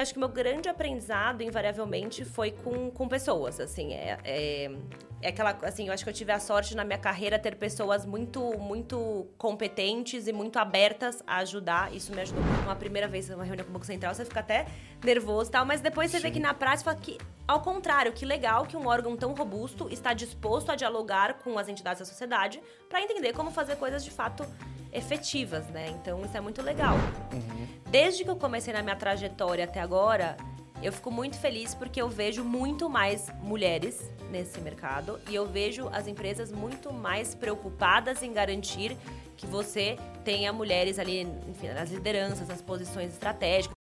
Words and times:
Acho 0.00 0.14
que 0.14 0.18
o 0.18 0.20
meu 0.20 0.30
grande 0.30 0.66
aprendizado, 0.66 1.42
invariavelmente, 1.42 2.24
foi 2.24 2.52
com, 2.52 2.90
com 2.90 3.06
pessoas, 3.06 3.60
assim. 3.60 3.92
É, 3.92 4.18
é, 4.24 4.72
é, 5.20 5.28
aquela, 5.28 5.50
assim, 5.62 5.88
eu 5.88 5.92
acho 5.92 6.02
que 6.02 6.08
eu 6.08 6.14
tive 6.14 6.32
a 6.32 6.40
sorte 6.40 6.74
na 6.74 6.84
minha 6.84 6.98
carreira 6.98 7.38
ter 7.38 7.54
pessoas 7.56 8.06
muito, 8.06 8.40
muito 8.58 9.26
competentes 9.36 10.26
e 10.26 10.32
muito 10.32 10.58
abertas 10.58 11.22
a 11.26 11.36
ajudar. 11.38 11.94
Isso 11.94 12.14
me 12.14 12.22
ajudou 12.22 12.42
muito. 12.42 12.62
Uma 12.62 12.76
primeira 12.76 13.06
vez 13.06 13.28
numa 13.28 13.44
reunião 13.44 13.66
com 13.66 13.70
o 13.70 13.74
Banco 13.74 13.84
Central, 13.84 14.14
você 14.14 14.24
fica 14.24 14.40
até 14.40 14.66
nervoso 15.04 15.50
e 15.50 15.52
tal, 15.52 15.66
mas 15.66 15.82
depois 15.82 16.10
você 16.10 16.16
Sim. 16.16 16.22
vê 16.22 16.30
que 16.30 16.40
na 16.40 16.54
prática, 16.54 16.94
que, 16.94 17.18
ao 17.46 17.60
contrário, 17.60 18.10
que 18.10 18.24
legal 18.24 18.64
que 18.64 18.78
um 18.78 18.86
órgão 18.86 19.14
tão 19.18 19.34
robusto 19.34 19.86
está 19.90 20.14
disposto 20.14 20.72
a 20.72 20.76
dialogar 20.76 21.34
com 21.40 21.58
as 21.58 21.68
entidades 21.68 22.00
da 22.00 22.06
sociedade 22.06 22.58
para 22.88 23.02
entender 23.02 23.34
como 23.34 23.50
fazer 23.50 23.76
coisas 23.76 24.02
de 24.02 24.10
fato 24.10 24.46
efetivas, 24.92 25.66
né? 25.68 25.88
Então 25.90 26.24
isso 26.24 26.36
é 26.36 26.40
muito 26.40 26.62
legal. 26.62 26.96
Uhum. 27.32 27.66
Desde 27.90 28.24
que 28.24 28.30
eu 28.30 28.36
comecei 28.36 28.72
na 28.72 28.82
minha 28.82 28.96
trajetória 28.96 29.64
até 29.64 29.80
agora, 29.80 30.36
eu 30.82 30.92
fico 30.92 31.10
muito 31.10 31.38
feliz 31.38 31.74
porque 31.74 32.00
eu 32.00 32.08
vejo 32.08 32.42
muito 32.42 32.88
mais 32.88 33.30
mulheres 33.42 34.10
nesse 34.30 34.60
mercado 34.60 35.20
e 35.28 35.34
eu 35.34 35.46
vejo 35.46 35.88
as 35.92 36.06
empresas 36.06 36.50
muito 36.50 36.92
mais 36.92 37.34
preocupadas 37.34 38.22
em 38.22 38.32
garantir 38.32 38.96
que 39.36 39.46
você 39.46 39.96
tenha 40.24 40.52
mulheres 40.52 40.98
ali, 40.98 41.22
enfim, 41.48 41.68
nas 41.68 41.90
lideranças, 41.90 42.48
nas 42.48 42.62
posições 42.62 43.12
estratégicas. 43.12 43.79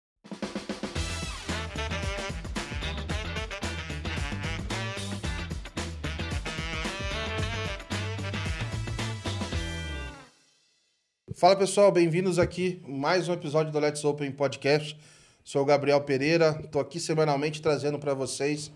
Fala 11.38 11.54
pessoal, 11.54 11.92
bem-vindos 11.92 12.38
aqui 12.38 12.80
mais 12.88 13.28
um 13.28 13.34
episódio 13.34 13.70
do 13.70 13.78
Let's 13.78 14.02
Open 14.06 14.32
Podcast. 14.32 14.98
Sou 15.44 15.60
o 15.60 15.64
Gabriel 15.66 16.00
Pereira, 16.00 16.58
estou 16.64 16.80
aqui 16.80 16.98
semanalmente 16.98 17.60
trazendo 17.60 17.98
para 17.98 18.14
vocês 18.14 18.72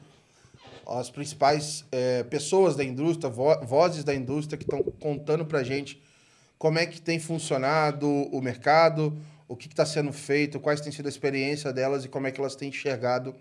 as 0.86 1.08
principais 1.08 1.86
é, 1.90 2.22
pessoas 2.24 2.76
da 2.76 2.84
indústria, 2.84 3.30
vo 3.30 3.58
vozes 3.64 4.04
da 4.04 4.14
indústria 4.14 4.58
que 4.58 4.64
estão 4.64 4.82
contando 5.00 5.46
para 5.46 5.62
gente 5.62 6.02
como 6.58 6.78
é 6.78 6.84
que 6.84 7.00
tem 7.00 7.18
funcionado 7.18 8.06
o 8.06 8.42
mercado, 8.42 9.18
o 9.48 9.56
que 9.56 9.66
está 9.66 9.86
sendo 9.86 10.12
feito, 10.12 10.60
quais 10.60 10.82
tem 10.82 10.92
sido 10.92 11.06
a 11.06 11.08
experiência 11.08 11.72
delas 11.72 12.04
e 12.04 12.10
como 12.10 12.26
é 12.26 12.30
que 12.30 12.42
elas 12.42 12.56
têm 12.56 12.68
enxergado 12.68 13.34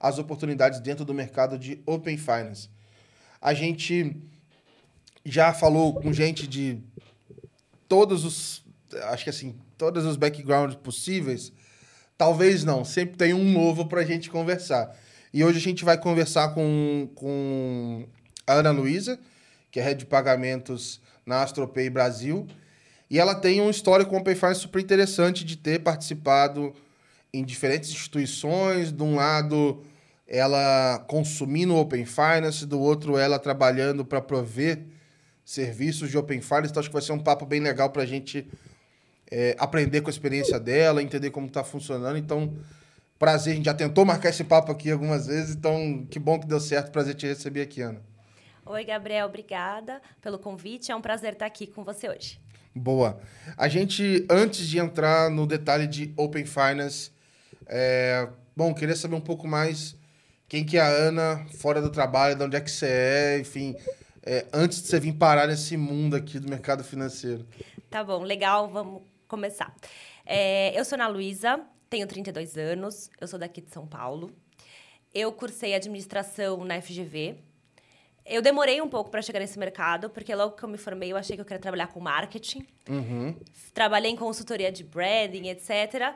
as 0.00 0.18
oportunidades 0.18 0.80
dentro 0.80 1.04
do 1.04 1.12
mercado 1.12 1.58
de 1.58 1.82
Open 1.84 2.16
Finance. 2.16 2.70
A 3.38 3.52
gente 3.52 4.16
já 5.26 5.52
falou 5.52 5.92
com 6.00 6.10
gente 6.10 6.46
de 6.46 6.82
todos 7.86 8.24
os 8.24 8.61
acho 9.04 9.24
que 9.24 9.30
assim, 9.30 9.54
todos 9.76 10.04
os 10.04 10.16
backgrounds 10.16 10.76
possíveis, 10.76 11.52
talvez 12.16 12.64
não, 12.64 12.84
sempre 12.84 13.16
tem 13.16 13.34
um 13.34 13.52
novo 13.52 13.86
para 13.86 14.00
a 14.00 14.04
gente 14.04 14.30
conversar. 14.30 14.96
E 15.32 15.42
hoje 15.42 15.58
a 15.58 15.60
gente 15.62 15.84
vai 15.84 15.96
conversar 15.98 16.54
com, 16.54 17.08
com 17.14 18.06
a 18.46 18.54
Ana 18.54 18.70
Luísa, 18.70 19.18
que 19.70 19.80
é 19.80 19.82
head 19.82 20.00
de 20.00 20.06
pagamentos 20.06 21.00
na 21.24 21.42
AstroPay 21.42 21.88
Brasil. 21.88 22.46
E 23.10 23.18
ela 23.18 23.34
tem 23.34 23.60
uma 23.60 23.70
história 23.70 24.04
com 24.04 24.16
o 24.16 24.24
Finance 24.24 24.60
super 24.60 24.80
interessante 24.80 25.44
de 25.44 25.56
ter 25.56 25.80
participado 25.80 26.74
em 27.32 27.44
diferentes 27.44 27.90
instituições. 27.90 28.92
De 28.92 29.02
um 29.02 29.16
lado, 29.16 29.82
ela 30.26 30.98
consumindo 31.08 31.76
Open 31.76 32.04
Finance, 32.04 32.66
do 32.66 32.80
outro, 32.80 33.16
ela 33.16 33.38
trabalhando 33.38 34.04
para 34.04 34.20
prover 34.20 34.84
serviços 35.44 36.10
de 36.10 36.18
Open 36.18 36.40
Finance. 36.40 36.70
Então, 36.70 36.80
acho 36.80 36.88
que 36.88 36.94
vai 36.94 37.02
ser 37.02 37.12
um 37.12 37.18
papo 37.18 37.46
bem 37.46 37.60
legal 37.60 37.90
para 37.90 38.02
a 38.02 38.06
gente 38.06 38.46
é, 39.32 39.56
aprender 39.58 40.02
com 40.02 40.08
a 40.08 40.12
experiência 40.12 40.60
dela, 40.60 41.02
entender 41.02 41.30
como 41.30 41.46
está 41.46 41.64
funcionando. 41.64 42.18
Então, 42.18 42.54
prazer, 43.18 43.54
a 43.54 43.56
gente 43.56 43.64
já 43.64 43.72
tentou 43.72 44.04
marcar 44.04 44.28
esse 44.28 44.44
papo 44.44 44.70
aqui 44.70 44.90
algumas 44.90 45.26
vezes, 45.26 45.56
então 45.56 46.06
que 46.10 46.18
bom 46.18 46.38
que 46.38 46.46
deu 46.46 46.60
certo. 46.60 46.92
Prazer 46.92 47.14
te 47.14 47.26
receber 47.26 47.62
aqui, 47.62 47.80
Ana. 47.80 48.02
Oi, 48.66 48.84
Gabriel, 48.84 49.26
obrigada 49.26 50.02
pelo 50.20 50.38
convite. 50.38 50.92
É 50.92 50.94
um 50.96 51.00
prazer 51.00 51.32
estar 51.32 51.46
aqui 51.46 51.66
com 51.66 51.82
você 51.82 52.10
hoje. 52.10 52.38
Boa. 52.74 53.18
A 53.56 53.68
gente, 53.68 54.26
antes 54.28 54.68
de 54.68 54.78
entrar 54.78 55.30
no 55.30 55.46
detalhe 55.46 55.86
de 55.86 56.12
Open 56.14 56.44
Finance, 56.44 57.10
é, 57.66 58.28
bom, 58.54 58.74
queria 58.74 58.94
saber 58.94 59.14
um 59.14 59.20
pouco 59.20 59.48
mais 59.48 59.96
quem 60.46 60.62
que 60.62 60.76
é 60.76 60.82
a 60.82 60.88
Ana, 60.88 61.46
fora 61.56 61.80
do 61.80 61.88
trabalho, 61.88 62.36
de 62.36 62.44
onde 62.44 62.56
é 62.56 62.60
que 62.60 62.70
você 62.70 62.86
é, 62.86 63.38
enfim, 63.40 63.74
é, 64.22 64.44
antes 64.52 64.82
de 64.82 64.88
você 64.88 65.00
vir 65.00 65.14
parar 65.14 65.46
nesse 65.46 65.74
mundo 65.78 66.16
aqui 66.16 66.38
do 66.38 66.50
mercado 66.50 66.84
financeiro. 66.84 67.46
Tá 67.90 68.04
bom, 68.04 68.22
legal, 68.22 68.70
vamos 68.70 69.02
começar. 69.32 69.74
É, 70.26 70.78
eu 70.78 70.84
sou 70.84 70.96
Ana 70.96 71.08
Luísa, 71.08 71.58
tenho 71.88 72.06
32 72.06 72.58
anos, 72.58 73.10
eu 73.18 73.26
sou 73.26 73.38
daqui 73.38 73.62
de 73.62 73.70
São 73.70 73.86
Paulo. 73.86 74.30
Eu 75.14 75.32
cursei 75.32 75.74
administração 75.74 76.62
na 76.64 76.80
FGV. 76.80 77.36
Eu 78.26 78.42
demorei 78.42 78.80
um 78.82 78.88
pouco 78.88 79.10
para 79.10 79.22
chegar 79.22 79.40
nesse 79.40 79.58
mercado, 79.58 80.10
porque 80.10 80.34
logo 80.34 80.54
que 80.54 80.62
eu 80.62 80.68
me 80.68 80.76
formei, 80.76 81.10
eu 81.12 81.16
achei 81.16 81.34
que 81.34 81.40
eu 81.40 81.46
queria 81.46 81.58
trabalhar 81.58 81.86
com 81.88 81.98
marketing. 81.98 82.66
Uhum. 82.88 83.34
Trabalhei 83.72 84.10
em 84.10 84.16
consultoria 84.16 84.70
de 84.70 84.84
branding, 84.84 85.48
etc. 85.48 86.14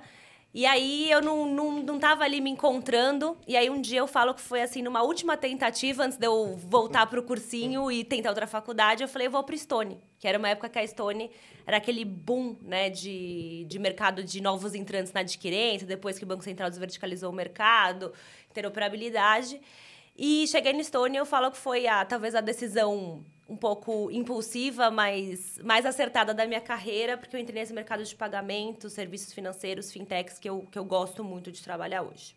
E 0.54 0.64
aí 0.64 1.10
eu 1.10 1.20
não, 1.20 1.46
não, 1.46 1.82
não 1.82 1.98
tava 1.98 2.24
ali 2.24 2.40
me 2.40 2.50
encontrando. 2.50 3.36
E 3.46 3.56
aí 3.56 3.68
um 3.68 3.80
dia 3.80 3.98
eu 3.98 4.06
falo 4.06 4.32
que 4.32 4.40
foi 4.40 4.62
assim, 4.62 4.80
numa 4.80 5.02
última 5.02 5.36
tentativa, 5.36 6.04
antes 6.04 6.16
de 6.16 6.26
eu 6.26 6.56
voltar 6.56 7.06
pro 7.06 7.22
cursinho 7.22 7.90
e 7.92 8.02
tentar 8.02 8.30
outra 8.30 8.46
faculdade, 8.46 9.02
eu 9.02 9.08
falei, 9.08 9.26
eu 9.26 9.30
vou 9.30 9.44
pro 9.44 9.56
Stone. 9.56 10.00
Que 10.18 10.26
era 10.26 10.38
uma 10.38 10.48
época 10.48 10.68
que 10.68 10.78
a 10.78 10.86
Stone 10.86 11.30
era 11.66 11.76
aquele 11.76 12.04
boom, 12.04 12.56
né, 12.62 12.88
de, 12.88 13.66
de 13.68 13.78
mercado 13.78 14.24
de 14.24 14.40
novos 14.40 14.74
entrantes 14.74 15.12
na 15.12 15.20
adquirência, 15.20 15.86
depois 15.86 16.16
que 16.18 16.24
o 16.24 16.26
Banco 16.26 16.42
Central 16.42 16.70
desverticalizou 16.70 17.30
o 17.30 17.34
mercado, 17.34 18.12
interoperabilidade. 18.50 19.60
E 20.16 20.46
cheguei 20.46 20.72
no 20.72 20.82
Stone 20.82 21.16
e 21.16 21.18
eu 21.18 21.26
falo 21.26 21.50
que 21.50 21.58
foi 21.58 21.86
a, 21.86 22.04
talvez 22.04 22.34
a 22.34 22.40
decisão 22.40 23.22
um 23.48 23.56
pouco 23.56 24.10
impulsiva, 24.10 24.90
mas 24.90 25.58
mais 25.62 25.86
acertada 25.86 26.34
da 26.34 26.46
minha 26.46 26.60
carreira, 26.60 27.16
porque 27.16 27.36
eu 27.36 27.40
entrei 27.40 27.60
nesse 27.60 27.72
mercado 27.72 28.04
de 28.04 28.14
pagamentos, 28.14 28.92
serviços 28.92 29.32
financeiros, 29.32 29.92
fintechs, 29.92 30.38
que 30.38 30.48
eu, 30.48 30.66
que 30.70 30.78
eu 30.78 30.84
gosto 30.84 31.22
muito 31.22 31.52
de 31.52 31.62
trabalhar 31.62 32.02
hoje. 32.02 32.34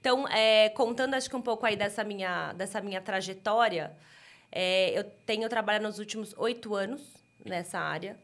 Então, 0.00 0.26
é, 0.28 0.68
contando 0.70 1.14
acho 1.14 1.28
que 1.28 1.36
um 1.36 1.42
pouco 1.42 1.66
aí 1.66 1.76
dessa 1.76 2.04
minha, 2.04 2.52
dessa 2.52 2.80
minha 2.80 3.00
trajetória, 3.00 3.96
é, 4.50 4.96
eu 4.98 5.04
tenho 5.04 5.48
trabalhado 5.48 5.84
nos 5.84 5.98
últimos 5.98 6.34
oito 6.38 6.74
anos 6.74 7.02
nessa 7.44 7.78
área. 7.78 8.16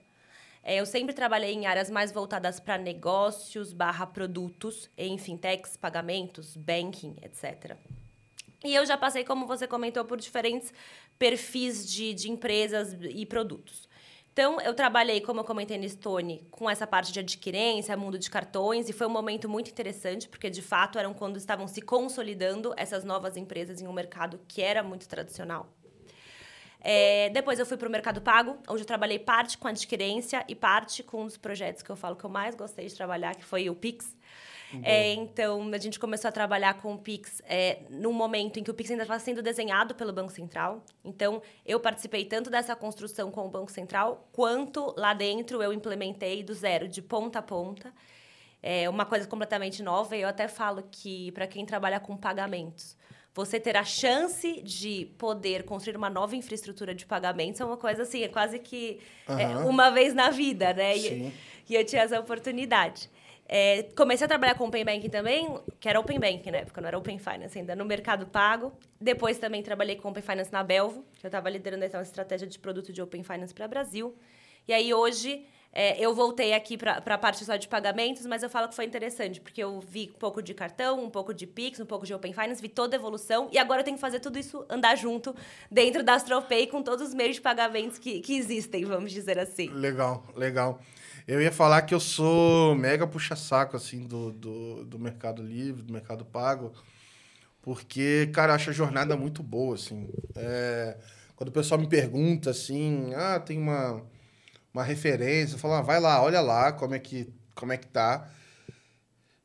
É, 0.62 0.76
eu 0.76 0.86
sempre 0.86 1.12
trabalhei 1.12 1.52
em 1.52 1.66
áreas 1.66 1.90
mais 1.90 2.12
voltadas 2.12 2.60
para 2.60 2.78
negócios 2.78 3.72
barra 3.72 4.06
produtos, 4.06 4.88
em 4.96 5.18
fintechs, 5.18 5.76
pagamentos, 5.76 6.56
banking, 6.56 7.16
etc. 7.20 7.76
E 8.64 8.74
eu 8.74 8.86
já 8.86 8.96
passei, 8.96 9.24
como 9.24 9.46
você 9.46 9.66
comentou, 9.66 10.04
por 10.04 10.18
diferentes 10.18 10.72
perfis 11.18 11.86
de, 11.88 12.14
de 12.14 12.30
empresas 12.30 12.96
e 13.02 13.26
produtos. 13.26 13.88
Então, 14.32 14.58
eu 14.62 14.72
trabalhei, 14.72 15.20
como 15.20 15.40
eu 15.40 15.44
comentei 15.44 15.76
no 15.76 15.86
Stone, 15.86 16.46
com 16.50 16.70
essa 16.70 16.86
parte 16.86 17.12
de 17.12 17.20
adquirência, 17.20 17.94
mundo 17.98 18.18
de 18.18 18.30
cartões, 18.30 18.88
e 18.88 18.92
foi 18.92 19.06
um 19.06 19.10
momento 19.10 19.46
muito 19.46 19.70
interessante, 19.70 20.26
porque 20.26 20.48
de 20.48 20.62
fato 20.62 20.98
eram 20.98 21.12
quando 21.12 21.36
estavam 21.36 21.68
se 21.68 21.82
consolidando 21.82 22.72
essas 22.76 23.04
novas 23.04 23.36
empresas 23.36 23.82
em 23.82 23.86
um 23.86 23.92
mercado 23.92 24.40
que 24.48 24.62
era 24.62 24.82
muito 24.82 25.06
tradicional. 25.06 25.68
É, 26.80 27.28
depois 27.28 27.58
eu 27.58 27.66
fui 27.66 27.76
para 27.76 27.86
o 27.86 27.90
Mercado 27.90 28.20
Pago, 28.22 28.56
onde 28.66 28.82
eu 28.82 28.86
trabalhei 28.86 29.18
parte 29.18 29.56
com 29.58 29.68
adquirência 29.68 30.44
e 30.48 30.54
parte 30.54 31.02
com 31.02 31.22
um 31.22 31.26
dos 31.26 31.36
projetos 31.36 31.82
que 31.82 31.90
eu 31.90 31.94
falo 31.94 32.16
que 32.16 32.24
eu 32.24 32.30
mais 32.30 32.54
gostei 32.54 32.86
de 32.86 32.94
trabalhar, 32.94 33.36
que 33.36 33.44
foi 33.44 33.70
o 33.70 33.74
Pix. 33.74 34.16
É, 34.82 35.12
então, 35.14 35.70
a 35.72 35.78
gente 35.78 35.98
começou 35.98 36.28
a 36.28 36.32
trabalhar 36.32 36.74
com 36.74 36.94
o 36.94 36.98
Pix 36.98 37.42
é, 37.44 37.80
num 37.90 38.12
momento 38.12 38.58
em 38.58 38.62
que 38.62 38.70
o 38.70 38.74
Pix 38.74 38.90
ainda 38.90 39.02
estava 39.02 39.20
sendo 39.20 39.42
desenhado 39.42 39.94
pelo 39.94 40.12
Banco 40.12 40.32
Central. 40.32 40.82
Então, 41.04 41.42
eu 41.66 41.80
participei 41.80 42.24
tanto 42.24 42.48
dessa 42.48 42.74
construção 42.76 43.30
com 43.30 43.46
o 43.46 43.48
Banco 43.48 43.70
Central, 43.70 44.28
quanto 44.32 44.94
lá 44.96 45.12
dentro 45.12 45.62
eu 45.62 45.72
implementei 45.72 46.42
do 46.42 46.54
zero, 46.54 46.88
de 46.88 47.02
ponta 47.02 47.40
a 47.40 47.42
ponta. 47.42 47.92
É 48.62 48.88
uma 48.88 49.04
coisa 49.04 49.26
completamente 49.26 49.82
nova. 49.82 50.16
E 50.16 50.22
eu 50.22 50.28
até 50.28 50.46
falo 50.46 50.84
que, 50.90 51.32
para 51.32 51.46
quem 51.46 51.66
trabalha 51.66 51.98
com 51.98 52.16
pagamentos, 52.16 52.96
você 53.34 53.58
ter 53.58 53.76
a 53.76 53.84
chance 53.84 54.60
de 54.62 55.06
poder 55.16 55.64
construir 55.64 55.96
uma 55.96 56.10
nova 56.10 56.36
infraestrutura 56.36 56.94
de 56.94 57.06
pagamentos 57.06 57.60
é 57.60 57.64
uma 57.64 57.78
coisa 57.78 58.02
assim, 58.02 58.22
é 58.22 58.28
quase 58.28 58.58
que 58.58 59.00
uhum. 59.28 59.38
é, 59.38 59.56
uma 59.58 59.90
vez 59.90 60.14
na 60.14 60.28
vida, 60.30 60.72
né? 60.74 60.96
E, 60.96 61.32
e, 61.68 61.74
eu 61.74 61.84
tinha 61.84 62.02
essa 62.02 62.20
oportunidade. 62.20 63.10
É, 63.54 63.82
comecei 63.94 64.24
a 64.24 64.28
trabalhar 64.28 64.54
com 64.54 64.64
Open 64.64 64.82
Banking 64.82 65.10
também, 65.10 65.46
que 65.78 65.86
era 65.86 66.00
Open 66.00 66.18
Banking 66.18 66.50
na 66.50 66.56
época, 66.56 66.80
não 66.80 66.88
era 66.88 66.96
Open 66.96 67.18
Finance 67.18 67.58
ainda, 67.58 67.76
no 67.76 67.84
Mercado 67.84 68.24
Pago. 68.24 68.72
Depois 68.98 69.36
também 69.36 69.62
trabalhei 69.62 69.94
com 69.94 70.08
Open 70.08 70.22
Finance 70.22 70.50
na 70.50 70.62
Belvo, 70.62 71.04
que 71.20 71.26
eu 71.26 71.28
estava 71.28 71.50
liderando 71.50 71.84
essa 71.84 72.00
estratégia 72.00 72.48
de 72.48 72.58
produto 72.58 72.94
de 72.94 73.02
Open 73.02 73.22
Finance 73.22 73.52
para 73.52 73.68
Brasil. 73.68 74.16
E 74.66 74.72
aí 74.72 74.94
hoje 74.94 75.44
é, 75.70 76.02
eu 76.02 76.14
voltei 76.14 76.54
aqui 76.54 76.78
para 76.78 77.02
a 77.04 77.18
parte 77.18 77.44
só 77.44 77.56
de 77.56 77.68
pagamentos, 77.68 78.24
mas 78.24 78.42
eu 78.42 78.48
falo 78.48 78.70
que 78.70 78.74
foi 78.74 78.86
interessante, 78.86 79.38
porque 79.38 79.62
eu 79.62 79.80
vi 79.80 80.10
um 80.14 80.18
pouco 80.18 80.42
de 80.42 80.54
cartão, 80.54 81.04
um 81.04 81.10
pouco 81.10 81.34
de 81.34 81.46
Pix, 81.46 81.78
um 81.78 81.84
pouco 81.84 82.06
de 82.06 82.14
Open 82.14 82.32
Finance, 82.32 82.62
vi 82.62 82.70
toda 82.70 82.96
a 82.96 82.98
evolução 82.98 83.50
e 83.52 83.58
agora 83.58 83.80
eu 83.80 83.84
tenho 83.84 83.98
que 83.98 84.00
fazer 84.00 84.20
tudo 84.20 84.38
isso 84.38 84.64
andar 84.70 84.96
junto 84.96 85.36
dentro 85.70 86.02
da 86.02 86.14
AstroPay 86.14 86.68
com 86.68 86.82
todos 86.82 87.06
os 87.06 87.12
meios 87.12 87.36
de 87.36 87.42
pagamentos 87.42 87.98
que, 87.98 88.20
que 88.22 88.34
existem, 88.34 88.86
vamos 88.86 89.12
dizer 89.12 89.38
assim. 89.38 89.68
Legal, 89.68 90.24
legal. 90.34 90.80
Eu 91.26 91.40
ia 91.40 91.52
falar 91.52 91.82
que 91.82 91.94
eu 91.94 92.00
sou 92.00 92.74
mega 92.74 93.06
puxa-saco, 93.06 93.76
assim, 93.76 94.04
do, 94.06 94.32
do, 94.32 94.84
do 94.84 94.98
Mercado 94.98 95.42
Livre, 95.42 95.82
do 95.82 95.92
Mercado 95.92 96.24
Pago. 96.24 96.72
Porque, 97.60 98.28
cara, 98.32 98.52
eu 98.52 98.56
acho 98.56 98.70
a 98.70 98.72
jornada 98.72 99.16
muito 99.16 99.42
boa, 99.42 99.76
assim. 99.76 100.08
É, 100.34 100.96
quando 101.36 101.48
o 101.50 101.52
pessoal 101.52 101.80
me 101.80 101.86
pergunta, 101.86 102.50
assim, 102.50 103.12
ah, 103.14 103.38
tem 103.38 103.58
uma, 103.58 104.02
uma 104.74 104.82
referência, 104.82 105.54
eu 105.54 105.58
falo, 105.58 105.74
ah, 105.74 105.82
vai 105.82 106.00
lá, 106.00 106.20
olha 106.22 106.40
lá 106.40 106.72
como 106.72 106.94
é 106.94 106.98
que, 106.98 107.32
como 107.54 107.72
é 107.72 107.76
que 107.76 107.86
tá. 107.86 108.28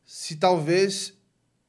Se 0.03 0.35
talvez 0.37 1.13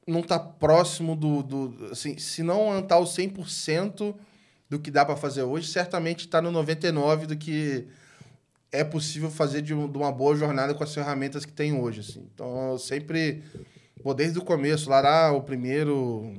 não 0.07 0.23
tá 0.23 0.39
próximo 0.39 1.15
do, 1.15 1.43
do 1.43 1.89
assim, 1.91 2.17
se 2.17 2.41
não 2.41 2.81
tá 2.81 2.97
o 2.97 3.03
100% 3.03 4.15
do 4.67 4.79
que 4.79 4.89
dá 4.89 5.05
para 5.05 5.15
fazer 5.15 5.43
hoje, 5.43 5.67
certamente 5.67 6.21
está 6.21 6.41
no 6.41 6.51
99 6.51 7.27
do 7.27 7.37
que 7.37 7.87
é 8.71 8.83
possível 8.83 9.31
fazer 9.31 9.61
de, 9.61 9.73
de, 9.73 9.97
uma 9.97 10.11
boa 10.11 10.35
jornada 10.35 10.73
com 10.73 10.83
as 10.83 10.93
ferramentas 10.93 11.45
que 11.45 11.51
tem 11.51 11.73
hoje, 11.73 12.01
assim. 12.01 12.27
Então, 12.33 12.71
eu 12.71 12.77
sempre, 12.77 13.43
pô, 14.03 14.13
desde 14.13 14.37
o 14.37 14.43
começo, 14.43 14.89
lá, 14.89 15.01
lá 15.01 15.31
o 15.31 15.41
primeiro... 15.41 16.33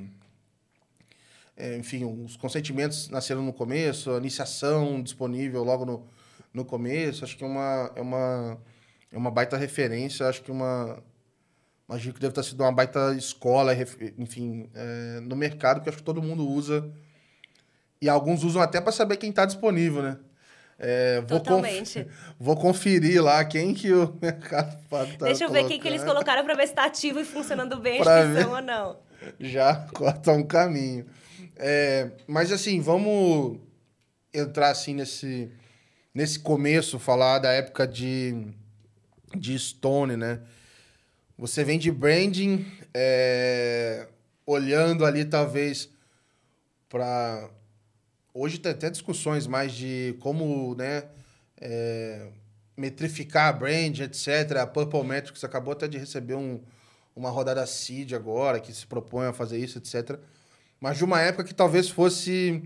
É, 1.56 1.76
enfim, 1.76 2.04
os 2.24 2.36
consentimentos 2.36 3.10
nasceram 3.10 3.42
no 3.42 3.52
começo, 3.52 4.10
a 4.10 4.16
iniciação 4.16 5.02
disponível 5.02 5.62
logo 5.62 5.84
no, 5.84 6.06
no 6.54 6.64
começo, 6.64 7.22
acho 7.22 7.36
que 7.36 7.44
é 7.44 7.46
uma, 7.46 7.92
é 7.94 8.00
uma, 8.00 8.58
é 9.12 9.18
uma 9.18 9.30
baita 9.30 9.56
referência, 9.56 10.26
acho 10.26 10.42
que 10.42 10.50
uma... 10.50 11.02
Imagino 11.86 12.14
que 12.14 12.20
deve 12.20 12.32
ter 12.32 12.44
sido 12.44 12.62
uma 12.62 12.70
baita 12.70 13.12
escola, 13.14 13.72
enfim, 14.16 14.70
é, 14.72 15.20
no 15.20 15.34
mercado, 15.34 15.82
que 15.82 15.88
acho 15.88 15.98
que 15.98 16.04
todo 16.04 16.22
mundo 16.22 16.48
usa. 16.48 16.88
E 18.00 18.08
alguns 18.08 18.44
usam 18.44 18.62
até 18.62 18.80
para 18.80 18.92
saber 18.92 19.16
quem 19.16 19.30
está 19.30 19.44
disponível, 19.44 20.00
né? 20.00 20.16
É, 20.82 21.20
vou 21.20 21.38
Totalmente. 21.38 22.04
Conf... 22.04 22.14
Vou 22.40 22.56
conferir 22.56 23.22
lá 23.22 23.44
quem 23.44 23.74
que 23.74 23.92
o 23.92 24.16
Mercado 24.20 24.82
Pago 24.88 25.12
tá 25.18 25.26
Deixa 25.26 25.44
eu 25.44 25.50
ver 25.50 25.66
quem 25.66 25.78
que 25.78 25.86
eles 25.86 26.02
colocaram 26.02 26.42
para 26.42 26.54
ver 26.54 26.66
se 26.66 26.72
está 26.72 26.86
ativo 26.86 27.20
e 27.20 27.24
funcionando 27.24 27.78
bem 27.78 28.00
a 28.00 28.24
inscrição 28.24 28.52
ou 28.52 28.62
não. 28.62 28.98
Já 29.38 29.74
corta 29.92 30.32
um 30.32 30.42
caminho. 30.42 31.04
É, 31.56 32.10
mas 32.26 32.50
assim, 32.50 32.80
vamos 32.80 33.58
entrar 34.32 34.70
assim 34.70 34.94
nesse, 34.94 35.52
nesse 36.14 36.38
começo, 36.38 36.98
falar 36.98 37.40
da 37.40 37.52
época 37.52 37.86
de, 37.86 38.46
de 39.36 39.58
Stone, 39.58 40.16
né? 40.16 40.40
Você 41.36 41.62
vem 41.62 41.78
de 41.78 41.90
branding, 41.90 42.66
é, 42.94 44.06
olhando 44.46 45.04
ali 45.04 45.26
talvez 45.26 45.90
para 46.88 47.50
hoje 48.34 48.58
tem 48.58 48.72
até 48.72 48.90
discussões 48.90 49.46
mais 49.46 49.72
de 49.72 50.16
como, 50.20 50.74
né, 50.74 51.04
é, 51.60 52.28
metrificar 52.76 53.48
a 53.48 53.52
brand, 53.52 53.98
etc. 54.00 54.58
A 54.60 54.66
Purple 54.66 55.04
Metrics 55.04 55.44
acabou 55.44 55.72
até 55.72 55.86
de 55.86 55.98
receber 55.98 56.34
um, 56.34 56.60
uma 57.14 57.30
rodada 57.30 57.64
seed 57.66 58.12
agora, 58.12 58.60
que 58.60 58.72
se 58.72 58.86
propõe 58.86 59.26
a 59.26 59.32
fazer 59.32 59.58
isso, 59.58 59.78
etc. 59.78 60.18
Mas 60.80 60.96
de 60.96 61.04
uma 61.04 61.20
época 61.20 61.44
que 61.44 61.54
talvez 61.54 61.88
fosse 61.88 62.62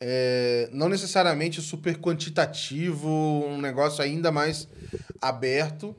é, 0.00 0.68
não 0.72 0.88
necessariamente 0.88 1.60
super 1.60 1.98
quantitativo, 1.98 3.08
um 3.08 3.60
negócio 3.60 4.02
ainda 4.02 4.32
mais 4.32 4.66
aberto. 5.20 5.94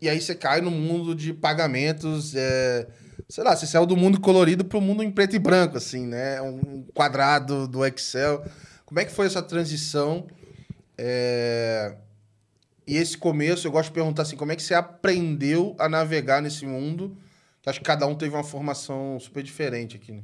E 0.00 0.08
aí 0.08 0.20
você 0.20 0.34
cai 0.34 0.60
no 0.60 0.70
mundo 0.70 1.14
de 1.14 1.32
pagamentos. 1.32 2.34
É, 2.36 2.86
sei 3.28 3.44
lá, 3.44 3.56
você 3.56 3.66
saiu 3.66 3.86
do 3.86 3.96
mundo 3.96 4.20
colorido 4.20 4.64
para 4.64 4.78
o 4.78 4.80
mundo 4.80 5.02
em 5.02 5.10
preto 5.10 5.34
e 5.34 5.38
branco, 5.38 5.76
assim, 5.76 6.06
né? 6.06 6.40
Um 6.40 6.84
quadrado 6.94 7.66
do 7.66 7.84
Excel. 7.84 8.44
Como 8.84 9.00
é 9.00 9.04
que 9.04 9.12
foi 9.12 9.26
essa 9.26 9.42
transição? 9.42 10.26
É... 10.96 11.96
E 12.86 12.96
esse 12.96 13.18
começo, 13.18 13.66
eu 13.66 13.72
gosto 13.72 13.88
de 13.88 13.94
perguntar 13.94 14.22
assim, 14.22 14.36
como 14.36 14.52
é 14.52 14.56
que 14.56 14.62
você 14.62 14.74
aprendeu 14.74 15.74
a 15.78 15.88
navegar 15.88 16.40
nesse 16.40 16.64
mundo? 16.64 17.16
Acho 17.66 17.80
que 17.80 17.84
cada 17.84 18.06
um 18.06 18.14
teve 18.14 18.32
uma 18.32 18.44
formação 18.44 19.18
super 19.18 19.42
diferente 19.42 19.96
aqui, 19.96 20.12
né? 20.12 20.22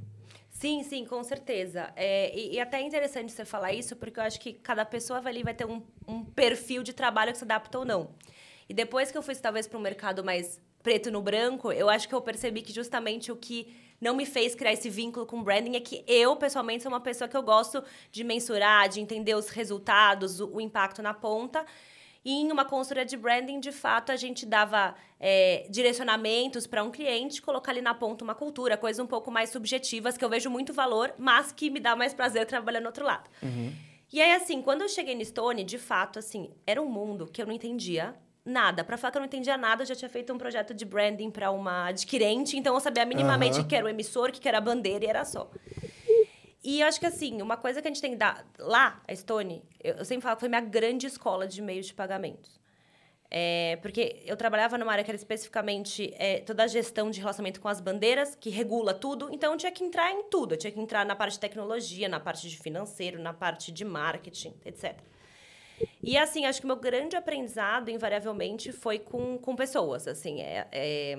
Sim, 0.49 0.85
sim, 0.85 1.05
com 1.05 1.25
certeza. 1.25 1.93
É, 1.97 2.33
e, 2.39 2.55
e, 2.55 2.61
até 2.61 2.77
é 2.77 2.83
interessante 2.83 3.33
você 3.33 3.45
falar 3.45 3.73
isso, 3.73 3.97
porque 3.97 4.21
eu 4.21 4.23
acho 4.23 4.39
que 4.39 4.53
cada 4.53 4.85
pessoa 4.85 5.21
ali 5.27 5.43
vai 5.43 5.53
ter 5.53 5.67
um, 5.67 5.83
um 6.07 6.25
perfil 6.25 6.85
de 6.85 6.93
trabalho 6.93 7.33
que 7.33 7.39
se 7.39 7.43
adapta 7.43 7.81
ou 7.81 7.85
não. 7.85 8.11
E 8.69 8.73
depois 8.73 9.11
que 9.11 9.19
eu 9.19 9.23
fui, 9.23 9.35
talvez, 9.35 9.67
para 9.67 9.77
um 9.77 9.83
mercado 9.83 10.23
mais 10.23 10.61
preto 10.83 11.11
no 11.11 11.23
branco, 11.23 11.71
eu 11.73 11.89
acho 11.89 12.09
que 12.09 12.15
eu 12.15 12.21
percebi 12.21 12.63
que 12.63 12.73
justamente 12.73 13.31
o 13.31 13.37
que 13.37 13.73
não 14.01 14.17
me 14.17 14.27
fez 14.27 14.55
criar 14.55 14.73
esse 14.73 14.91
vínculo 14.91 15.25
com 15.25 15.43
branding 15.43 15.77
é 15.77 15.81
que 15.81 16.05
eu, 16.09 16.35
pessoalmente, 16.35 16.83
sou 16.83 16.91
uma 16.91 17.01
pessoa 17.01 17.29
que 17.29 17.37
eu 17.37 17.43
gosto 17.43 17.85
de 18.11 18.25
mensurar, 18.25 18.89
de 18.89 19.01
entender 19.01 19.35
os 19.35 19.49
resultados, 19.49 20.41
o, 20.41 20.57
o 20.57 20.61
impacto 20.61 21.01
na 21.01 21.15
ponta. 21.15 21.65
E 22.25 22.33
em 22.33 22.51
uma 22.51 22.65
consultoria 22.65 23.05
de 23.05 23.17
branding, 23.17 23.61
de 23.61 23.71
fato, 23.71 24.11
a 24.11 24.17
gente 24.17 24.45
dava 24.45 24.95
é, 25.21 25.67
direcionamentos 25.71 26.67
para 26.67 26.83
um 26.83 26.91
cliente, 26.91 27.41
colocar 27.41 27.71
ali 27.71 27.81
na 27.81 27.95
ponta 27.95 28.25
uma 28.25 28.35
cultura, 28.35 28.77
coisas 28.77 29.05
um 29.05 29.07
pouco 29.07 29.31
mais 29.31 29.51
subjetivas, 29.51 30.17
que 30.17 30.25
eu 30.25 30.29
vejo 30.29 30.51
muito 30.51 30.73
valor, 30.73 31.15
mas 31.17 31.53
que 31.53 31.71
me 31.71 31.79
dá 31.79 31.95
mais 31.95 32.13
prazer 32.13 32.45
trabalhando 32.47 32.83
no 32.83 32.89
outro 32.89 33.05
lado. 33.05 33.29
Uhum. 33.41 33.73
E 34.13 34.21
aí, 34.21 34.33
assim, 34.33 34.61
quando 34.61 34.83
eu 34.83 34.89
cheguei 34.89 35.15
no 35.15 35.25
Stone, 35.25 35.65
de 35.65 35.79
fato, 35.79 36.19
assim, 36.19 36.51
era 36.67 36.83
um 36.83 36.89
mundo 36.89 37.27
que 37.27 37.41
eu 37.41 37.47
não 37.47 37.53
entendia 37.53 38.15
nada. 38.45 38.85
Para 38.85 38.97
falar 38.97 39.13
que 39.13 39.19
eu 39.19 39.21
não 39.21 39.27
entendia 39.27 39.57
nada, 39.57 39.83
eu 39.83 39.87
já 39.87 39.95
tinha 39.95 40.09
feito 40.09 40.33
um 40.33 40.39
projeto 40.39 40.75
de 40.75 40.85
branding 40.85 41.31
para 41.31 41.51
uma 41.51 41.89
adquirente, 41.89 42.57
então 42.57 42.75
eu 42.75 42.81
sabia 42.81 43.05
minimamente 43.05 43.59
uhum. 43.59 43.67
que 43.67 43.75
era 43.75 43.85
o 43.85 43.89
emissor, 43.89 44.33
que 44.33 44.49
era 44.49 44.59
a 44.59 44.61
bandeira 44.61 45.05
e 45.05 45.09
era 45.09 45.25
só. 45.25 45.51
E 46.65 46.81
eu 46.81 46.87
acho 46.87 47.01
que, 47.01 47.07
assim, 47.07 47.43
uma 47.43 47.57
coisa 47.57 47.83
que 47.83 47.89
a 47.89 47.91
gente 47.91 48.01
tem 48.01 48.13
que 48.13 48.17
dar... 48.17 48.47
Lá, 48.59 49.03
a 49.09 49.15
Stone, 49.17 49.65
eu, 49.83 49.95
eu 49.95 50.05
sempre 50.05 50.23
falo 50.23 50.37
que 50.37 50.41
foi 50.41 50.49
minha 50.49 50.61
grande 50.61 51.07
escola 51.07 51.47
de 51.47 51.61
meios 51.61 51.87
de 51.87 51.95
pagamentos. 51.95 52.61
É, 53.29 53.79
porque 53.83 54.23
eu 54.27 54.37
trabalhava 54.37 54.79
numa 54.79 54.93
área 54.93 55.03
que 55.03 55.11
era 55.11 55.17
especificamente 55.17 56.15
é, 56.17 56.41
toda 56.41 56.63
a 56.63 56.67
gestão 56.67 57.11
de 57.11 57.19
relacionamento 57.19 57.61
com 57.61 57.67
as 57.67 57.81
bandeiras, 57.81 58.37
que 58.37 58.49
regula 58.49 58.95
tudo. 58.95 59.29
Então, 59.33 59.53
eu 59.53 59.59
tinha 59.59 59.73
que 59.73 59.83
entrar 59.83 60.13
em 60.13 60.25
tudo. 60.25 60.55
Eu 60.55 60.59
tinha 60.59 60.71
que 60.71 60.79
entrar 60.79 61.05
na 61.05 61.17
parte 61.17 61.33
de 61.33 61.41
tecnologia, 61.41 62.09
na 62.09 62.21
parte 62.21 62.49
de 62.49 62.57
financeiro, 62.57 63.21
na 63.21 63.33
parte 63.33 63.73
de 63.73 63.85
marketing, 63.85 64.55
etc. 64.65 65.01
E, 66.03 66.19
assim, 66.19 66.45
acho 66.45 66.61
que 66.61 66.65
o 66.65 66.69
meu 66.69 66.77
grande 66.77 67.17
aprendizado, 67.17 67.91
invariavelmente, 67.91 68.73
foi 68.73 68.99
com, 68.99 69.39
com 69.39 69.55
pessoas, 69.55 70.09
assim. 70.09 70.41
É, 70.41 70.67
é, 70.73 71.19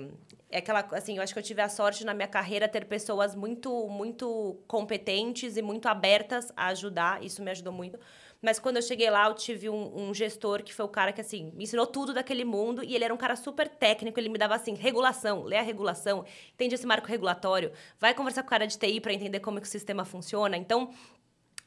é 0.50 0.58
aquela, 0.58 0.80
assim, 0.92 1.16
eu 1.16 1.22
acho 1.22 1.32
que 1.32 1.38
eu 1.38 1.42
tive 1.42 1.62
a 1.62 1.68
sorte 1.68 2.04
na 2.04 2.12
minha 2.12 2.28
carreira 2.28 2.68
ter 2.68 2.84
pessoas 2.84 3.34
muito, 3.34 3.88
muito 3.88 4.58
competentes 4.66 5.56
e 5.56 5.62
muito 5.62 5.88
abertas 5.88 6.52
a 6.56 6.66
ajudar. 6.68 7.24
Isso 7.24 7.42
me 7.42 7.50
ajudou 7.50 7.72
muito. 7.72 7.98
Mas 8.44 8.58
quando 8.58 8.76
eu 8.76 8.82
cheguei 8.82 9.08
lá, 9.08 9.26
eu 9.26 9.34
tive 9.34 9.70
um, 9.70 10.10
um, 10.10 10.12
gestor 10.12 10.62
que 10.62 10.74
foi 10.74 10.84
o 10.84 10.88
cara 10.88 11.14
que, 11.14 11.20
assim, 11.22 11.50
me 11.54 11.64
ensinou 11.64 11.86
tudo 11.86 12.12
daquele 12.12 12.44
mundo. 12.44 12.84
E 12.84 12.94
ele 12.94 13.02
era 13.02 13.14
um 13.14 13.16
cara 13.16 13.36
super 13.36 13.66
técnico. 13.66 14.20
Ele 14.20 14.28
me 14.28 14.36
dava, 14.36 14.54
assim, 14.54 14.74
regulação. 14.74 15.44
Lê 15.44 15.56
a 15.56 15.62
regulação. 15.62 16.26
Entende 16.52 16.74
esse 16.74 16.86
marco 16.86 17.08
regulatório. 17.08 17.72
Vai 17.98 18.12
conversar 18.12 18.42
com 18.42 18.48
o 18.48 18.50
cara 18.50 18.66
de 18.66 18.78
TI 18.78 19.00
para 19.00 19.14
entender 19.14 19.40
como 19.40 19.56
é 19.56 19.60
que 19.62 19.66
o 19.66 19.70
sistema 19.70 20.04
funciona. 20.04 20.58
Então, 20.58 20.90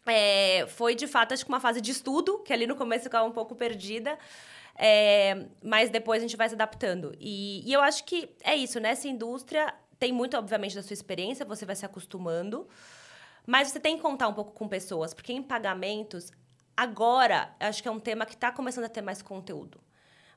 é, 0.07 0.65
foi 0.67 0.95
de 0.95 1.07
fato, 1.07 1.33
acho 1.33 1.45
que 1.45 1.51
uma 1.51 1.59
fase 1.59 1.81
de 1.81 1.91
estudo, 1.91 2.39
que 2.39 2.53
ali 2.53 2.65
no 2.65 2.75
começo 2.75 3.03
ficava 3.03 3.25
um 3.25 3.31
pouco 3.31 3.55
perdida. 3.55 4.17
É, 4.79 5.45
mas 5.63 5.89
depois 5.89 6.19
a 6.19 6.27
gente 6.27 6.37
vai 6.37 6.47
se 6.47 6.55
adaptando. 6.55 7.15
E, 7.19 7.67
e 7.67 7.73
eu 7.73 7.81
acho 7.81 8.03
que 8.03 8.29
é 8.43 8.55
isso, 8.55 8.79
nessa 8.79 9.07
indústria 9.07 9.73
tem 9.99 10.13
muito, 10.13 10.37
obviamente, 10.37 10.75
da 10.75 10.83
sua 10.83 10.93
experiência, 10.93 11.45
você 11.45 11.65
vai 11.65 11.75
se 11.75 11.85
acostumando. 11.85 12.67
Mas 13.45 13.69
você 13.69 13.79
tem 13.79 13.95
que 13.95 14.01
contar 14.01 14.27
um 14.27 14.33
pouco 14.33 14.51
com 14.51 14.67
pessoas, 14.67 15.13
porque 15.13 15.33
em 15.33 15.41
pagamentos, 15.41 16.31
agora, 16.75 17.55
acho 17.59 17.81
que 17.81 17.87
é 17.87 17.91
um 17.91 17.99
tema 17.99 18.25
que 18.25 18.35
está 18.35 18.51
começando 18.51 18.83
a 18.83 18.89
ter 18.89 19.01
mais 19.01 19.21
conteúdo. 19.21 19.81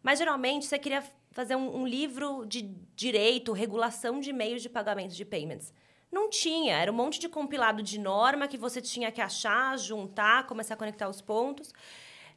Mas 0.03 0.19
geralmente 0.19 0.65
você 0.65 0.79
queria 0.79 1.03
fazer 1.33 1.57
um, 1.57 1.83
um 1.83 1.87
livro 1.87 2.47
de 2.47 2.63
direito, 2.95 3.53
regulação 3.53 4.21
de 4.21 4.33
meios 4.33 4.63
de 4.63 4.69
pagamentos 4.69 5.17
de 5.17 5.25
payments. 5.25 5.75
Não 6.11 6.29
tinha, 6.29 6.77
era 6.77 6.91
um 6.91 6.95
monte 6.95 7.21
de 7.21 7.29
compilado 7.29 7.83
de 7.83 7.99
norma 7.99 8.49
que 8.49 8.57
você 8.57 8.81
tinha 8.81 9.13
que 9.13 9.21
achar, 9.21 9.79
juntar, 9.79 10.47
começar 10.47 10.75
a 10.75 10.77
conectar 10.77 11.09
os 11.09 11.21
pontos. 11.21 11.73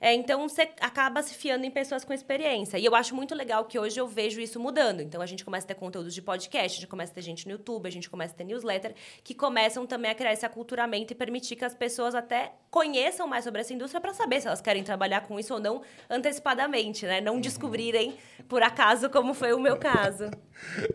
É, 0.03 0.13
então, 0.13 0.49
você 0.49 0.69
acaba 0.81 1.23
se 1.23 1.33
fiando 1.33 1.65
em 1.65 1.71
pessoas 1.71 2.03
com 2.03 2.11
experiência. 2.11 2.77
E 2.77 2.83
eu 2.83 2.93
acho 2.93 3.15
muito 3.15 3.33
legal 3.33 3.63
que 3.63 3.79
hoje 3.79 3.97
eu 3.97 4.05
vejo 4.05 4.41
isso 4.41 4.59
mudando. 4.59 4.99
Então, 4.99 5.21
a 5.21 5.25
gente 5.25 5.45
começa 5.45 5.65
a 5.65 5.69
ter 5.69 5.75
conteúdos 5.75 6.13
de 6.13 6.21
podcast, 6.21 6.77
a 6.77 6.81
gente 6.81 6.89
começa 6.89 7.13
a 7.13 7.15
ter 7.15 7.21
gente 7.21 7.45
no 7.45 7.53
YouTube, 7.53 7.87
a 7.87 7.89
gente 7.89 8.09
começa 8.09 8.33
a 8.33 8.37
ter 8.37 8.43
newsletter, 8.43 8.93
que 9.23 9.33
começam 9.33 9.87
também 9.87 10.11
a 10.11 10.13
criar 10.13 10.33
esse 10.33 10.45
aculturamento 10.45 11.13
e 11.13 11.15
permitir 11.15 11.55
que 11.55 11.63
as 11.63 11.73
pessoas 11.73 12.15
até 12.15 12.51
conheçam 12.69 13.25
mais 13.27 13.45
sobre 13.45 13.61
essa 13.61 13.73
indústria 13.73 14.01
para 14.01 14.13
saber 14.13 14.41
se 14.41 14.47
elas 14.47 14.59
querem 14.59 14.83
trabalhar 14.83 15.21
com 15.21 15.39
isso 15.39 15.53
ou 15.53 15.59
não 15.61 15.81
antecipadamente, 16.09 17.05
né? 17.05 17.21
Não 17.21 17.39
descobrirem 17.39 18.17
por 18.49 18.61
acaso, 18.61 19.09
como 19.09 19.33
foi 19.33 19.53
o 19.53 19.59
meu 19.59 19.77
caso. 19.77 20.29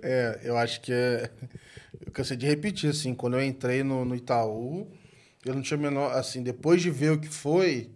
É, 0.02 0.40
eu 0.44 0.56
acho 0.56 0.80
que 0.80 0.92
é 0.92 1.30
eu 2.04 2.12
cansei 2.12 2.37
de 2.37 2.47
repetir, 2.47 2.90
assim, 2.90 3.14
quando 3.14 3.35
eu 3.35 3.45
entrei 3.45 3.83
no, 3.83 4.04
no 4.04 4.14
Itaú, 4.14 4.90
eu 5.45 5.54
não 5.54 5.62
tinha 5.62 5.78
menor. 5.78 6.12
Assim, 6.12 6.42
depois 6.42 6.83
de 6.83 6.90
ver 6.90 7.12
o 7.12 7.18
que 7.18 7.28
foi, 7.28 7.90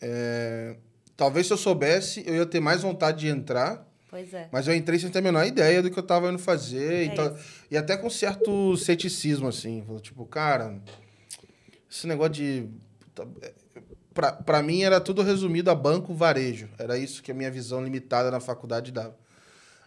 é, 0.00 0.76
talvez 1.16 1.46
se 1.46 1.52
eu 1.52 1.56
soubesse, 1.56 2.22
eu 2.26 2.34
ia 2.34 2.46
ter 2.46 2.60
mais 2.60 2.82
vontade 2.82 3.20
de 3.20 3.28
entrar. 3.28 3.86
Pois 4.08 4.32
é. 4.34 4.48
Mas 4.50 4.66
eu 4.66 4.74
entrei 4.74 4.98
sem 4.98 5.10
ter 5.10 5.20
a 5.20 5.22
menor 5.22 5.46
ideia 5.46 5.82
do 5.82 5.90
que 5.90 5.98
eu 5.98 6.02
estava 6.02 6.28
indo 6.28 6.38
fazer. 6.38 6.92
É 6.92 7.04
então, 7.04 7.36
e 7.70 7.76
até 7.76 7.96
com 7.96 8.10
certo 8.10 8.76
ceticismo, 8.76 9.48
assim. 9.48 9.84
Tipo, 10.00 10.26
cara, 10.26 10.80
esse 11.90 12.06
negócio 12.06 12.34
de. 12.34 12.68
para 14.44 14.62
mim 14.62 14.82
era 14.82 15.00
tudo 15.00 15.22
resumido 15.22 15.70
a 15.70 15.74
banco 15.74 16.12
varejo. 16.12 16.68
Era 16.78 16.98
isso 16.98 17.22
que 17.22 17.30
a 17.30 17.34
minha 17.34 17.50
visão 17.50 17.84
limitada 17.84 18.30
na 18.30 18.40
faculdade 18.40 18.90
dava. 18.90 19.16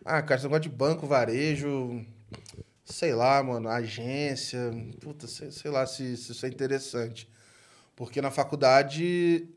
Ah, 0.06 0.22
cara, 0.22 0.36
esse 0.36 0.46
negócio 0.46 0.64
de 0.64 0.70
banco 0.70 1.06
varejo, 1.06 2.06
sei 2.86 3.14
lá, 3.14 3.42
mano, 3.42 3.70
agência, 3.70 4.72
puta, 5.00 5.28
sei, 5.28 5.52
sei 5.52 5.72
lá 5.72 5.86
se, 5.86 6.18
se 6.18 6.32
isso 6.32 6.46
é 6.46 6.50
interessante. 6.50 7.30
Porque 7.96 8.22
na 8.22 8.32
faculdade 8.32 9.48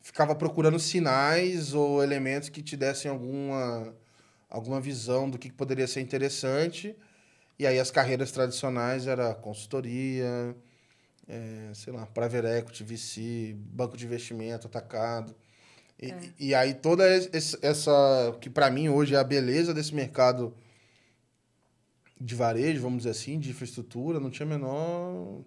ficava 0.00 0.34
procurando 0.34 0.78
sinais 0.78 1.74
ou 1.74 2.02
elementos 2.02 2.48
que 2.48 2.62
te 2.62 2.76
dessem 2.76 3.10
alguma, 3.10 3.94
alguma 4.48 4.80
visão 4.80 5.28
do 5.28 5.38
que 5.38 5.52
poderia 5.52 5.86
ser 5.86 6.00
interessante. 6.00 6.96
E 7.58 7.66
aí 7.66 7.78
as 7.78 7.90
carreiras 7.90 8.30
tradicionais 8.30 9.06
era 9.06 9.34
consultoria, 9.34 10.54
é, 11.28 11.70
sei 11.74 11.92
lá, 11.92 12.06
private 12.06 12.46
equity, 12.46 12.84
VC, 12.84 13.56
banco 13.58 13.96
de 13.96 14.06
investimento, 14.06 14.66
atacado. 14.66 15.34
E, 16.00 16.10
é. 16.10 16.20
e 16.38 16.54
aí 16.54 16.74
toda 16.74 17.04
essa, 17.32 18.36
que 18.40 18.50
para 18.50 18.70
mim 18.70 18.88
hoje 18.88 19.14
é 19.14 19.18
a 19.18 19.24
beleza 19.24 19.74
desse 19.74 19.94
mercado 19.94 20.54
de 22.20 22.34
varejo, 22.34 22.82
vamos 22.82 22.98
dizer 22.98 23.10
assim, 23.10 23.38
de 23.38 23.50
infraestrutura, 23.50 24.18
não 24.18 24.30
tinha 24.30 24.46
a 24.46 24.48
menor, 24.48 25.42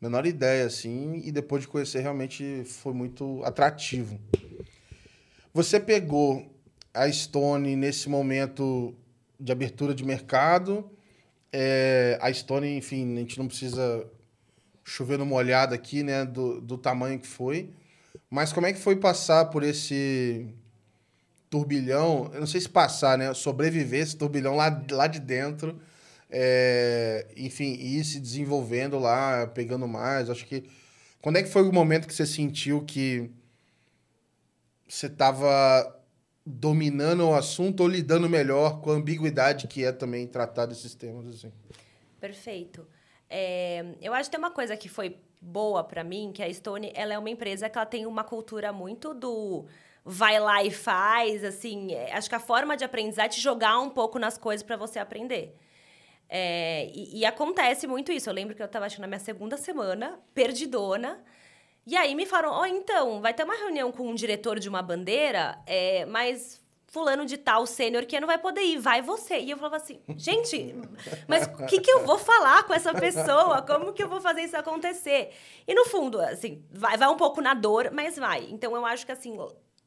menor 0.00 0.26
ideia, 0.26 0.66
assim, 0.66 1.22
e 1.24 1.30
depois 1.30 1.62
de 1.62 1.68
conhecer 1.68 2.00
realmente 2.00 2.64
foi 2.64 2.92
muito 2.92 3.42
atrativo. 3.44 4.18
Você 5.54 5.78
pegou 5.80 6.50
a 6.92 7.10
Stone 7.10 7.76
nesse 7.76 8.08
momento 8.08 8.94
de 9.38 9.52
abertura 9.52 9.94
de 9.94 10.04
mercado, 10.04 10.90
é, 11.52 12.18
a 12.20 12.32
Stone, 12.32 12.76
enfim, 12.76 13.16
a 13.16 13.20
gente 13.20 13.38
não 13.38 13.46
precisa 13.46 14.06
chover 14.84 15.18
no 15.18 15.26
molhado 15.26 15.74
aqui, 15.74 16.02
né, 16.02 16.24
do, 16.24 16.60
do 16.60 16.76
tamanho 16.76 17.18
que 17.18 17.26
foi. 17.26 17.70
Mas 18.30 18.52
como 18.52 18.66
é 18.66 18.72
que 18.72 18.78
foi 18.78 18.96
passar 18.96 19.46
por 19.46 19.62
esse 19.62 20.46
turbilhão? 21.50 22.30
Eu 22.32 22.40
não 22.40 22.46
sei 22.46 22.60
se 22.60 22.68
passar, 22.68 23.16
né? 23.18 23.32
Sobreviver 23.34 24.00
esse 24.00 24.16
turbilhão 24.16 24.56
lá, 24.56 24.82
lá 24.90 25.06
de 25.06 25.20
dentro. 25.20 25.80
É, 26.30 27.26
enfim, 27.36 27.72
ir 27.74 28.04
se 28.04 28.20
desenvolvendo 28.20 28.98
lá, 28.98 29.46
pegando 29.46 29.86
mais. 29.86 30.30
Acho 30.30 30.44
que. 30.46 30.64
Quando 31.20 31.36
é 31.36 31.42
que 31.42 31.48
foi 31.48 31.62
o 31.62 31.72
momento 31.72 32.06
que 32.06 32.14
você 32.14 32.26
sentiu 32.26 32.84
que 32.84 33.30
você 34.88 35.06
estava 35.06 35.96
dominando 36.44 37.28
o 37.28 37.34
assunto 37.34 37.80
ou 37.80 37.88
lidando 37.88 38.28
melhor 38.28 38.80
com 38.80 38.90
a 38.90 38.94
ambiguidade 38.94 39.66
que 39.66 39.84
é 39.84 39.90
também 39.90 40.26
tratar 40.26 40.66
desses 40.66 40.94
temas 40.94 41.26
assim? 41.26 41.52
Perfeito. 42.20 42.86
É, 43.28 43.84
eu 44.00 44.14
acho 44.14 44.30
que 44.30 44.36
tem 44.36 44.44
uma 44.44 44.52
coisa 44.52 44.76
que 44.76 44.88
foi 44.88 45.16
boa 45.40 45.82
para 45.82 46.04
mim, 46.04 46.30
que 46.32 46.42
a 46.42 46.52
Stone, 46.52 46.92
ela 46.94 47.14
é 47.14 47.18
uma 47.18 47.30
empresa 47.30 47.68
que 47.68 47.76
ela 47.76 47.86
tem 47.86 48.06
uma 48.06 48.22
cultura 48.22 48.72
muito 48.72 49.12
do 49.12 49.66
vai 50.08 50.38
lá 50.38 50.62
e 50.62 50.70
faz, 50.70 51.42
assim, 51.42 51.92
é, 51.92 52.14
acho 52.14 52.28
que 52.28 52.34
a 52.36 52.40
forma 52.40 52.76
de 52.76 52.84
aprendizagem 52.84 53.26
é 53.26 53.32
te 53.34 53.40
jogar 53.40 53.80
um 53.80 53.90
pouco 53.90 54.20
nas 54.20 54.38
coisas 54.38 54.62
para 54.62 54.76
você 54.76 55.00
aprender. 55.00 55.56
É, 56.28 56.88
e, 56.94 57.18
e, 57.18 57.24
acontece 57.24 57.88
muito 57.88 58.12
isso. 58.12 58.30
Eu 58.30 58.34
lembro 58.34 58.54
que 58.54 58.62
eu 58.62 58.66
estava 58.66 58.86
acho 58.86 59.00
na 59.00 59.06
minha 59.08 59.18
segunda 59.18 59.56
semana, 59.56 60.18
perdidona. 60.32 61.24
E 61.84 61.96
aí 61.96 62.14
me 62.14 62.26
falaram: 62.26 62.50
Ó, 62.50 62.62
oh, 62.62 62.66
então, 62.66 63.20
vai 63.20 63.34
ter 63.34 63.44
uma 63.44 63.54
reunião 63.54 63.92
com 63.92 64.08
um 64.08 64.14
diretor 64.14 64.58
de 64.58 64.68
uma 64.68 64.82
bandeira, 64.82 65.58
é, 65.66 66.04
mas 66.06 66.64
fulano 66.96 67.26
de 67.26 67.36
tal 67.36 67.66
sênior 67.66 68.06
que 68.06 68.18
não 68.18 68.26
vai 68.26 68.38
poder 68.38 68.62
ir, 68.62 68.78
vai 68.78 69.02
você. 69.02 69.38
E 69.38 69.50
eu 69.50 69.56
falava 69.56 69.76
assim, 69.76 70.00
gente, 70.16 70.74
mas 71.28 71.46
o 71.46 71.66
que, 71.66 71.80
que 71.80 71.90
eu 71.90 72.06
vou 72.06 72.16
falar 72.16 72.62
com 72.62 72.72
essa 72.72 72.94
pessoa? 72.94 73.60
Como 73.60 73.92
que 73.92 74.02
eu 74.02 74.08
vou 74.08 74.20
fazer 74.20 74.42
isso 74.42 74.56
acontecer? 74.56 75.32
E 75.66 75.74
no 75.74 75.84
fundo, 75.84 76.18
assim, 76.20 76.64
vai, 76.70 76.96
vai 76.96 77.08
um 77.08 77.16
pouco 77.16 77.42
na 77.42 77.52
dor, 77.52 77.90
mas 77.92 78.16
vai. 78.16 78.48
Então 78.50 78.74
eu 78.74 78.86
acho 78.86 79.04
que 79.04 79.12
assim, 79.12 79.36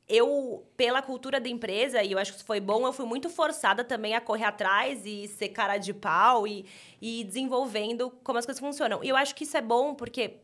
eu, 0.10 0.66
pela 0.76 1.04
cultura 1.04 1.40
da 1.40 1.48
empresa, 1.48 2.02
e 2.02 2.12
eu 2.12 2.18
acho 2.18 2.32
que 2.32 2.38
isso 2.38 2.46
foi 2.46 2.60
bom, 2.60 2.86
eu 2.86 2.92
fui 2.92 3.06
muito 3.06 3.30
forçada 3.30 3.84
também 3.84 4.16
a 4.16 4.20
correr 4.20 4.46
atrás 4.46 5.06
e 5.06 5.28
ser 5.28 5.50
cara 5.50 5.78
de 5.78 5.94
pau 5.94 6.48
e, 6.48 6.66
e 7.00 7.24
desenvolvendo 7.24 8.10
como 8.24 8.40
as 8.40 8.46
coisas 8.46 8.60
funcionam. 8.60 9.04
E 9.04 9.10
eu 9.10 9.16
acho 9.16 9.36
que 9.36 9.44
isso 9.44 9.56
é 9.56 9.62
bom 9.62 9.94
porque 9.94 10.38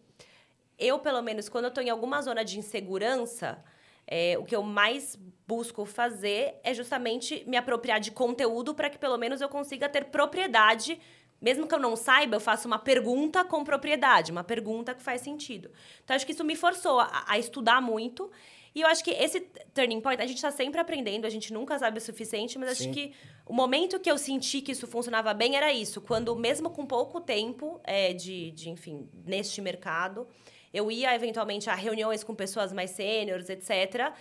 eu, 0.78 1.00
pelo 1.00 1.22
menos, 1.22 1.50
quando 1.50 1.66
eu 1.66 1.72
tô 1.72 1.82
em 1.82 1.90
alguma 1.90 2.22
zona 2.22 2.46
de 2.46 2.60
insegurança, 2.60 3.64
é, 4.06 4.38
o 4.38 4.44
que 4.44 4.56
eu 4.56 4.62
mais 4.62 5.18
busco 5.48 5.84
fazer 5.84 6.60
é 6.64 6.72
justamente 6.72 7.44
me 7.48 7.58
apropriar 7.58 8.00
de 8.00 8.12
conteúdo 8.12 8.76
para 8.76 8.90
que 8.90 9.00
pelo 9.00 9.18
menos 9.18 9.42
eu 9.42 9.50
consiga 9.50 9.90
ter 9.90 10.06
propriedade. 10.06 11.00
Mesmo 11.42 11.68
que 11.68 11.74
eu 11.74 11.80
não 11.80 11.96
saiba, 11.96 12.36
eu 12.36 12.40
faço 12.40 12.68
uma 12.68 12.80
pergunta 12.80 13.44
com 13.44 13.64
propriedade, 13.64 14.32
uma 14.32 14.44
pergunta 14.44 14.94
que 14.94 15.02
faz 15.02 15.22
sentido. 15.22 15.72
Então, 16.04 16.16
acho 16.16 16.26
que 16.26 16.32
isso 16.32 16.44
me 16.44 16.56
forçou 16.56 17.00
a, 17.00 17.26
a 17.28 17.38
estudar 17.40 17.82
muito. 17.82 18.32
E 18.76 18.82
eu 18.82 18.88
acho 18.88 19.02
que 19.02 19.12
esse 19.12 19.40
turning 19.74 20.02
point, 20.02 20.22
a 20.22 20.28
gente 20.28 20.36
está 20.36 20.52
sempre 20.52 20.82
aprendendo, 20.82 21.26
a 21.26 21.30
gente 21.30 21.54
nunca 21.54 21.80
sabe 21.80 21.98
o 21.98 22.02
suficiente, 22.02 22.60
mas 22.60 22.78
Sim. 22.78 22.90
acho 22.90 22.94
que 22.94 23.14
o 23.46 23.54
momento 23.54 23.98
que 24.02 24.12
eu 24.12 24.18
senti 24.18 24.62
que 24.62 24.74
isso 24.74 24.86
funcionava 24.86 25.34
bem 25.34 25.56
era 25.56 25.72
isso. 25.72 26.02
Quando, 26.02 26.36
mesmo 26.36 26.70
com 26.70 26.86
pouco 26.86 27.22
tempo 27.22 27.80
é, 27.86 28.12
de, 28.12 28.52
de, 28.52 28.70
enfim, 28.70 29.10
neste 29.26 29.62
mercado, 29.62 30.28
eu 30.74 30.92
ia 30.92 31.16
eventualmente 31.16 31.70
a 31.70 31.74
reuniões 31.74 32.22
com 32.22 32.36
pessoas 32.36 32.74
mais 32.74 32.92
sêniores, 32.92 33.48
etc. 33.48 34.14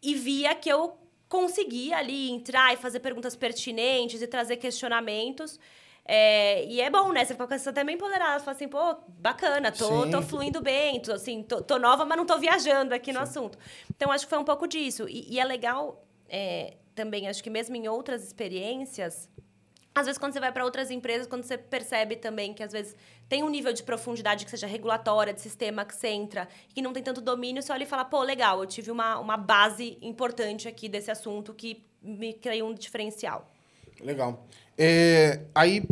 E 0.00 0.14
via 0.14 0.54
que 0.54 0.68
eu 0.68 0.96
conseguia 1.28 1.98
ali 1.98 2.30
entrar 2.30 2.72
e 2.72 2.76
fazer 2.76 3.00
perguntas 3.00 3.34
pertinentes 3.34 4.22
e 4.22 4.28
trazer 4.28 4.58
questionamentos. 4.58 5.58
É, 6.10 6.64
e 6.64 6.80
é 6.80 6.88
bom, 6.88 7.12
né? 7.12 7.22
Você 7.22 7.34
fica 7.34 7.54
até 7.54 7.84
bem 7.84 7.96
empoderada. 7.96 8.38
Você 8.38 8.44
fala 8.46 8.56
assim, 8.56 8.66
pô, 8.66 8.96
bacana, 9.18 9.70
tô, 9.70 10.08
tô 10.08 10.22
fluindo 10.22 10.62
bem, 10.62 10.98
tô, 11.00 11.12
assim, 11.12 11.42
tô, 11.42 11.60
tô, 11.60 11.78
nova, 11.78 12.06
mas 12.06 12.16
não 12.16 12.24
tô 12.24 12.38
viajando 12.38 12.94
aqui 12.94 13.12
no 13.12 13.18
Sim. 13.18 13.24
assunto. 13.24 13.58
Então, 13.94 14.10
acho 14.10 14.24
que 14.24 14.30
foi 14.30 14.38
um 14.38 14.44
pouco 14.44 14.66
disso. 14.66 15.06
E, 15.06 15.34
e 15.34 15.38
é 15.38 15.44
legal 15.44 16.02
é, 16.26 16.78
também, 16.94 17.28
acho 17.28 17.42
que 17.42 17.50
mesmo 17.50 17.76
em 17.76 17.88
outras 17.88 18.24
experiências, 18.24 19.28
às 19.94 20.06
vezes, 20.06 20.18
quando 20.18 20.32
você 20.32 20.40
vai 20.40 20.50
para 20.50 20.64
outras 20.64 20.90
empresas, 20.90 21.26
quando 21.26 21.42
você 21.42 21.58
percebe 21.58 22.16
também 22.16 22.54
que 22.54 22.62
às 22.62 22.72
vezes 22.72 22.96
tem 23.28 23.42
um 23.42 23.50
nível 23.50 23.74
de 23.74 23.82
profundidade 23.82 24.46
que 24.46 24.50
seja 24.50 24.66
regulatória, 24.66 25.34
de 25.34 25.42
sistema 25.42 25.84
que 25.84 25.94
você 25.94 26.08
entra 26.08 26.48
que 26.72 26.80
não 26.80 26.94
tem 26.94 27.02
tanto 27.02 27.20
domínio, 27.20 27.60
você 27.60 27.70
olha 27.70 27.82
e 27.82 27.86
fala, 27.86 28.04
pô, 28.04 28.22
legal, 28.22 28.60
eu 28.60 28.66
tive 28.66 28.90
uma, 28.90 29.18
uma 29.18 29.36
base 29.36 29.98
importante 30.00 30.66
aqui 30.68 30.88
desse 30.88 31.10
assunto 31.10 31.52
que 31.52 31.84
me 32.00 32.32
criou 32.32 32.70
um 32.70 32.74
diferencial. 32.74 33.46
Legal. 34.00 34.46
É, 34.76 35.40
aí 35.54 35.82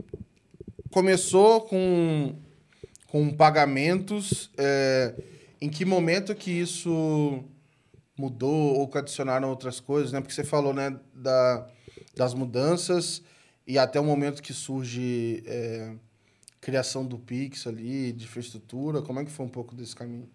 começou 0.91 1.63
com, 1.63 2.35
com 3.09 3.35
pagamentos. 3.35 4.51
É, 4.57 5.15
em 5.61 5.69
que 5.69 5.85
momento 5.85 6.35
que 6.35 6.51
isso 6.51 7.45
mudou 8.17 8.77
ou 8.79 8.89
que 8.89 8.99
adicionaram 8.99 9.49
outras 9.49 9.81
coisas, 9.81 10.13
né? 10.13 10.21
Porque 10.21 10.35
você 10.35 10.45
falou, 10.45 10.73
né, 10.73 10.99
da, 11.15 11.69
das 12.15 12.35
mudanças 12.35 13.23
e 13.67 13.79
até 13.79 13.99
o 14.01 14.05
momento 14.05 14.43
que 14.43 14.53
surge 14.53 15.43
é, 15.47 15.93
criação 16.61 17.05
do 17.05 17.19
Pix 17.19 17.67
ali, 17.67 18.13
de 18.13 18.25
infraestrutura, 18.25 19.03
como 19.03 19.21
é 19.21 19.25
que 19.25 19.31
foi 19.31 19.45
um 19.45 19.51
pouco 19.51 19.75
desse 19.75 19.95
caminho? 19.95 20.29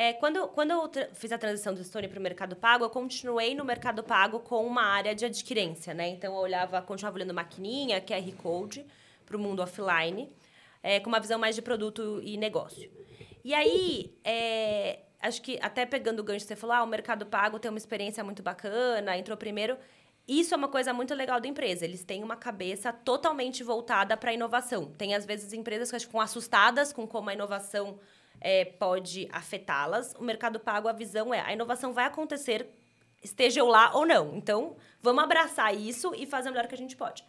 É, 0.00 0.14
quando, 0.14 0.48
quando 0.48 0.70
eu 0.70 0.90
fiz 1.12 1.30
a 1.30 1.36
transição 1.36 1.74
do 1.74 1.84
Stone 1.84 2.08
para 2.08 2.18
o 2.18 2.22
Mercado 2.22 2.56
Pago, 2.56 2.86
eu 2.86 2.88
continuei 2.88 3.54
no 3.54 3.66
Mercado 3.66 4.02
Pago 4.02 4.40
com 4.40 4.66
uma 4.66 4.82
área 4.82 5.14
de 5.14 5.26
adquirência, 5.26 5.92
né? 5.92 6.08
Então, 6.08 6.32
eu 6.34 6.40
olhava, 6.40 6.80
continuava 6.80 7.18
olhando 7.18 7.34
maquininha, 7.34 8.00
QR 8.00 8.32
Code, 8.38 8.86
para 9.26 9.36
o 9.36 9.38
mundo 9.38 9.60
offline, 9.60 10.32
é, 10.82 11.00
com 11.00 11.10
uma 11.10 11.20
visão 11.20 11.38
mais 11.38 11.54
de 11.54 11.60
produto 11.60 12.18
e 12.24 12.38
negócio. 12.38 12.90
E 13.44 13.52
aí, 13.52 14.18
é, 14.24 15.00
acho 15.20 15.42
que 15.42 15.58
até 15.60 15.84
pegando 15.84 16.20
o 16.20 16.24
gancho, 16.24 16.46
você 16.46 16.56
falou, 16.56 16.76
ah, 16.76 16.82
o 16.82 16.86
Mercado 16.86 17.26
Pago 17.26 17.58
tem 17.58 17.70
uma 17.70 17.76
experiência 17.76 18.24
muito 18.24 18.42
bacana, 18.42 19.18
entrou 19.18 19.36
primeiro. 19.36 19.76
Isso 20.26 20.54
é 20.54 20.56
uma 20.56 20.68
coisa 20.68 20.94
muito 20.94 21.14
legal 21.14 21.38
da 21.42 21.46
empresa. 21.46 21.84
Eles 21.84 22.02
têm 22.04 22.24
uma 22.24 22.36
cabeça 22.36 22.90
totalmente 22.90 23.62
voltada 23.62 24.16
para 24.16 24.30
a 24.30 24.32
inovação. 24.32 24.86
Tem, 24.92 25.14
às 25.14 25.26
vezes, 25.26 25.52
empresas 25.52 25.90
que 25.90 25.98
ficam 25.98 26.22
assustadas 26.22 26.90
com 26.90 27.06
como 27.06 27.28
a 27.28 27.34
inovação 27.34 28.00
é, 28.40 28.64
pode 28.64 29.28
afetá-las. 29.32 30.14
O 30.18 30.24
Mercado 30.24 30.58
Pago, 30.58 30.88
a 30.88 30.92
visão 30.92 31.32
é 31.32 31.40
a 31.40 31.52
inovação 31.52 31.92
vai 31.92 32.06
acontecer, 32.06 32.68
esteja 33.22 33.60
eu 33.60 33.66
lá 33.66 33.92
ou 33.94 34.06
não. 34.06 34.36
Então, 34.36 34.76
vamos 35.02 35.22
abraçar 35.22 35.74
isso 35.74 36.12
e 36.16 36.26
fazer 36.26 36.48
o 36.48 36.52
melhor 36.52 36.66
que 36.66 36.74
a 36.74 36.78
gente 36.78 36.96
pode. 36.96 37.24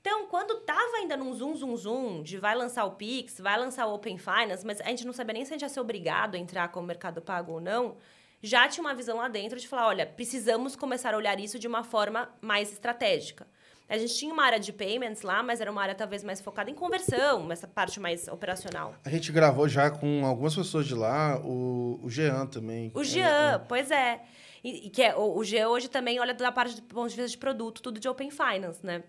Então, 0.00 0.26
quando 0.26 0.60
tava 0.62 0.96
ainda 0.96 1.16
num 1.16 1.32
zoom, 1.32 1.54
zoom, 1.54 1.76
zoom, 1.76 2.22
de 2.22 2.36
vai 2.36 2.56
lançar 2.56 2.84
o 2.84 2.92
Pix, 2.92 3.38
vai 3.38 3.56
lançar 3.56 3.86
o 3.86 3.94
Open 3.94 4.18
Finance, 4.18 4.66
mas 4.66 4.80
a 4.80 4.88
gente 4.88 5.06
não 5.06 5.12
sabia 5.12 5.34
nem 5.34 5.44
se 5.44 5.52
a 5.52 5.54
gente 5.54 5.62
ia 5.62 5.68
ser 5.68 5.80
obrigado 5.80 6.34
a 6.34 6.38
entrar 6.38 6.68
com 6.68 6.80
o 6.80 6.82
Mercado 6.82 7.22
Pago 7.22 7.52
ou 7.52 7.60
não, 7.60 7.96
já 8.42 8.66
tinha 8.66 8.82
uma 8.82 8.94
visão 8.94 9.18
lá 9.18 9.28
dentro 9.28 9.60
de 9.60 9.68
falar, 9.68 9.86
olha, 9.86 10.04
precisamos 10.04 10.74
começar 10.74 11.14
a 11.14 11.16
olhar 11.16 11.38
isso 11.38 11.56
de 11.56 11.68
uma 11.68 11.84
forma 11.84 12.28
mais 12.40 12.72
estratégica. 12.72 13.46
A 13.92 13.98
gente 13.98 14.14
tinha 14.14 14.32
uma 14.32 14.42
área 14.42 14.58
de 14.58 14.72
payments 14.72 15.20
lá, 15.20 15.42
mas 15.42 15.60
era 15.60 15.70
uma 15.70 15.82
área 15.82 15.94
talvez 15.94 16.24
mais 16.24 16.40
focada 16.40 16.70
em 16.70 16.74
conversão, 16.74 17.52
essa 17.52 17.68
parte 17.68 18.00
mais 18.00 18.26
operacional. 18.26 18.94
A 19.04 19.10
gente 19.10 19.30
gravou 19.30 19.68
já 19.68 19.90
com 19.90 20.24
algumas 20.24 20.56
pessoas 20.56 20.86
de 20.86 20.94
lá, 20.94 21.38
o, 21.44 22.00
o 22.02 22.08
Jean 22.08 22.46
também. 22.46 22.90
O 22.94 23.04
Jean, 23.04 23.50
é, 23.50 23.54
é. 23.54 23.58
pois 23.58 23.90
é. 23.90 24.22
E, 24.64 24.88
que 24.88 25.02
é, 25.02 25.14
o, 25.14 25.36
o 25.36 25.44
Jean 25.44 25.68
hoje 25.68 25.90
também 25.90 26.18
olha 26.18 26.32
da 26.32 26.50
parte 26.50 26.76
do 26.76 26.82
ponto 26.84 27.10
de 27.10 27.16
vista 27.16 27.28
de 27.28 27.36
produto, 27.36 27.82
tudo 27.82 28.00
de 28.00 28.08
Open 28.08 28.30
Finance, 28.30 28.78
né? 28.82 29.02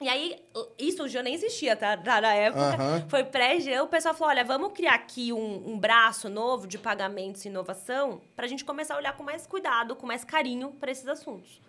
E 0.00 0.08
aí, 0.08 0.42
isso 0.78 1.06
já 1.08 1.22
nem 1.22 1.34
existia, 1.34 1.76
tá? 1.76 1.94
Na 1.96 2.32
época. 2.32 2.62
Aham. 2.62 3.06
Foi 3.10 3.22
pré-Jean, 3.22 3.82
o 3.82 3.86
pessoal 3.86 4.14
falou: 4.14 4.30
olha, 4.30 4.44
vamos 4.44 4.72
criar 4.72 4.94
aqui 4.94 5.30
um, 5.30 5.72
um 5.72 5.78
braço 5.78 6.30
novo 6.30 6.66
de 6.66 6.78
pagamentos 6.78 7.44
e 7.44 7.48
inovação 7.48 8.22
pra 8.34 8.46
gente 8.46 8.64
começar 8.64 8.94
a 8.94 8.96
olhar 8.96 9.14
com 9.14 9.22
mais 9.22 9.46
cuidado, 9.46 9.94
com 9.94 10.06
mais 10.06 10.24
carinho 10.24 10.70
para 10.72 10.90
esses 10.90 11.06
assuntos. 11.06 11.60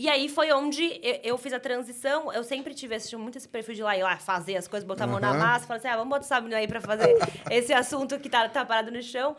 E 0.00 0.08
aí 0.08 0.30
foi 0.30 0.50
onde 0.50 0.98
eu, 1.02 1.20
eu 1.22 1.36
fiz 1.36 1.52
a 1.52 1.60
transição. 1.60 2.32
Eu 2.32 2.42
sempre 2.42 2.72
tive 2.72 2.94
esse, 2.94 3.14
muito 3.16 3.36
esse 3.36 3.46
perfil 3.46 3.74
de 3.74 3.82
lá 3.82 3.98
ir 3.98 4.02
lá 4.02 4.16
fazer 4.16 4.56
as 4.56 4.66
coisas, 4.66 4.86
botar 4.86 5.04
a 5.04 5.06
mão 5.06 5.20
na 5.20 5.34
massa, 5.34 5.66
falar 5.66 5.76
assim: 5.76 5.88
ah, 5.88 5.96
vamos 5.98 6.08
botar 6.08 6.24
o 6.24 6.26
Sabino 6.26 6.56
aí 6.56 6.66
pra 6.66 6.80
fazer 6.80 7.18
esse 7.50 7.70
assunto 7.70 8.18
que 8.18 8.30
tá, 8.30 8.48
tá 8.48 8.64
parado 8.64 8.90
no 8.90 9.02
chão. 9.02 9.36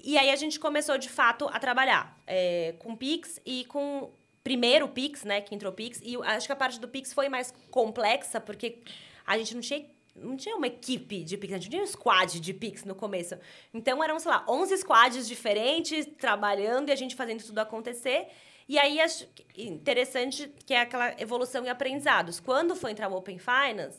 E 0.00 0.16
aí 0.16 0.30
a 0.30 0.36
gente 0.36 0.60
começou, 0.60 0.96
de 0.98 1.08
fato, 1.08 1.48
a 1.52 1.58
trabalhar 1.58 2.16
é, 2.28 2.76
com 2.78 2.94
Pix 2.94 3.40
e 3.44 3.64
com. 3.64 4.08
Primeiro 4.44 4.84
o 4.84 4.88
Pix, 4.88 5.24
né? 5.24 5.40
Que 5.40 5.52
entrou 5.52 5.72
o 5.72 5.74
Pix. 5.74 6.00
E 6.04 6.16
acho 6.22 6.46
que 6.46 6.52
a 6.52 6.56
parte 6.56 6.78
do 6.78 6.86
Pix 6.86 7.12
foi 7.12 7.28
mais 7.28 7.52
complexa, 7.68 8.40
porque 8.40 8.78
a 9.26 9.36
gente 9.36 9.52
não 9.52 9.60
tinha 9.60 9.84
não 10.14 10.36
tinha 10.36 10.54
uma 10.54 10.68
equipe 10.68 11.24
de 11.24 11.36
Pix, 11.36 11.54
a 11.54 11.56
gente 11.56 11.70
tinha 11.70 11.82
um 11.82 11.86
squad 11.88 12.38
de 12.38 12.54
Pix 12.54 12.84
no 12.84 12.94
começo. 12.94 13.36
Então 13.72 14.04
eram, 14.04 14.16
sei 14.20 14.30
lá, 14.30 14.44
11 14.48 14.78
squads 14.78 15.26
diferentes 15.26 16.06
trabalhando 16.20 16.90
e 16.90 16.92
a 16.92 16.94
gente 16.94 17.16
fazendo 17.16 17.42
tudo 17.42 17.58
acontecer. 17.58 18.28
E 18.68 18.78
aí 18.78 19.00
acho 19.00 19.26
interessante 19.56 20.52
que 20.64 20.72
é 20.72 20.80
aquela 20.80 21.20
evolução 21.20 21.64
e 21.64 21.68
aprendizados. 21.68 22.40
Quando 22.40 22.74
foi 22.74 22.92
entrar 22.92 23.08
o 23.08 23.16
Open 23.16 23.38
Finance, 23.38 23.98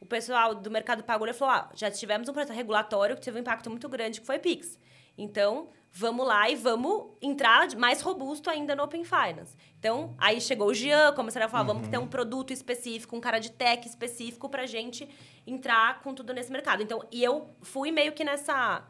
o 0.00 0.06
pessoal 0.06 0.54
do 0.54 0.70
mercado 0.70 1.02
pago 1.02 1.32
falou: 1.32 1.54
ah, 1.54 1.70
já 1.74 1.90
tivemos 1.90 2.28
um 2.28 2.32
processo 2.32 2.56
regulatório 2.56 3.16
que 3.16 3.22
teve 3.22 3.38
um 3.38 3.40
impacto 3.40 3.70
muito 3.70 3.88
grande, 3.88 4.20
que 4.20 4.26
foi 4.26 4.38
Pix. 4.38 4.78
Então, 5.16 5.68
vamos 5.92 6.26
lá 6.26 6.50
e 6.50 6.56
vamos 6.56 7.12
entrar 7.22 7.68
mais 7.76 8.00
robusto 8.00 8.50
ainda 8.50 8.74
no 8.74 8.82
Open 8.82 9.04
Finance. 9.04 9.56
Então, 9.78 10.14
aí 10.18 10.40
chegou 10.40 10.68
o 10.68 10.74
Jean, 10.74 11.12
começaram 11.12 11.46
a 11.46 11.48
falar, 11.48 11.62
vamos 11.62 11.86
ter 11.86 11.98
um 11.98 12.06
produto 12.06 12.52
específico, 12.52 13.16
um 13.16 13.20
cara 13.20 13.38
de 13.38 13.52
tech 13.52 13.86
específico 13.86 14.48
pra 14.48 14.66
gente 14.66 15.08
entrar 15.46 16.02
com 16.02 16.12
tudo 16.12 16.34
nesse 16.34 16.50
mercado. 16.50 16.82
Então, 16.82 17.06
e 17.12 17.22
eu 17.22 17.48
fui 17.62 17.92
meio 17.92 18.12
que 18.12 18.24
nessa... 18.24 18.84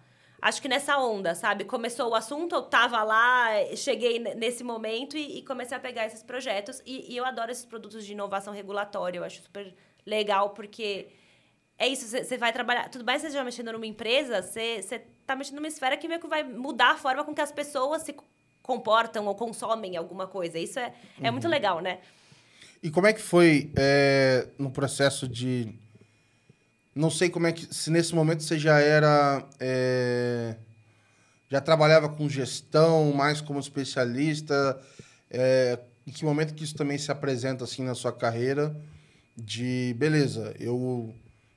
Acho 0.45 0.61
que 0.61 0.69
nessa 0.69 0.99
onda, 0.99 1.35
sabe? 1.35 1.65
Começou 1.65 2.11
o 2.11 2.15
assunto, 2.15 2.55
eu 2.55 2.61
tava 2.61 3.03
lá, 3.03 3.49
cheguei 3.77 4.19
ne- 4.19 4.35
nesse 4.35 4.63
momento 4.63 5.17
e, 5.17 5.39
e 5.39 5.43
comecei 5.43 5.75
a 5.75 5.81
pegar 5.81 6.05
esses 6.05 6.23
projetos. 6.23 6.83
E, 6.85 7.11
e 7.11 7.17
eu 7.17 7.25
adoro 7.25 7.51
esses 7.51 7.65
produtos 7.65 8.05
de 8.05 8.13
inovação 8.13 8.53
regulatória, 8.53 9.19
eu 9.19 9.25
acho 9.25 9.41
super 9.41 9.75
legal, 10.05 10.51
porque 10.51 11.09
é 11.79 11.89
isso, 11.89 12.07
você 12.07 12.37
vai 12.37 12.53
trabalhar. 12.53 12.91
Tudo 12.91 13.07
bem, 13.07 13.19
você 13.19 13.31
já 13.31 13.43
mexendo 13.43 13.73
numa 13.73 13.87
empresa, 13.87 14.43
você 14.43 15.03
tá 15.27 15.35
mexendo 15.35 15.57
numa 15.57 15.67
esfera 15.69 15.97
que 15.97 16.07
meio 16.07 16.21
que 16.21 16.29
vai 16.29 16.43
mudar 16.43 16.91
a 16.91 16.97
forma 16.99 17.25
com 17.25 17.35
que 17.35 17.41
as 17.41 17.51
pessoas 17.51 18.03
se 18.03 18.15
comportam 18.63 19.27
ou 19.27 19.35
consomem 19.35 19.97
alguma 19.97 20.27
coisa. 20.27 20.59
Isso 20.59 20.79
é, 20.79 20.93
é 21.23 21.31
muito 21.31 21.49
legal, 21.49 21.81
né? 21.81 22.01
E 22.83 22.91
como 22.91 23.07
é 23.07 23.15
que 23.15 23.23
foi 23.23 23.73
é, 23.79 24.47
no 24.59 24.71
processo 24.71 25.27
de. 25.27 25.73
Não 26.95 27.11
sei 27.11 27.29
como 27.29 27.47
é 27.47 27.53
que. 27.53 27.73
Se 27.75 27.91
nesse 27.91 28.15
momento 28.15 28.43
você 28.43 28.59
já 28.59 28.79
era. 28.79 29.45
é, 29.59 30.57
já 31.51 31.61
trabalhava 31.61 32.09
com 32.09 32.29
gestão, 32.29 33.13
mais 33.13 33.41
como 33.41 33.59
especialista. 33.61 34.81
é, 35.31 35.79
em 36.07 36.13
que 36.13 36.25
momento 36.25 36.55
que 36.55 36.65
isso 36.65 36.75
também 36.75 36.99
se 36.99 37.11
apresenta 37.11 37.65
assim 37.65 37.83
na 37.83 37.95
sua 37.95 38.13
carreira? 38.13 38.75
De 39.37 39.95
beleza, 39.99 40.55
eu 40.61 41.13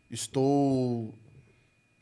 estou 0.10 1.14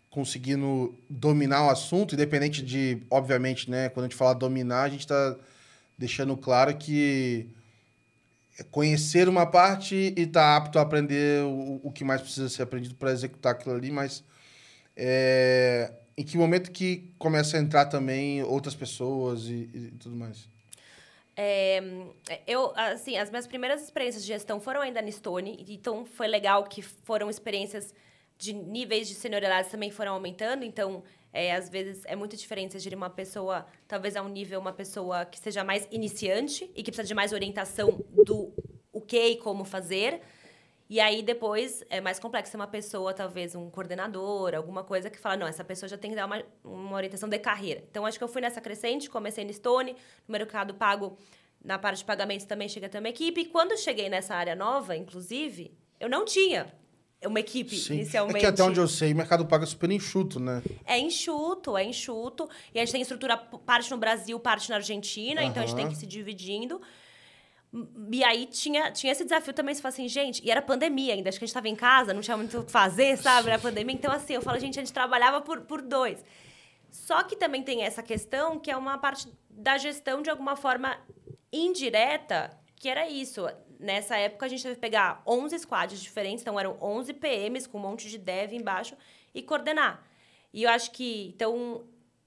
conseguindo 0.09 0.95
dominar 1.09 1.65
o 1.65 1.69
assunto, 1.69 2.15
independente 2.15 2.61
de, 2.61 3.01
obviamente, 3.09 3.69
né? 3.69 3.89
Quando 3.89 4.05
a 4.05 4.07
gente 4.07 4.17
fala 4.17 4.33
dominar, 4.33 4.83
a 4.83 4.89
gente 4.89 5.01
está 5.01 5.35
deixando 5.97 6.37
claro 6.37 6.77
que 6.77 7.49
conhecer 8.63 9.27
uma 9.27 9.45
parte 9.45 10.13
e 10.15 10.21
estar 10.21 10.55
apto 10.55 10.79
a 10.79 10.81
aprender 10.81 11.43
o, 11.43 11.81
o 11.83 11.91
que 11.91 12.03
mais 12.03 12.21
precisa 12.21 12.49
ser 12.49 12.63
aprendido 12.63 12.95
para 12.95 13.11
executar 13.11 13.53
aquilo 13.53 13.75
ali, 13.75 13.91
mas 13.91 14.23
é, 14.95 15.91
em 16.17 16.23
que 16.23 16.37
momento 16.37 16.71
que 16.71 17.11
começa 17.17 17.57
a 17.57 17.59
entrar 17.59 17.85
também 17.85 18.41
outras 18.43 18.73
pessoas 18.73 19.45
e, 19.45 19.69
e 19.73 19.91
tudo 19.99 20.15
mais? 20.15 20.47
É, 21.37 21.83
eu, 22.47 22.71
assim, 22.77 23.17
as 23.17 23.29
minhas 23.29 23.45
primeiras 23.45 23.83
experiências 23.83 24.23
de 24.23 24.29
gestão 24.29 24.59
foram 24.59 24.81
ainda 24.81 25.01
na 25.01 25.11
Stone, 25.11 25.65
então 25.67 26.05
foi 26.05 26.27
legal 26.27 26.63
que 26.63 26.81
foram 26.81 27.29
experiências 27.29 27.93
de 28.37 28.53
níveis 28.53 29.07
de 29.07 29.15
senioridade 29.15 29.69
também 29.69 29.91
foram 29.91 30.13
aumentando, 30.13 30.63
então 30.63 31.03
é, 31.35 31.53
às 31.53 31.69
vezes 31.69 32.03
é 32.05 32.15
muito 32.15 32.37
diferente 32.37 32.79
gerir 32.79 32.97
uma 32.97 33.09
pessoa, 33.09 33.65
talvez 33.89 34.15
a 34.15 34.21
um 34.21 34.29
nível, 34.29 34.57
uma 34.57 34.71
pessoa 34.71 35.25
que 35.25 35.37
seja 35.37 35.65
mais 35.65 35.85
iniciante 35.91 36.71
e 36.73 36.81
que 36.81 36.89
precisa 36.89 37.05
de 37.05 37.13
mais 37.13 37.33
orientação 37.33 38.01
do 38.23 38.53
o 38.93 39.01
que 39.01 39.21
e 39.31 39.35
como 39.35 39.65
fazer. 39.65 40.21
E 40.89 40.97
aí 41.01 41.21
depois 41.21 41.83
é 41.89 41.99
mais 41.99 42.19
complexo 42.19 42.51
ser 42.51 42.57
uma 42.57 42.67
pessoa, 42.67 43.13
talvez 43.13 43.53
um 43.53 43.69
coordenador, 43.69 44.55
alguma 44.55 44.81
coisa 44.81 45.09
que 45.09 45.19
fala, 45.19 45.35
não, 45.35 45.47
essa 45.47 45.63
pessoa 45.63 45.89
já 45.89 45.97
tem 45.97 46.11
que 46.11 46.15
dar 46.15 46.25
uma, 46.25 46.41
uma 46.63 46.95
orientação 46.95 47.27
de 47.27 47.37
carreira. 47.37 47.83
Então 47.91 48.05
acho 48.05 48.17
que 48.17 48.23
eu 48.23 48.29
fui 48.29 48.41
nessa 48.41 48.61
crescente, 48.61 49.09
comecei 49.09 49.43
no 49.43 49.51
Stone, 49.51 49.93
no 50.25 50.31
mercado 50.31 50.73
pago, 50.75 51.17
na 51.61 51.77
parte 51.77 51.97
de 51.97 52.05
pagamentos 52.05 52.45
também 52.45 52.69
cheguei 52.69 52.87
a 52.87 52.89
ter 52.89 52.99
uma 52.99 53.09
equipe. 53.09 53.41
E 53.41 53.45
quando 53.45 53.77
cheguei 53.77 54.07
nessa 54.07 54.35
área 54.35 54.55
nova, 54.55 54.95
inclusive, 54.95 55.77
eu 55.99 56.07
não 56.07 56.23
tinha 56.23 56.71
uma 57.27 57.39
equipe 57.39 57.75
inicialmente. 57.91 58.37
É 58.37 58.39
que 58.39 58.45
até 58.45 58.63
onde 58.63 58.79
eu 58.79 58.87
sei, 58.87 59.13
o 59.13 59.15
mercado 59.15 59.45
paga 59.45 59.65
super 59.65 59.91
enxuto, 59.91 60.39
né? 60.39 60.61
É 60.85 60.97
enxuto, 60.97 61.77
é 61.77 61.83
enxuto. 61.83 62.49
E 62.73 62.79
a 62.79 62.83
gente 62.83 62.91
tem 62.91 63.01
estrutura 63.01 63.37
parte 63.37 63.89
no 63.91 63.97
Brasil, 63.97 64.39
parte 64.39 64.69
na 64.69 64.77
Argentina, 64.77 65.43
então 65.43 65.63
a 65.63 65.65
gente 65.65 65.75
tem 65.75 65.87
que 65.87 65.93
ir 65.93 65.97
se 65.97 66.05
dividindo. 66.05 66.81
E 68.11 68.23
aí 68.23 68.45
tinha, 68.45 68.91
tinha 68.91 69.11
esse 69.11 69.23
desafio 69.23 69.53
também, 69.53 69.75
se 69.75 69.81
fala 69.81 69.93
assim, 69.93 70.07
gente, 70.07 70.41
e 70.45 70.49
era 70.49 70.61
pandemia 70.61 71.13
ainda, 71.13 71.27
acho 71.27 71.37
que 71.37 71.43
a 71.43 71.47
gente 71.47 71.51
estava 71.51 71.67
em 71.67 71.75
casa, 71.75 72.13
não 72.13 72.21
tinha 72.21 72.37
muito 72.37 72.59
o 72.59 72.63
que 72.63 72.71
fazer, 72.71 73.17
sabe? 73.17 73.49
Era 73.49 73.59
pandemia. 73.59 73.93
Então, 73.93 74.11
assim, 74.11 74.33
eu 74.33 74.41
falo, 74.41 74.57
gente, 74.59 74.79
a 74.79 74.81
gente 74.81 74.93
trabalhava 74.93 75.41
por, 75.41 75.61
por 75.61 75.81
dois. 75.81 76.23
Só 76.89 77.21
que 77.23 77.35
também 77.35 77.61
tem 77.61 77.83
essa 77.83 78.01
questão 78.01 78.57
que 78.57 78.71
é 78.71 78.77
uma 78.77 78.97
parte 78.97 79.27
da 79.49 79.77
gestão 79.77 80.21
de 80.21 80.29
alguma 80.29 80.55
forma 80.55 80.97
indireta, 81.51 82.57
que 82.77 82.87
era 82.87 83.09
isso. 83.09 83.45
Nessa 83.85 84.17
época 84.17 84.47
a 84.47 84.49
gente 84.49 84.63
teve 84.63 84.73
que 84.73 84.81
pegar 84.81 85.21
11 85.27 85.59
squads 85.59 86.01
diferentes, 86.01 86.41
então 86.41 86.59
eram 86.59 86.75
11 86.81 87.13
PMs 87.13 87.67
com 87.67 87.77
um 87.77 87.81
monte 87.81 88.09
de 88.09 88.17
dev 88.17 88.53
embaixo 88.53 88.97
e 89.31 89.43
coordenar. 89.43 90.03
E 90.51 90.63
eu 90.63 90.71
acho 90.71 90.89
que, 90.89 91.27
então, 91.35 91.85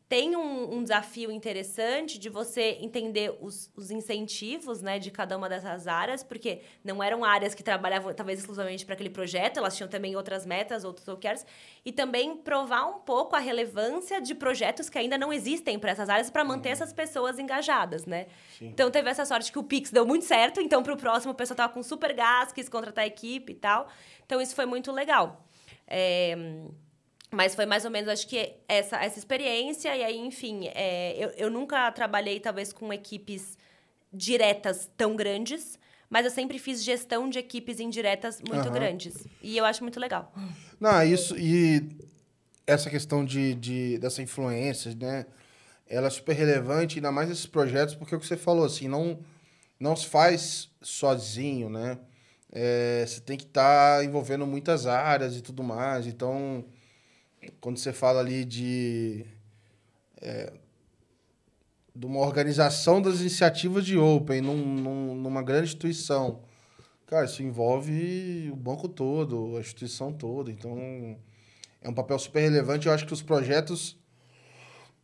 tem 0.09 0.35
um, 0.35 0.77
um 0.77 0.83
desafio 0.83 1.31
interessante 1.31 2.19
de 2.19 2.31
você 2.31 2.79
entender 2.81 3.37
os, 3.43 3.71
os 3.77 3.91
incentivos 3.91 4.81
né, 4.81 4.99
de 4.99 5.11
cada 5.11 5.37
uma 5.37 5.51
dessas 5.51 5.87
áreas, 5.87 6.23
porque 6.23 6.63
não 6.83 7.03
eram 7.03 7.25
áreas 7.25 7.55
que 7.55 7.63
trabalhavam 7.63 8.15
talvez 8.15 8.39
exclusivamente 8.39 8.87
para 8.87 8.95
aquele 8.95 9.11
projeto, 9.11 9.59
elas 9.59 9.77
tinham 9.77 9.89
também 9.89 10.17
outras 10.17 10.47
metas, 10.47 10.83
outros 10.83 11.07
OKRs, 11.07 11.45
e 11.85 11.93
também 11.93 12.37
provar 12.39 12.87
um 12.87 13.01
pouco 13.01 13.37
a 13.37 13.39
relevância 13.39 14.19
de 14.19 14.35
projetos 14.35 14.89
que 14.89 14.97
ainda 14.97 15.19
não 15.19 15.31
existem 15.31 15.79
para 15.79 15.91
essas 15.91 16.09
áreas 16.09 16.31
para 16.31 16.43
manter 16.43 16.71
essas 16.71 16.93
pessoas 16.93 17.39
engajadas, 17.39 18.07
né? 18.07 18.29
Sim. 18.59 18.69
Então 18.69 18.91
teve 18.91 19.11
essa 19.11 19.27
sorte 19.27 19.53
que 19.53 19.59
o 19.59 19.63
Pix 19.63 19.91
deu 19.91 20.07
muito 20.07 20.25
certo, 20.25 20.59
então 20.59 20.83
para 20.83 20.95
o 20.95 20.97
próximo 20.97 21.33
o 21.33 21.37
pessoal 21.37 21.57
tava 21.57 21.73
com 21.75 21.83
super 21.83 22.15
gás, 22.15 22.51
quis 22.51 22.67
contratar 22.67 23.05
a 23.05 23.07
equipe 23.07 23.53
e 23.53 23.57
tal. 23.57 23.87
Então 24.25 24.41
isso 24.41 24.55
foi 24.55 24.65
muito 24.65 24.91
legal. 24.91 25.45
É, 25.87 26.35
mas 27.31 27.55
foi 27.55 27.67
mais 27.67 27.85
ou 27.85 27.91
menos, 27.91 28.09
acho 28.09 28.27
que 28.27 28.55
essa, 28.67 28.97
essa 28.97 29.19
experiência, 29.19 29.95
e 29.97 30.03
aí, 30.03 30.19
enfim, 30.19 30.69
é, 30.75 31.15
eu, 31.19 31.31
eu 31.31 31.51
nunca 31.51 31.91
trabalhei, 31.93 32.41
talvez, 32.41 32.73
com 32.73 32.93
equipes 32.93 33.59
diretas 34.13 34.91
tão 34.97 35.15
grandes, 35.15 35.79
mas 36.09 36.25
eu 36.25 36.31
sempre 36.31 36.59
fiz 36.59 36.83
gestão 36.83 37.29
de 37.29 37.39
equipes 37.39 37.81
indiretas 37.81 38.41
muito 38.41 38.69
Aham. 38.69 38.73
grandes. 38.73 39.27
E 39.43 39.57
eu 39.57 39.65
acho 39.65 39.83
muito 39.83 40.01
legal. 40.01 40.33
Não, 40.81 41.03
isso 41.03 41.37
e 41.37 41.83
essa 42.67 42.89
questão 42.89 43.25
de, 43.25 43.55
de 43.55 43.99
dessa 43.99 44.23
influência, 44.23 44.95
né? 44.95 45.27
Ela 45.87 46.07
é 46.07 46.11
super 46.11 46.35
relevante, 46.35 46.99
ainda 46.99 47.11
mais 47.11 47.29
nesses 47.29 47.47
projetos, 47.47 47.95
porque 47.95 48.15
é 48.15 48.17
o 48.17 48.21
que 48.21 48.27
você 48.27 48.37
falou, 48.37 48.65
assim, 48.65 48.87
não, 48.89 49.19
não 49.81 49.97
se 49.97 50.07
faz 50.07 50.71
sozinho, 50.83 51.69
né? 51.71 51.99
É, 52.53 53.05
você 53.07 53.21
tem 53.21 53.37
que 53.37 53.45
estar 53.45 54.05
envolvendo 54.05 54.47
muitas 54.47 54.87
áreas 54.87 55.35
e 55.37 55.41
tudo 55.41 55.63
mais. 55.63 56.07
Então, 56.07 56.65
quando 57.61 57.79
você 57.79 57.93
fala 57.93 58.21
ali 58.21 58.45
de, 58.45 59.25
é, 60.21 60.53
de 61.95 62.07
uma 62.07 62.21
organização 62.21 63.01
das 63.01 63.21
iniciativas 63.21 63.85
de 63.85 63.97
Open 63.99 64.41
num, 64.41 64.57
num- 64.57 65.15
numa 65.15 65.43
grande 65.43 65.69
instituição, 65.69 66.43
cara, 67.07 67.25
isso 67.25 67.43
envolve 67.43 68.51
o 68.53 68.57
banco 68.57 68.89
todo, 68.89 69.57
a 69.57 69.61
instituição 69.61 70.13
toda. 70.13 70.51
Então, 70.51 71.17
é 71.81 71.89
um 71.89 71.95
papel 71.95 72.19
super 72.19 72.41
relevante. 72.41 72.87
Eu 72.87 72.93
acho 72.93 73.07
que 73.07 73.13
os 73.13 73.23
projetos 73.23 73.97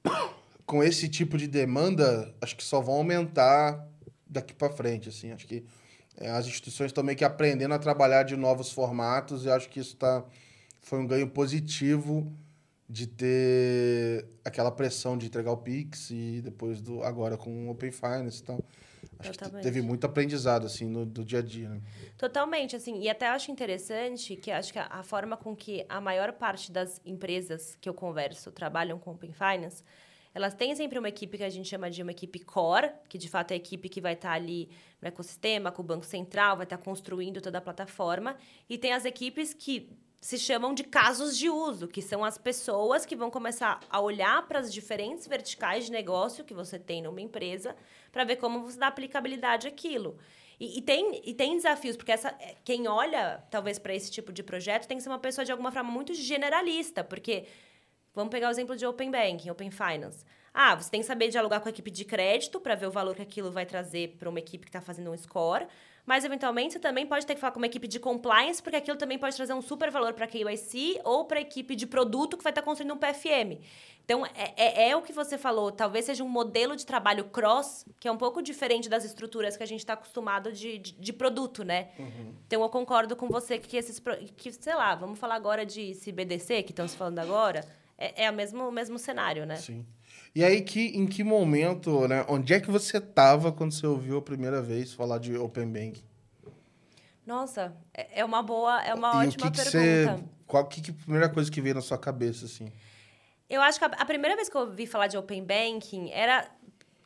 com 0.66 0.82
esse 0.82 1.08
tipo 1.08 1.36
de 1.36 1.46
demanda, 1.46 2.34
acho 2.40 2.56
que 2.56 2.64
só 2.64 2.80
vão 2.80 2.96
aumentar 2.96 3.86
daqui 4.26 4.54
para 4.54 4.72
frente, 4.72 5.08
assim. 5.08 5.30
Acho 5.32 5.46
que 5.46 5.64
é, 6.16 6.30
as 6.30 6.46
instituições 6.46 6.88
estão 6.88 7.02
meio 7.04 7.18
que 7.18 7.24
aprendendo 7.24 7.74
a 7.74 7.78
trabalhar 7.78 8.22
de 8.22 8.36
novos 8.36 8.70
formatos 8.70 9.44
e 9.44 9.50
acho 9.50 9.68
que 9.68 9.80
isso 9.80 9.96
tá, 9.96 10.24
foi 10.84 10.98
um 10.98 11.06
ganho 11.06 11.28
positivo 11.28 12.30
de 12.88 13.06
ter 13.06 14.28
aquela 14.44 14.70
pressão 14.70 15.16
de 15.16 15.26
entregar 15.26 15.50
o 15.50 15.56
Pix 15.56 16.10
e 16.10 16.42
depois 16.44 16.80
do 16.80 17.02
agora 17.02 17.36
com 17.36 17.66
o 17.66 17.70
Open 17.70 17.90
Finance 17.90 18.40
e 18.40 18.44
tal. 18.44 18.60
Acho 19.18 19.32
Totalmente. 19.32 19.56
que 19.56 19.62
teve 19.62 19.80
muito 19.80 20.04
aprendizado 20.04 20.66
assim 20.66 20.86
no 20.86 21.06
do 21.06 21.24
dia 21.24 21.38
a 21.38 21.42
dia. 21.42 21.70
Né? 21.70 21.80
Totalmente, 22.18 22.76
assim, 22.76 23.00
e 23.00 23.08
até 23.08 23.28
acho 23.28 23.50
interessante 23.50 24.36
que 24.36 24.50
acho 24.50 24.72
que 24.72 24.78
a, 24.78 24.86
a, 24.86 25.02
forma 25.02 25.36
com 25.36 25.56
que 25.56 25.86
a 25.88 26.00
maior 26.00 26.32
parte 26.32 26.70
das 26.70 27.00
empresas 27.04 27.76
que 27.80 27.88
eu 27.88 27.94
converso 27.94 28.52
trabalham 28.52 28.98
com 28.98 29.12
Open 29.12 29.32
Finance, 29.32 29.82
elas 30.34 30.52
têm 30.52 30.74
sempre 30.76 30.98
uma 30.98 31.08
equipe 31.08 31.38
que 31.38 31.44
a 31.44 31.50
gente 31.50 31.68
chama 31.68 31.90
de 31.90 32.02
uma 32.02 32.10
equipe 32.10 32.40
core, 32.40 32.90
que 33.08 33.16
de 33.16 33.28
fato 33.28 33.52
é 33.52 33.54
a 33.54 33.56
equipe 33.56 33.88
que 33.88 34.00
vai 34.00 34.12
estar 34.12 34.32
ali 34.32 34.68
no 35.00 35.08
ecossistema, 35.08 35.72
com 35.72 35.80
o 35.80 35.84
Banco 35.84 36.04
Central, 36.04 36.56
vai 36.56 36.64
estar 36.64 36.78
construindo 36.78 37.40
toda 37.40 37.58
a 37.58 37.60
plataforma, 37.60 38.36
e 38.68 38.76
tem 38.76 38.92
as 38.92 39.04
equipes 39.04 39.54
que 39.54 39.90
se 40.24 40.38
chamam 40.38 40.72
de 40.72 40.84
casos 40.84 41.36
de 41.36 41.50
uso, 41.50 41.86
que 41.86 42.00
são 42.00 42.24
as 42.24 42.38
pessoas 42.38 43.04
que 43.04 43.14
vão 43.14 43.30
começar 43.30 43.78
a 43.90 44.00
olhar 44.00 44.48
para 44.48 44.58
as 44.58 44.72
diferentes 44.72 45.26
verticais 45.26 45.84
de 45.84 45.92
negócio 45.92 46.46
que 46.46 46.54
você 46.54 46.78
tem 46.78 47.02
numa 47.02 47.20
empresa 47.20 47.76
para 48.10 48.24
ver 48.24 48.36
como 48.36 48.62
você 48.62 48.78
dá 48.78 48.86
aplicabilidade 48.86 49.68
àquilo. 49.68 50.16
E, 50.58 50.78
e, 50.78 50.80
tem, 50.80 51.20
e 51.26 51.34
tem 51.34 51.54
desafios, 51.54 51.94
porque 51.94 52.10
essa, 52.10 52.28
é, 52.40 52.54
quem 52.64 52.88
olha, 52.88 53.44
talvez, 53.50 53.78
para 53.78 53.94
esse 53.94 54.10
tipo 54.10 54.32
de 54.32 54.42
projeto 54.42 54.86
tem 54.86 54.96
que 54.96 55.02
ser 55.02 55.10
uma 55.10 55.18
pessoa, 55.18 55.44
de 55.44 55.52
alguma 55.52 55.70
forma, 55.70 55.92
muito 55.92 56.14
generalista, 56.14 57.04
porque 57.04 57.44
vamos 58.14 58.30
pegar 58.30 58.48
o 58.48 58.50
exemplo 58.50 58.74
de 58.74 58.86
Open 58.86 59.10
Banking, 59.10 59.50
Open 59.50 59.70
Finance. 59.70 60.24
Ah, 60.56 60.76
você 60.76 60.88
tem 60.88 61.00
que 61.00 61.06
saber 61.06 61.28
dialogar 61.28 61.58
com 61.58 61.68
a 61.68 61.70
equipe 61.70 61.90
de 61.90 62.04
crédito 62.04 62.60
para 62.60 62.76
ver 62.76 62.86
o 62.86 62.90
valor 62.90 63.16
que 63.16 63.22
aquilo 63.22 63.50
vai 63.50 63.66
trazer 63.66 64.16
para 64.20 64.28
uma 64.30 64.38
equipe 64.38 64.64
que 64.64 64.68
está 64.68 64.80
fazendo 64.80 65.10
um 65.10 65.16
score. 65.16 65.66
Mas, 66.06 66.22
eventualmente, 66.24 66.74
você 66.74 66.78
também 66.78 67.06
pode 67.06 67.26
ter 67.26 67.34
que 67.34 67.40
falar 67.40 67.50
com 67.50 67.58
uma 67.58 67.66
equipe 67.66 67.88
de 67.88 67.98
compliance, 67.98 68.62
porque 68.62 68.76
aquilo 68.76 68.96
também 68.96 69.18
pode 69.18 69.34
trazer 69.34 69.54
um 69.54 69.62
super 69.62 69.90
valor 69.90 70.12
para 70.12 70.26
a 70.26 70.28
KYC 70.28 71.00
ou 71.02 71.24
para 71.24 71.38
a 71.38 71.40
equipe 71.40 71.74
de 71.74 71.86
produto 71.86 72.36
que 72.36 72.44
vai 72.44 72.50
estar 72.50 72.60
tá 72.60 72.64
construindo 72.64 72.92
um 72.92 72.98
PFM. 72.98 73.58
Então, 74.04 74.24
é, 74.26 74.52
é, 74.54 74.90
é, 74.90 74.96
o 74.96 75.00
que 75.00 75.14
você 75.14 75.38
falou. 75.38 75.72
Talvez 75.72 76.04
seja 76.04 76.22
um 76.22 76.28
modelo 76.28 76.76
de 76.76 76.84
trabalho 76.84 77.24
cross, 77.24 77.86
que 77.98 78.06
é 78.06 78.12
um 78.12 78.18
pouco 78.18 78.42
diferente 78.42 78.86
das 78.86 79.02
estruturas 79.02 79.56
que 79.56 79.62
a 79.62 79.66
gente 79.66 79.80
está 79.80 79.94
acostumado 79.94 80.52
de, 80.52 80.78
de, 80.78 80.92
de, 80.92 81.12
produto, 81.12 81.64
né? 81.64 81.88
Uhum. 81.98 82.34
Então, 82.46 82.62
eu 82.62 82.68
concordo 82.68 83.16
com 83.16 83.26
você 83.26 83.58
que 83.58 83.76
esses... 83.76 84.00
Que, 84.36 84.52
sei 84.52 84.74
lá, 84.74 84.94
vamos 84.94 85.18
falar 85.18 85.36
agora 85.36 85.64
de 85.64 85.94
CBDC, 85.94 86.64
que 86.64 86.72
estão 86.72 86.86
se 86.86 86.98
falando 86.98 87.18
agora. 87.18 87.64
É, 87.96 88.26
é 88.26 88.30
o 88.30 88.34
mesmo, 88.34 88.68
o 88.68 88.72
mesmo 88.72 88.98
cenário, 88.98 89.46
né? 89.46 89.56
Sim. 89.56 89.86
E 90.34 90.44
aí, 90.44 90.62
que, 90.62 90.86
em 90.98 91.06
que 91.06 91.22
momento, 91.22 92.08
né? 92.08 92.24
Onde 92.28 92.54
é 92.54 92.60
que 92.60 92.68
você 92.68 92.98
estava 92.98 93.52
quando 93.52 93.72
você 93.72 93.86
ouviu 93.86 94.18
a 94.18 94.22
primeira 94.22 94.60
vez 94.60 94.92
falar 94.92 95.18
de 95.18 95.36
Open 95.36 95.66
Banking? 95.66 96.02
Nossa, 97.24 97.72
é, 97.92 98.20
é 98.20 98.24
uma 98.24 98.42
boa, 98.42 98.82
é 98.82 98.92
uma 98.92 99.24
e 99.24 99.28
ótima 99.28 99.50
que 99.50 99.62
que 99.62 99.70
pergunta. 99.70 100.16
Você, 100.16 100.24
qual 100.46 100.66
que, 100.66 100.82
que 100.82 100.90
a 100.90 100.94
primeira 100.94 101.28
coisa 101.28 101.50
que 101.50 101.60
veio 101.60 101.76
na 101.76 101.80
sua 101.80 101.96
cabeça, 101.96 102.46
assim? 102.46 102.72
Eu 103.48 103.62
acho 103.62 103.78
que 103.78 103.84
a, 103.84 103.88
a 103.88 104.04
primeira 104.04 104.34
vez 104.34 104.48
que 104.48 104.56
eu 104.56 104.62
ouvi 104.62 104.86
falar 104.86 105.06
de 105.06 105.16
Open 105.16 105.44
Banking 105.44 106.10
era 106.10 106.50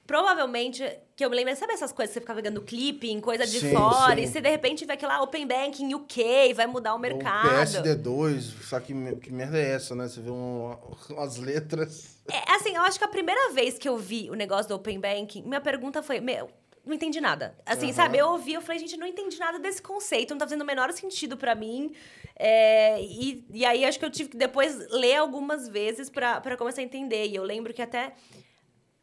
provavelmente, 0.08 0.82
que 1.14 1.22
eu 1.22 1.28
me 1.28 1.36
lembro, 1.36 1.54
sabe 1.54 1.74
essas 1.74 1.92
coisas 1.92 2.10
que 2.10 2.14
você 2.14 2.20
fica 2.20 2.34
pegando 2.34 2.62
clipping, 2.62 3.20
coisa 3.20 3.46
de 3.46 3.60
sim, 3.60 3.72
fora, 3.72 4.16
sim. 4.16 4.22
e 4.22 4.26
você 4.26 4.40
de 4.40 4.48
repente 4.48 4.86
vê 4.86 4.94
aquela 4.94 5.22
Open 5.22 5.46
Banking 5.46 5.94
UK, 5.94 6.54
vai 6.54 6.66
mudar 6.66 6.94
o 6.94 6.98
mercado. 6.98 7.46
O 7.46 7.82
PSD2, 7.82 8.40
só 8.62 8.80
que, 8.80 8.94
que 9.16 9.30
merda 9.30 9.58
é 9.58 9.72
essa, 9.72 9.94
né? 9.94 10.08
Você 10.08 10.22
vê 10.22 10.30
um, 10.30 10.74
umas 11.10 11.36
letras. 11.36 12.16
É, 12.26 12.52
assim, 12.54 12.74
eu 12.74 12.80
acho 12.82 12.98
que 12.98 13.04
a 13.04 13.08
primeira 13.08 13.52
vez 13.52 13.76
que 13.76 13.86
eu 13.86 13.98
vi 13.98 14.30
o 14.30 14.34
negócio 14.34 14.66
do 14.66 14.76
Open 14.76 14.98
Banking, 14.98 15.42
minha 15.42 15.60
pergunta 15.60 16.02
foi, 16.02 16.20
meu, 16.20 16.48
não 16.86 16.94
entendi 16.94 17.20
nada. 17.20 17.54
Assim, 17.66 17.88
uhum. 17.88 17.92
sabe? 17.92 18.16
Eu 18.16 18.28
ouvi, 18.28 18.54
eu 18.54 18.62
falei, 18.62 18.78
gente, 18.78 18.96
não 18.96 19.06
entendi 19.06 19.38
nada 19.38 19.58
desse 19.58 19.82
conceito, 19.82 20.30
não 20.30 20.38
tá 20.38 20.46
fazendo 20.46 20.62
o 20.62 20.66
menor 20.66 20.90
sentido 20.94 21.36
para 21.36 21.54
mim. 21.54 21.92
É, 22.34 22.98
e, 23.02 23.44
e 23.52 23.62
aí, 23.62 23.84
acho 23.84 23.98
que 23.98 24.06
eu 24.06 24.10
tive 24.10 24.30
que 24.30 24.38
depois 24.38 24.88
ler 24.88 25.16
algumas 25.16 25.68
vezes 25.68 26.08
para 26.08 26.56
começar 26.56 26.80
a 26.80 26.84
entender. 26.84 27.26
E 27.26 27.34
eu 27.34 27.42
lembro 27.42 27.74
que 27.74 27.82
até 27.82 28.14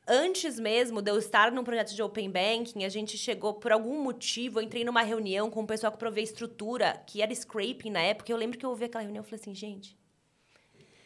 antes 0.08 0.60
mesmo 0.60 1.02
de 1.02 1.12
eu 1.12 1.18
estar 1.18 1.52
num 1.52 1.64
projeto 1.64 1.94
de 1.96 2.02
Open 2.02 2.30
Banking, 2.30 2.84
a 2.84 2.90
gente 2.90 3.18
chegou, 3.18 3.54
por 3.54 3.72
algum 3.72 4.02
motivo, 4.02 4.60
eu 4.60 4.64
entrei 4.64 4.84
numa 4.84 5.02
reunião 5.02 5.50
com 5.50 5.64
o 5.64 5.68
pessoal 5.68 5.92
que 5.92 5.98
provê 5.98 6.22
estrutura, 6.22 7.02
que 7.06 7.22
era 7.22 7.34
scraping 7.34 7.90
na 7.90 8.02
época. 8.02 8.32
Eu 8.32 8.38
lembro 8.38 8.58
que 8.58 8.66
eu 8.66 8.70
ouvi 8.70 8.86
aquela 8.86 9.04
reunião 9.04 9.24
e 9.24 9.26
falei 9.26 9.42
assim, 9.42 9.56
gente. 9.56 9.98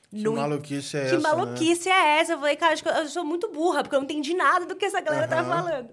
Que 0.10 0.24
não, 0.24 0.36
maluquice 0.36 0.98
é 0.98 1.02
que 1.02 1.06
essa? 1.08 1.16
Que 1.18 1.22
maluquice 1.22 1.90
né? 1.90 1.96
é 1.96 2.20
essa? 2.20 2.34
Eu 2.34 2.40
falei, 2.40 2.56
cara, 2.56 2.76
eu 3.00 3.08
sou 3.08 3.24
muito 3.24 3.50
burra, 3.50 3.84
porque 3.84 3.96
eu 3.96 4.00
não 4.00 4.06
entendi 4.06 4.34
nada 4.34 4.66
do 4.66 4.76
que 4.76 4.86
essa 4.86 5.00
galera 5.00 5.24
uhum. 5.24 5.30
tá 5.30 5.44
falando. 5.44 5.90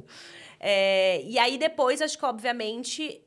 É, 0.59 1.23
e 1.23 1.39
aí 1.39 1.59
depois, 1.59 2.01
acho 2.01 2.19
que, 2.19 2.25
obviamente, 2.25 3.23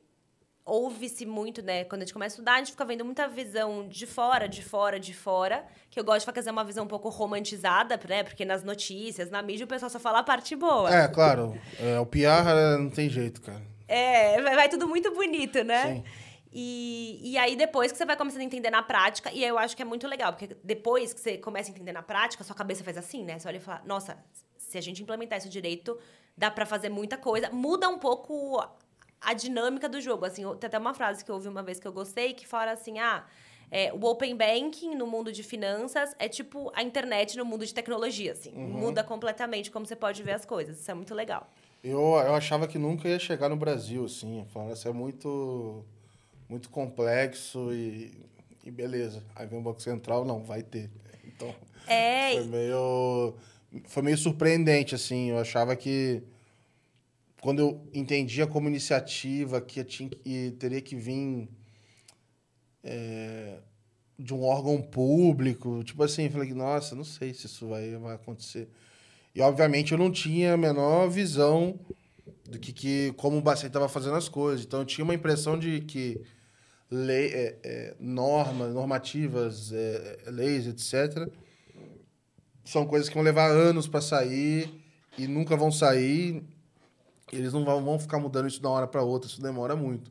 ouve-se 0.70 1.26
muito, 1.26 1.62
né? 1.62 1.84
Quando 1.84 2.02
a 2.02 2.04
gente 2.04 2.12
começa 2.12 2.34
a 2.34 2.36
estudar, 2.36 2.54
a 2.54 2.58
gente 2.58 2.70
fica 2.70 2.84
vendo 2.84 3.04
muita 3.04 3.26
visão 3.26 3.86
de 3.88 4.06
fora, 4.06 4.48
de 4.48 4.62
fora, 4.62 5.00
de 5.00 5.12
fora. 5.12 5.64
Que 5.90 5.98
eu 5.98 6.04
gosto 6.04 6.26
de 6.26 6.32
fazer 6.32 6.50
uma 6.50 6.64
visão 6.64 6.84
um 6.84 6.88
pouco 6.88 7.08
romantizada, 7.08 7.98
né? 8.08 8.22
Porque 8.22 8.44
nas 8.44 8.62
notícias, 8.62 9.30
na 9.30 9.42
mídia, 9.42 9.64
o 9.64 9.68
pessoal 9.68 9.90
só 9.90 9.98
fala 9.98 10.20
a 10.20 10.22
parte 10.22 10.54
boa. 10.54 10.94
É, 10.94 11.08
claro. 11.08 11.58
É, 11.78 11.98
o 11.98 12.06
PR 12.06 12.48
é, 12.48 12.76
não 12.78 12.88
tem 12.88 13.08
jeito, 13.08 13.40
cara. 13.40 13.62
É, 13.88 14.40
vai, 14.40 14.54
vai 14.54 14.68
tudo 14.68 14.86
muito 14.86 15.12
bonito, 15.12 15.64
né? 15.64 15.94
Sim. 15.94 16.04
E, 16.52 17.20
e 17.22 17.38
aí, 17.38 17.56
depois 17.56 17.92
que 17.92 17.98
você 17.98 18.04
vai 18.04 18.16
começando 18.16 18.40
a 18.40 18.44
entender 18.44 18.70
na 18.70 18.82
prática, 18.82 19.32
e 19.32 19.44
eu 19.44 19.58
acho 19.58 19.76
que 19.76 19.82
é 19.82 19.84
muito 19.84 20.06
legal, 20.06 20.32
porque 20.32 20.56
depois 20.64 21.12
que 21.12 21.20
você 21.20 21.38
começa 21.38 21.70
a 21.70 21.72
entender 21.72 21.92
na 21.92 22.02
prática, 22.02 22.42
sua 22.42 22.56
cabeça 22.56 22.82
faz 22.82 22.96
assim, 22.96 23.24
né? 23.24 23.38
Você 23.38 23.48
olha 23.48 23.56
e 23.56 23.60
fala, 23.60 23.82
nossa, 23.84 24.16
se 24.56 24.78
a 24.78 24.80
gente 24.80 25.02
implementar 25.02 25.38
isso 25.38 25.48
direito, 25.48 25.98
dá 26.36 26.50
para 26.50 26.66
fazer 26.66 26.88
muita 26.88 27.16
coisa. 27.16 27.50
Muda 27.50 27.88
um 27.88 27.98
pouco 27.98 28.64
a 29.20 29.34
dinâmica 29.34 29.88
do 29.88 30.00
jogo. 30.00 30.24
Assim, 30.24 30.42
tem 30.56 30.68
até 30.68 30.78
uma 30.78 30.94
frase 30.94 31.24
que 31.24 31.30
eu 31.30 31.34
ouvi 31.34 31.48
uma 31.48 31.62
vez 31.62 31.78
que 31.78 31.86
eu 31.86 31.92
gostei, 31.92 32.32
que 32.32 32.46
fala 32.46 32.72
assim, 32.72 32.98
ah, 32.98 33.24
é, 33.70 33.92
o 33.92 34.04
open 34.04 34.36
banking 34.36 34.94
no 34.94 35.06
mundo 35.06 35.30
de 35.30 35.42
finanças 35.42 36.14
é 36.18 36.28
tipo 36.28 36.72
a 36.74 36.82
internet 36.82 37.36
no 37.36 37.44
mundo 37.44 37.64
de 37.64 37.72
tecnologia, 37.72 38.32
assim. 38.32 38.52
Uhum. 38.52 38.68
Muda 38.68 39.04
completamente 39.04 39.70
como 39.70 39.86
você 39.86 39.94
pode 39.94 40.22
ver 40.22 40.32
as 40.32 40.44
coisas. 40.44 40.80
Isso 40.80 40.90
é 40.90 40.94
muito 40.94 41.14
legal. 41.14 41.48
Eu, 41.82 41.98
eu 41.98 42.34
achava 42.34 42.66
que 42.66 42.78
nunca 42.78 43.08
ia 43.08 43.18
chegar 43.18 43.48
no 43.48 43.56
Brasil, 43.56 44.04
assim. 44.04 44.44
Falava, 44.52 44.72
isso 44.72 44.88
é 44.88 44.92
muito, 44.92 45.84
muito 46.48 46.68
complexo 46.68 47.72
e, 47.72 48.12
e 48.64 48.70
beleza. 48.70 49.22
Aí 49.36 49.46
vem 49.46 49.58
o 49.58 49.62
Banco 49.62 49.80
Central, 49.80 50.24
não, 50.24 50.42
vai 50.42 50.62
ter. 50.62 50.90
Então, 51.24 51.54
é... 51.86 52.34
foi 52.34 52.44
meio... 52.46 53.34
Foi 53.84 54.02
meio 54.02 54.18
surpreendente, 54.18 54.96
assim. 54.96 55.30
Eu 55.30 55.38
achava 55.38 55.76
que 55.76 56.24
quando 57.40 57.60
eu 57.60 57.88
entendia 57.94 58.46
como 58.46 58.68
iniciativa 58.68 59.60
que, 59.60 59.82
tinha, 59.82 60.10
que 60.10 60.54
teria 60.58 60.80
que 60.80 60.94
vir 60.94 61.48
é, 62.84 63.58
de 64.18 64.34
um 64.34 64.42
órgão 64.42 64.80
público, 64.82 65.82
tipo 65.82 66.02
assim, 66.02 66.24
eu 66.24 66.30
falei, 66.30 66.52
nossa, 66.52 66.94
não 66.94 67.04
sei 67.04 67.32
se 67.32 67.46
isso 67.46 67.68
vai, 67.68 67.96
vai 67.96 68.14
acontecer. 68.14 68.68
E, 69.34 69.40
obviamente, 69.40 69.92
eu 69.92 69.98
não 69.98 70.10
tinha 70.10 70.54
a 70.54 70.56
menor 70.56 71.08
visão 71.08 71.78
do 72.44 72.58
que, 72.58 72.72
que 72.72 73.12
como 73.16 73.38
o 73.38 73.40
Bacen 73.40 73.68
estava 73.68 73.88
fazendo 73.88 74.16
as 74.16 74.28
coisas. 74.28 74.66
Então, 74.66 74.80
eu 74.80 74.86
tinha 74.86 75.04
uma 75.04 75.14
impressão 75.14 75.58
de 75.58 75.80
que 75.80 76.20
lei, 76.90 77.28
é, 77.28 77.58
é, 77.62 77.96
normas, 77.98 78.74
normativas, 78.74 79.72
leis, 80.26 80.66
etc., 80.66 81.28
são 82.64 82.86
coisas 82.86 83.08
que 83.08 83.14
vão 83.14 83.24
levar 83.24 83.50
anos 83.50 83.88
para 83.88 84.00
sair 84.00 84.70
e 85.16 85.26
nunca 85.26 85.56
vão 85.56 85.72
sair 85.72 86.44
eles 87.36 87.52
não 87.52 87.64
vão, 87.64 87.98
ficar 87.98 88.18
mudando 88.18 88.48
isso 88.48 88.60
de 88.60 88.66
uma 88.66 88.74
hora 88.74 88.86
para 88.86 89.02
outra, 89.02 89.28
isso 89.28 89.40
demora 89.40 89.76
muito. 89.76 90.10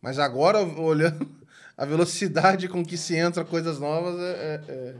Mas 0.00 0.18
agora, 0.18 0.60
olhando 0.80 1.28
a 1.76 1.84
velocidade 1.84 2.68
com 2.68 2.84
que 2.84 2.96
se 2.96 3.16
entra 3.16 3.44
coisas 3.44 3.78
novas, 3.78 4.18
é, 4.18 4.30
é, 4.30 4.72
é, 4.72 4.96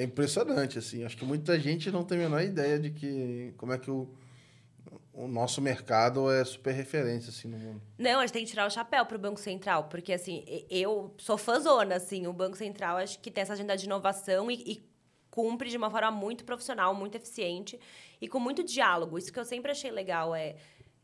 é 0.00 0.04
impressionante, 0.04 0.78
assim. 0.78 1.04
Acho 1.04 1.16
que 1.16 1.24
muita 1.24 1.58
gente 1.58 1.90
não 1.90 2.04
tem 2.04 2.18
a 2.18 2.22
menor 2.22 2.42
ideia 2.42 2.78
de 2.78 2.90
que 2.90 3.52
como 3.56 3.72
é 3.72 3.78
que 3.78 3.90
o, 3.90 4.08
o 5.12 5.26
nosso 5.26 5.60
mercado 5.60 6.30
é 6.30 6.44
super 6.44 6.72
referência, 6.72 7.30
assim, 7.30 7.48
no 7.48 7.58
mundo. 7.58 7.82
Não, 7.98 8.20
a 8.20 8.22
gente 8.22 8.32
tem 8.32 8.44
que 8.44 8.50
tirar 8.50 8.66
o 8.66 8.70
chapéu 8.70 9.04
para 9.04 9.16
o 9.16 9.20
Banco 9.20 9.40
Central, 9.40 9.84
porque, 9.84 10.12
assim, 10.12 10.44
eu 10.70 11.14
sou 11.18 11.36
fãzona, 11.36 11.96
assim, 11.96 12.26
o 12.26 12.32
Banco 12.32 12.56
Central 12.56 12.96
acho 12.96 13.18
que 13.18 13.30
tem 13.30 13.42
essa 13.42 13.52
agenda 13.52 13.76
de 13.76 13.84
inovação 13.84 14.50
e, 14.50 14.54
e 14.54 14.91
cumpre 15.32 15.70
de 15.70 15.78
uma 15.78 15.90
forma 15.90 16.10
muito 16.10 16.44
profissional, 16.44 16.94
muito 16.94 17.16
eficiente 17.16 17.80
e 18.20 18.28
com 18.28 18.38
muito 18.38 18.62
diálogo. 18.62 19.16
Isso 19.16 19.32
que 19.32 19.38
eu 19.38 19.44
sempre 19.46 19.72
achei 19.72 19.90
legal 19.90 20.34
é, 20.34 20.56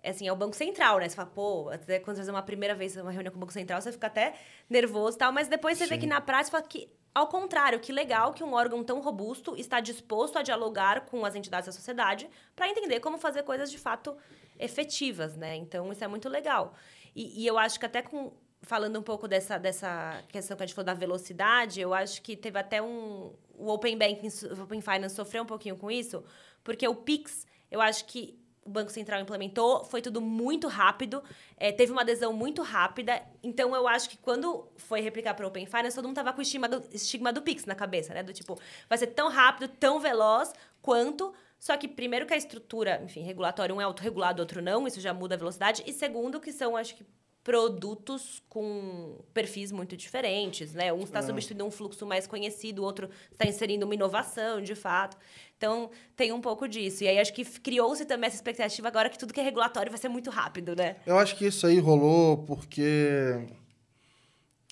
é 0.03 0.11
assim, 0.11 0.29
é 0.29 0.33
o 0.33 0.37
Banco 0.37 0.55
Central, 0.55 0.99
né? 0.99 1.09
Você 1.09 1.17
fala, 1.17 1.31
pô, 1.31 1.71
até 1.71 1.99
quando 1.99 2.17
você 2.17 2.23
faz 2.23 2.29
uma 2.29 2.43
primeira 2.43 2.75
vez 2.75 2.95
uma 2.95 3.11
reunião 3.11 3.33
com 3.33 3.38
o 3.38 3.41
Banco 3.41 3.55
Central, 3.55 3.81
você 3.81 3.91
fica 3.91 4.07
até 4.07 4.35
nervoso 4.69 5.17
e 5.17 5.19
tal, 5.19 5.33
mas 5.33 5.49
depois 5.49 5.79
você 5.79 5.85
Sim. 5.85 5.91
vê 5.91 5.99
que 5.99 6.07
na 6.07 6.21
prática 6.21 6.59
fala 6.59 6.69
que 6.69 6.93
ao 7.14 7.27
contrário, 7.27 7.81
que 7.81 7.91
legal 7.91 8.33
que 8.33 8.45
um 8.45 8.53
órgão 8.53 8.85
tão 8.85 9.01
robusto 9.01 9.57
está 9.57 9.81
disposto 9.81 10.38
a 10.38 10.43
dialogar 10.43 11.07
com 11.07 11.25
as 11.25 11.35
entidades 11.35 11.67
da 11.67 11.73
sociedade 11.73 12.29
para 12.55 12.69
entender 12.69 13.01
como 13.01 13.19
fazer 13.19 13.43
coisas 13.43 13.71
de 13.71 13.79
fato 13.79 14.17
efetivas, 14.59 15.37
né? 15.37 15.57
Então, 15.57 15.91
isso 15.91 16.05
é 16.05 16.07
muito 16.07 16.29
legal. 16.29 16.75
E, 17.17 17.43
e 17.43 17.47
eu 17.47 17.59
acho 17.59 17.81
que 17.81 17.87
até 17.87 18.03
com 18.03 18.33
falando 18.62 18.99
um 18.99 19.03
pouco 19.03 19.29
dessa, 19.29 19.59
dessa 19.59 20.23
questão 20.29 20.57
que 20.57 20.62
a 20.62 20.66
gente 20.66 20.75
falou 20.75 20.87
da 20.87 20.94
velocidade, 20.94 21.81
eu 21.81 21.94
acho 21.94 22.23
que 22.23 22.37
teve 22.37 22.59
até 22.59 22.83
um. 22.83 23.33
O 23.55 23.68
Open 23.73 23.97
Banking, 23.99 24.29
o 24.57 24.62
Open 24.62 24.81
Finance 24.81 25.14
sofreu 25.14 25.42
um 25.42 25.47
pouquinho 25.47 25.77
com 25.77 25.90
isso, 25.90 26.23
porque 26.62 26.87
o 26.87 26.94
Pix, 26.94 27.47
eu 27.71 27.81
acho 27.81 28.05
que 28.05 28.38
o 28.68 28.71
Banco 28.71 28.90
Central 28.90 29.21
implementou, 29.21 29.83
foi 29.85 30.03
tudo 30.03 30.21
muito 30.21 30.68
rápido, 30.68 31.23
é, 31.57 31.73
teve 31.73 31.90
uma 31.90 32.03
adesão 32.03 32.33
muito 32.35 32.62
rápida. 32.62 33.23
Então, 33.42 33.75
eu 33.75 33.88
acho 33.88 34.11
que 34.11 34.18
quando 34.18 34.68
foi 34.77 35.01
replicar 35.01 35.35
para 35.35 35.47
o 35.47 35.49
Open 35.49 35.64
Finance, 35.66 35.97
todo 35.97 36.07
mundo 36.07 36.16
tava 36.16 36.33
com 36.35 36.38
o 36.38 36.42
estigma 36.42 36.68
do, 36.68 36.85
estigma 36.92 37.33
do 37.33 37.40
Pix 37.40 37.64
na 37.64 37.75
cabeça, 37.75 38.12
né? 38.12 38.23
Do 38.23 38.33
tipo, 38.33 38.61
vai 38.87 38.99
ser 38.99 39.09
tão 39.09 39.31
rápido, 39.31 39.68
tão 39.68 39.99
veloz 39.99 40.53
quanto. 40.83 41.33
Só 41.59 41.77
que, 41.77 41.88
primeiro, 41.88 42.27
que 42.27 42.35
a 42.35 42.37
estrutura, 42.37 43.01
enfim, 43.03 43.23
regulatória, 43.23 43.75
um 43.75 43.81
é 43.81 43.85
autorregulado, 43.85 44.40
outro 44.40 44.62
não, 44.62 44.87
isso 44.87 45.01
já 45.01 45.14
muda 45.14 45.35
a 45.35 45.38
velocidade. 45.38 45.83
E 45.87 45.92
segundo, 45.92 46.38
que 46.38 46.53
são, 46.53 46.77
acho 46.77 46.94
que, 46.94 47.07
produtos 47.49 48.43
com 48.47 49.25
perfis 49.33 49.73
muito 49.73 49.97
diferentes, 49.97 50.75
né? 50.75 50.93
Um 50.93 51.05
está 51.05 51.21
é. 51.21 51.23
substituindo 51.23 51.65
um 51.65 51.71
fluxo 51.71 52.05
mais 52.05 52.27
conhecido, 52.27 52.83
o 52.83 52.85
outro 52.85 53.09
está 53.33 53.47
inserindo 53.47 53.87
uma 53.87 53.95
inovação, 53.95 54.61
de 54.61 54.75
fato. 54.75 55.17
Então, 55.57 55.91
tem 56.15 56.31
um 56.31 56.43
pouco 56.43 56.69
disso. 56.69 57.05
E 57.05 57.09
aí, 57.09 57.19
acho 57.19 57.33
que 57.33 57.43
criou-se 57.47 58.05
também 58.05 58.27
essa 58.27 58.37
expectativa 58.37 58.87
agora 58.87 59.09
que 59.09 59.19
tudo 59.19 59.33
que 59.33 59.41
é 59.41 59.43
regulatório 59.43 59.91
vai 59.91 59.99
ser 59.99 60.11
muito 60.11 60.29
rápido, 60.29 60.77
né? 60.77 60.97
Eu 61.07 61.17
acho 61.17 61.37
que 61.37 61.47
isso 61.47 61.67
aí 61.67 61.79
rolou 61.79 62.37
porque 62.37 63.49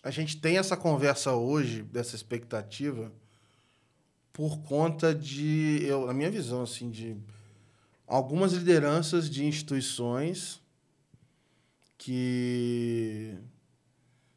a 0.03 0.11
gente 0.11 0.37
tem 0.37 0.59
essa 0.59 0.77
conversa 0.77 1.33
hoje, 1.33 1.83
dessa 1.83 2.15
expectativa, 2.15 3.11
por 4.35 4.59
conta 4.59 5.15
de, 5.15 5.81
eu, 5.83 6.05
na 6.05 6.12
minha 6.12 6.31
visão, 6.31 6.65
assim, 6.65 6.91
de 6.91 7.17
algumas 8.07 8.53
lideranças 8.53 9.31
de 9.31 9.47
instituições 9.47 10.61
que 11.99 13.37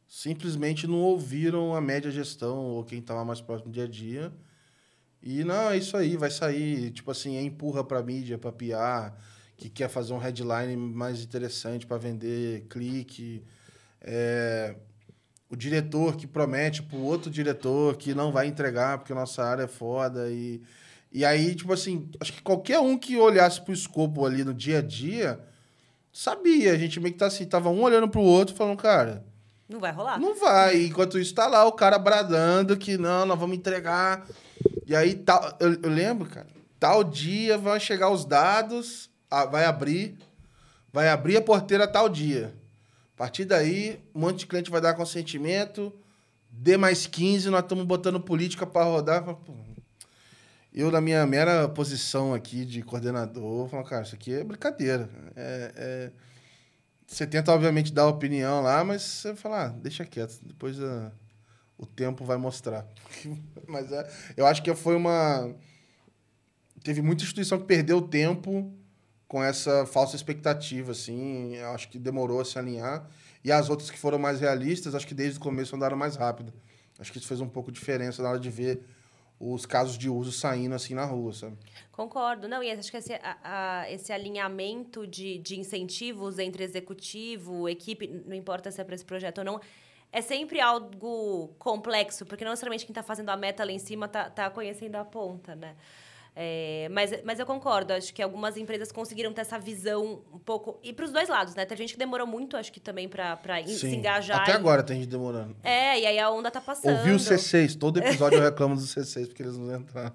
simplesmente 0.08 0.86
não 0.86 0.98
ouviram 0.98 1.74
a 1.74 1.80
média 1.80 2.10
gestão 2.10 2.58
ou 2.58 2.84
quem 2.84 2.98
estava 2.98 3.24
mais 3.24 3.40
próximo 3.40 3.70
do 3.70 3.74
dia 3.74 3.84
a 3.84 3.88
dia. 3.88 4.32
E 5.22 5.44
não, 5.44 5.70
é 5.70 5.76
isso 5.76 5.96
aí, 5.96 6.16
vai 6.16 6.30
sair, 6.30 6.90
tipo 6.90 7.10
assim, 7.10 7.36
é 7.36 7.42
empurra 7.42 7.84
para 7.84 8.02
mídia, 8.02 8.38
para 8.38 8.50
PR, 8.50 9.14
que 9.56 9.68
quer 9.68 9.88
fazer 9.88 10.12
um 10.12 10.18
headline 10.18 10.76
mais 10.76 11.22
interessante 11.22 11.86
para 11.86 11.98
vender 11.98 12.66
clique. 12.68 13.44
É, 14.00 14.76
o 15.48 15.56
diretor 15.56 16.16
que 16.16 16.26
promete 16.26 16.82
pro 16.82 16.98
outro 16.98 17.30
diretor 17.30 17.96
que 17.96 18.14
não 18.14 18.32
vai 18.32 18.46
entregar 18.46 18.98
porque 18.98 19.12
nossa 19.12 19.44
área 19.44 19.64
é 19.64 19.68
foda 19.68 20.30
e 20.30 20.62
e 21.12 21.24
aí, 21.24 21.54
tipo 21.54 21.72
assim, 21.72 22.08
acho 22.20 22.32
que 22.32 22.40
qualquer 22.40 22.78
um 22.78 22.96
que 22.96 23.16
olhasse 23.16 23.60
pro 23.60 23.74
escopo 23.74 24.24
ali 24.24 24.44
no 24.44 24.54
dia 24.54 24.78
a 24.78 24.82
dia, 24.82 25.40
sabia. 26.12 26.72
A 26.72 26.78
gente 26.78 27.00
meio 27.00 27.12
que 27.12 27.18
tá 27.18 27.26
assim, 27.26 27.44
tava 27.44 27.70
um 27.70 27.82
olhando 27.82 28.08
pro 28.08 28.20
outro 28.20 28.54
falando, 28.54 28.76
cara. 28.76 29.24
Não 29.68 29.78
vai 29.78 29.92
rolar. 29.92 30.18
Não 30.18 30.34
vai. 30.34 30.84
Enquanto 30.84 31.18
isso, 31.18 31.34
tá 31.34 31.46
lá 31.46 31.64
o 31.64 31.72
cara 31.72 31.98
bradando 31.98 32.76
que 32.76 32.98
não, 32.98 33.24
nós 33.24 33.38
vamos 33.38 33.56
entregar. 33.56 34.26
E 34.86 34.96
aí, 34.96 35.14
tal, 35.14 35.56
eu, 35.60 35.74
eu 35.82 35.90
lembro, 35.90 36.28
cara, 36.28 36.48
tal 36.78 37.04
dia 37.04 37.56
vai 37.56 37.78
chegar 37.78 38.10
os 38.10 38.24
dados, 38.24 39.08
vai 39.50 39.64
abrir, 39.64 40.18
vai 40.92 41.08
abrir 41.08 41.36
a 41.36 41.42
porteira 41.42 41.86
tal 41.86 42.08
dia. 42.08 42.52
A 43.14 43.16
partir 43.16 43.44
daí, 43.44 44.00
um 44.14 44.20
monte 44.20 44.40
de 44.40 44.46
cliente 44.46 44.70
vai 44.70 44.80
dar 44.80 44.94
consentimento, 44.94 45.92
D 46.50 46.76
mais 46.76 47.06
15, 47.06 47.50
nós 47.50 47.62
estamos 47.62 47.84
botando 47.84 48.18
política 48.18 48.66
para 48.66 48.84
rodar. 48.84 49.24
Eu, 50.72 50.90
na 50.90 51.00
minha 51.00 51.26
mera 51.26 51.68
posição 51.68 52.32
aqui 52.32 52.64
de 52.64 52.82
coordenador, 52.82 53.68
falo, 53.68 53.84
cara, 53.84 54.02
isso 54.02 54.14
aqui 54.14 54.32
é 54.32 54.44
brincadeira. 54.44 55.10
É, 55.34 55.72
é... 55.76 56.12
Você 57.06 57.26
tenta, 57.26 57.52
obviamente, 57.52 57.92
dar 57.92 58.06
opinião 58.06 58.62
lá, 58.62 58.84
mas 58.84 59.02
você 59.02 59.34
fala, 59.34 59.64
ah, 59.64 59.68
deixa 59.68 60.04
quieto, 60.04 60.38
depois 60.44 60.78
uh, 60.78 61.10
o 61.76 61.84
tempo 61.84 62.24
vai 62.24 62.36
mostrar. 62.36 62.86
mas 63.66 63.90
é, 63.90 64.08
eu 64.36 64.46
acho 64.46 64.62
que 64.62 64.72
foi 64.76 64.94
uma. 64.94 65.52
Teve 66.84 67.02
muita 67.02 67.24
instituição 67.24 67.58
que 67.58 67.64
perdeu 67.64 68.00
tempo 68.00 68.72
com 69.26 69.42
essa 69.42 69.84
falsa 69.86 70.14
expectativa, 70.14 70.92
assim. 70.92 71.56
Eu 71.56 71.70
acho 71.70 71.88
que 71.88 71.98
demorou 71.98 72.40
a 72.40 72.44
se 72.44 72.58
alinhar. 72.58 73.08
E 73.42 73.50
as 73.50 73.68
outras 73.68 73.90
que 73.90 73.98
foram 73.98 74.18
mais 74.18 74.40
realistas, 74.40 74.94
acho 74.94 75.06
que 75.06 75.14
desde 75.14 75.38
o 75.38 75.42
começo 75.42 75.74
andaram 75.74 75.96
mais 75.96 76.14
rápido. 76.14 76.52
Acho 76.98 77.10
que 77.10 77.18
isso 77.18 77.26
fez 77.26 77.40
um 77.40 77.48
pouco 77.48 77.72
de 77.72 77.80
diferença 77.80 78.22
na 78.22 78.28
hora 78.30 78.38
de 78.38 78.50
ver 78.50 78.84
os 79.40 79.64
casos 79.64 79.96
de 79.96 80.10
uso 80.10 80.30
saindo 80.30 80.74
assim 80.74 80.94
na 80.94 81.06
rua, 81.06 81.32
sabe? 81.32 81.56
Concordo. 81.90 82.46
Não, 82.46 82.62
e 82.62 82.70
acho 82.70 82.90
que 82.90 82.98
esse, 82.98 83.14
a, 83.14 83.38
a, 83.42 83.90
esse 83.90 84.12
alinhamento 84.12 85.06
de, 85.06 85.38
de 85.38 85.58
incentivos 85.58 86.38
entre 86.38 86.62
executivo, 86.62 87.66
equipe, 87.66 88.06
não 88.26 88.36
importa 88.36 88.70
se 88.70 88.80
é 88.82 88.84
para 88.84 88.94
esse 88.94 89.04
projeto 89.04 89.38
ou 89.38 89.44
não, 89.44 89.60
é 90.12 90.20
sempre 90.20 90.60
algo 90.60 91.54
complexo, 91.58 92.26
porque 92.26 92.44
não 92.44 92.52
necessariamente 92.52 92.84
quem 92.84 92.92
está 92.92 93.02
fazendo 93.02 93.30
a 93.30 93.36
meta 93.36 93.64
lá 93.64 93.72
em 93.72 93.78
cima 93.78 94.06
está 94.06 94.28
tá 94.28 94.50
conhecendo 94.50 94.96
a 94.96 95.04
ponta, 95.04 95.54
né? 95.54 95.74
É, 96.34 96.88
mas, 96.90 97.10
mas 97.24 97.38
eu 97.38 97.46
concordo, 97.46 97.92
acho 97.92 98.14
que 98.14 98.22
algumas 98.22 98.56
empresas 98.56 98.92
conseguiram 98.92 99.32
ter 99.32 99.40
essa 99.42 99.58
visão 99.58 100.22
um 100.32 100.38
pouco. 100.38 100.78
E 100.82 100.92
para 100.92 101.04
os 101.04 101.12
dois 101.12 101.28
lados, 101.28 101.54
né? 101.54 101.64
Tem 101.66 101.76
gente 101.76 101.92
que 101.92 101.98
demorou 101.98 102.26
muito, 102.26 102.56
acho 102.56 102.72
que 102.72 102.80
também 102.80 103.08
para 103.08 103.38
se 103.66 103.86
engajar. 103.88 104.40
Até 104.40 104.52
e... 104.52 104.54
agora 104.54 104.82
tem 104.82 105.00
gente 105.00 105.08
demorando. 105.08 105.56
É, 105.62 106.00
e 106.00 106.06
aí 106.06 106.18
a 106.18 106.30
onda 106.30 106.50
tá 106.50 106.60
passando. 106.60 106.96
Ouvi 106.96 107.12
o 107.12 107.16
C6, 107.16 107.76
todo 107.76 107.98
episódio 107.98 108.38
eu 108.38 108.42
reclamo 108.42 108.76
do 108.76 108.82
C6 108.82 109.26
porque 109.26 109.42
eles 109.42 109.56
não 109.56 109.74
entraram. 109.76 110.12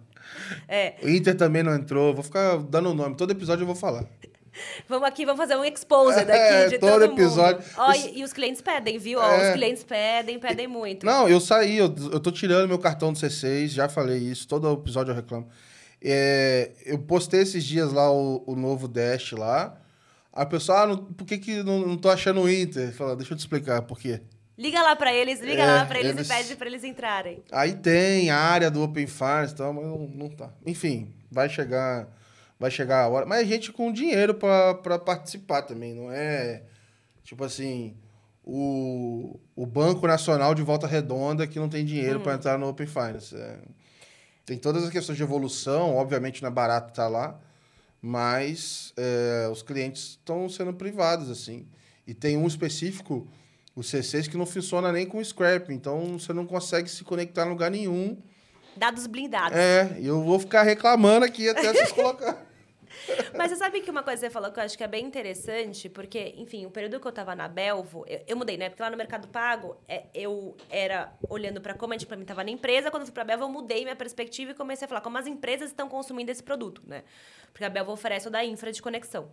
É. 0.67 0.95
O 1.04 1.10
Inter 1.10 1.36
também 1.36 1.62
não 1.62 1.75
entrou, 1.75 2.13
vou 2.13 2.23
ficar 2.23 2.58
dando 2.58 2.89
o 2.89 2.93
nome, 2.93 3.15
todo 3.15 3.32
episódio 3.32 3.63
eu 3.63 3.67
vou 3.67 3.75
falar. 3.75 4.06
Vamos 4.88 5.06
aqui, 5.06 5.25
vamos 5.25 5.38
fazer 5.38 5.58
um 5.58 5.65
exposed 5.65 6.21
aqui 6.32 6.32
é, 6.32 6.67
de 6.69 6.80
todo, 6.80 6.91
todo 6.91 7.04
episódio. 7.04 7.62
Ó, 7.78 7.91
e, 7.91 8.19
e, 8.19 8.23
os 8.23 8.32
clientes 8.32 8.62
pedem, 8.62 8.97
viu? 8.97 9.19
Ó, 9.19 9.30
é. 9.30 9.49
Os 9.49 9.56
clientes 9.56 9.84
pedem, 9.84 10.39
pedem 10.39 10.65
muito. 10.65 11.06
Não, 11.06 11.28
eu 11.28 11.41
saí, 11.41 11.78
eu, 11.78 11.93
eu 12.12 12.21
tô 12.21 12.32
tirando 12.32 12.65
meu 12.65 12.80
cartão 12.80 13.12
do 13.12 13.19
C6, 13.19 13.67
já 13.67 13.89
falei 13.89 14.17
isso, 14.17 14.47
todo 14.47 14.71
episódio 14.71 15.12
eu 15.12 15.15
reclamo. 15.15 15.45
É, 16.08 16.72
eu 16.86 17.00
postei 17.00 17.41
esses 17.41 17.63
dias 17.63 17.91
lá 17.91 18.12
o, 18.12 18.44
o 18.46 18.56
novo 18.56 18.88
Dash 18.88 19.32
lá. 19.32 19.76
A 20.32 20.46
pessoa, 20.46 20.82
ah, 20.82 20.88
não, 20.88 20.98
por 20.98 21.26
que, 21.26 21.39
que 21.39 21.63
não, 21.63 21.80
não 21.80 21.98
tô 21.98 22.10
achando 22.10 22.41
o 22.41 22.50
Inter? 22.50 22.94
Fala, 22.94 23.15
deixa 23.15 23.34
eu 23.34 23.38
te 23.38 23.39
explicar 23.39 23.82
por 23.82 23.98
quê. 23.98 24.22
Liga 24.56 24.82
lá 24.84 24.96
para 24.96 25.12
eles, 25.12 25.41
liga 25.41 25.63
é, 25.63 25.65
lá 25.65 25.86
para 25.86 26.00
eles, 26.00 26.12
eles, 26.12 26.28
e 26.28 26.34
pede 26.34 26.56
para 26.56 26.68
eles 26.68 26.84
entrarem. 26.84 27.44
Aí 27.52 27.74
tem 27.74 28.30
a 28.30 28.38
área 28.38 28.70
do 28.70 28.84
Open 28.84 29.08
Finance 29.08 29.54
e 29.54 29.58
tal, 29.58 29.74
mas 29.74 29.84
não, 29.84 30.08
não 30.08 30.30
tá. 30.30 30.52
Enfim, 30.65 31.12
vai 31.32 31.50
chegar, 31.50 32.08
vai 32.60 32.70
chegar 32.70 33.04
a 33.04 33.08
hora. 33.08 33.26
Mas 33.26 33.41
é 33.41 33.46
gente 33.46 33.72
com 33.72 33.91
dinheiro 33.91 34.36
para 34.36 35.00
participar 35.00 35.63
também, 35.63 35.94
não 35.94 36.12
é 36.12 36.63
tipo 37.24 37.44
assim, 37.44 37.98
o, 38.44 39.39
o 39.56 39.65
Banco 39.65 40.06
Nacional 40.06 40.54
de 40.54 40.62
Volta 40.62 40.86
Redonda 40.86 41.48
que 41.48 41.58
não 41.58 41.68
tem 41.68 41.84
dinheiro 41.84 42.20
hum. 42.20 42.24
para 42.24 42.36
entrar 42.36 42.60
no 42.60 42.70
Open 42.70 42.86
Finance. 42.86 43.36
É, 43.36 43.58
tem 44.46 44.58
todas 44.58 44.84
as 44.84 44.90
questões 44.90 45.18
de 45.18 45.24
evolução, 45.24 45.96
obviamente 45.96 46.42
não 46.42 46.50
é 46.50 46.52
barato 46.52 46.90
estar 46.90 47.04
tá 47.04 47.10
lá, 47.10 47.40
mas 48.02 48.94
é, 48.96 49.50
os 49.52 49.64
clientes 49.64 50.10
estão 50.12 50.48
sendo 50.48 50.74
privados, 50.74 51.30
assim. 51.30 51.68
E 52.06 52.14
tem 52.14 52.38
um 52.38 52.46
específico, 52.46 53.28
o 53.76 53.82
C6, 53.82 54.30
que 54.30 54.38
não 54.38 54.46
funciona 54.46 54.92
nem 54.92 55.06
com 55.06 55.24
scrap, 55.24 55.72
então 55.72 56.20
você 56.20 56.32
não 56.32 56.46
consegue 56.46 56.88
se 56.88 57.04
conectar 57.04 57.48
em 57.48 57.50
lugar 57.50 57.72
nenhum. 57.72 58.18
Dados 58.78 59.08
blindados. 59.08 59.58
É, 59.58 59.98
e 60.00 60.06
eu 60.06 60.24
vou 60.24 60.40
ficar 60.40 60.62
reclamando 60.62 61.26
aqui 61.26 61.50
até 61.50 61.74
vocês 61.74 61.92
colocarem. 61.92 62.40
Mas 63.36 63.52
você 63.52 63.58
sabe 63.58 63.82
que 63.82 63.90
uma 63.90 64.04
coisa 64.04 64.20
que 64.20 64.28
você 64.28 64.34
falou 64.34 64.52
que 64.52 64.60
eu 64.60 64.64
acho 64.64 64.78
que 64.78 64.84
é 64.84 64.88
bem 64.88 65.06
interessante, 65.06 65.90
porque, 65.90 66.34
enfim, 66.38 66.66
o 66.66 66.72
período 66.72 67.00
que 67.00 67.08
eu 67.08 67.12
tava 67.12 67.36
na 67.36 67.48
Belvo, 67.48 68.06
eu, 68.08 68.22
eu 68.28 68.38
mudei, 68.38 68.58
né? 68.58 68.70
Porque 68.70 68.82
lá 68.82 68.90
no 68.90 68.98
Mercado 68.98 69.28
Pago, 69.28 69.78
é, 69.88 70.06
eu 70.14 70.56
era 70.70 71.14
olhando 71.30 71.62
para 71.62 71.74
como 71.74 71.94
a 71.94 71.96
gente 71.96 72.06
implementava 72.06 72.44
na 72.44 72.52
empresa. 72.52 72.90
Quando 72.90 73.02
eu 73.02 73.08
fui 73.08 73.14
pra 73.14 73.24
Belvo, 73.24 73.44
eu 73.44 73.50
mudei 73.50 73.84
minha 73.84 73.96
perspectiva 73.96 74.52
e 74.52 74.54
comecei 74.54 74.86
a 74.86 74.88
falar 74.88 75.02
como 75.02 75.18
as 75.18 75.28
empresas 75.28 75.70
estão 75.70 75.88
consumindo 75.88 76.32
esse 76.32 76.44
produto, 76.44 76.82
né? 76.86 77.04
Porque 77.52 77.64
a 77.64 77.70
Belvo 77.70 77.92
oferece 77.92 78.28
o 78.28 78.32
da 78.32 78.44
infra 78.44 78.72
de 78.72 78.82
conexão. 78.82 79.30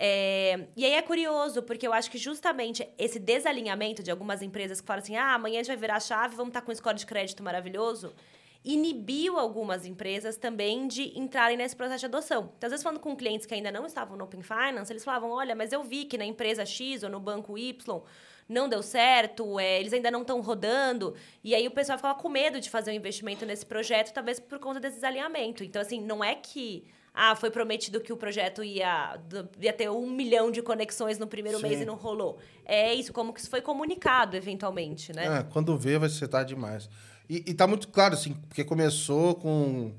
É, 0.00 0.66
e 0.76 0.84
aí 0.84 0.92
é 0.92 1.02
curioso, 1.02 1.62
porque 1.62 1.86
eu 1.86 1.92
acho 1.92 2.08
que 2.08 2.18
justamente 2.18 2.88
esse 2.96 3.18
desalinhamento 3.18 4.00
de 4.00 4.10
algumas 4.12 4.42
empresas 4.42 4.80
que 4.80 4.86
falam 4.86 5.02
assim: 5.02 5.16
ah, 5.16 5.34
amanhã 5.34 5.60
a 5.60 5.62
gente 5.62 5.68
vai 5.68 5.76
virar 5.76 5.96
a 5.96 6.00
chave, 6.00 6.36
vamos 6.36 6.50
estar 6.50 6.60
tá 6.60 6.66
com 6.66 6.70
um 6.70 6.74
score 6.74 6.96
de 6.96 7.04
crédito 7.04 7.42
maravilhoso 7.42 8.14
inibiu 8.64 9.38
algumas 9.38 9.86
empresas 9.86 10.36
também 10.36 10.88
de 10.88 11.18
entrarem 11.18 11.56
nesse 11.56 11.76
processo 11.76 12.00
de 12.00 12.06
adoção. 12.06 12.52
Então, 12.56 12.66
às 12.66 12.72
vezes, 12.72 12.82
falando 12.82 13.00
com 13.00 13.16
clientes 13.16 13.46
que 13.46 13.54
ainda 13.54 13.70
não 13.70 13.86
estavam 13.86 14.16
no 14.16 14.24
Open 14.24 14.42
Finance, 14.42 14.92
eles 14.92 15.04
falavam: 15.04 15.30
olha, 15.30 15.54
mas 15.54 15.72
eu 15.72 15.82
vi 15.82 16.04
que 16.04 16.18
na 16.18 16.24
empresa 16.24 16.66
X 16.66 17.02
ou 17.02 17.10
no 17.10 17.20
banco 17.20 17.56
Y 17.56 18.02
não 18.48 18.68
deu 18.68 18.82
certo, 18.82 19.60
é, 19.60 19.78
eles 19.78 19.92
ainda 19.92 20.10
não 20.10 20.22
estão 20.22 20.40
rodando. 20.40 21.14
E 21.44 21.54
aí 21.54 21.66
o 21.66 21.70
pessoal 21.70 21.98
ficava 21.98 22.18
com 22.18 22.28
medo 22.28 22.60
de 22.60 22.70
fazer 22.70 22.90
um 22.90 22.94
investimento 22.94 23.44
nesse 23.44 23.66
projeto, 23.66 24.12
talvez 24.12 24.40
por 24.40 24.58
conta 24.58 24.80
desse 24.80 24.96
desalinhamento. 24.96 25.62
Então, 25.62 25.82
assim, 25.82 26.00
não 26.00 26.24
é 26.24 26.34
que. 26.34 26.84
Ah, 27.20 27.34
foi 27.34 27.50
prometido 27.50 28.00
que 28.00 28.12
o 28.12 28.16
projeto 28.16 28.62
ia, 28.62 29.18
ia 29.60 29.72
ter 29.72 29.90
um 29.90 30.08
milhão 30.08 30.52
de 30.52 30.62
conexões 30.62 31.18
no 31.18 31.26
primeiro 31.26 31.58
Sim. 31.58 31.66
mês 31.66 31.80
e 31.80 31.84
não 31.84 31.96
rolou. 31.96 32.38
É 32.64 32.94
isso, 32.94 33.12
como 33.12 33.32
que 33.32 33.40
isso 33.40 33.50
foi 33.50 33.60
comunicado 33.60 34.36
eventualmente, 34.36 35.12
né? 35.12 35.40
É, 35.40 35.42
quando 35.42 35.76
vê, 35.76 35.98
vai 35.98 36.08
ser 36.08 36.28
tarde 36.28 36.54
demais. 36.54 36.88
E, 37.28 37.44
e 37.46 37.54
tá 37.54 37.66
muito 37.66 37.88
claro, 37.88 38.14
assim, 38.14 38.34
porque 38.48 38.64
começou 38.64 39.34
com 39.34 39.92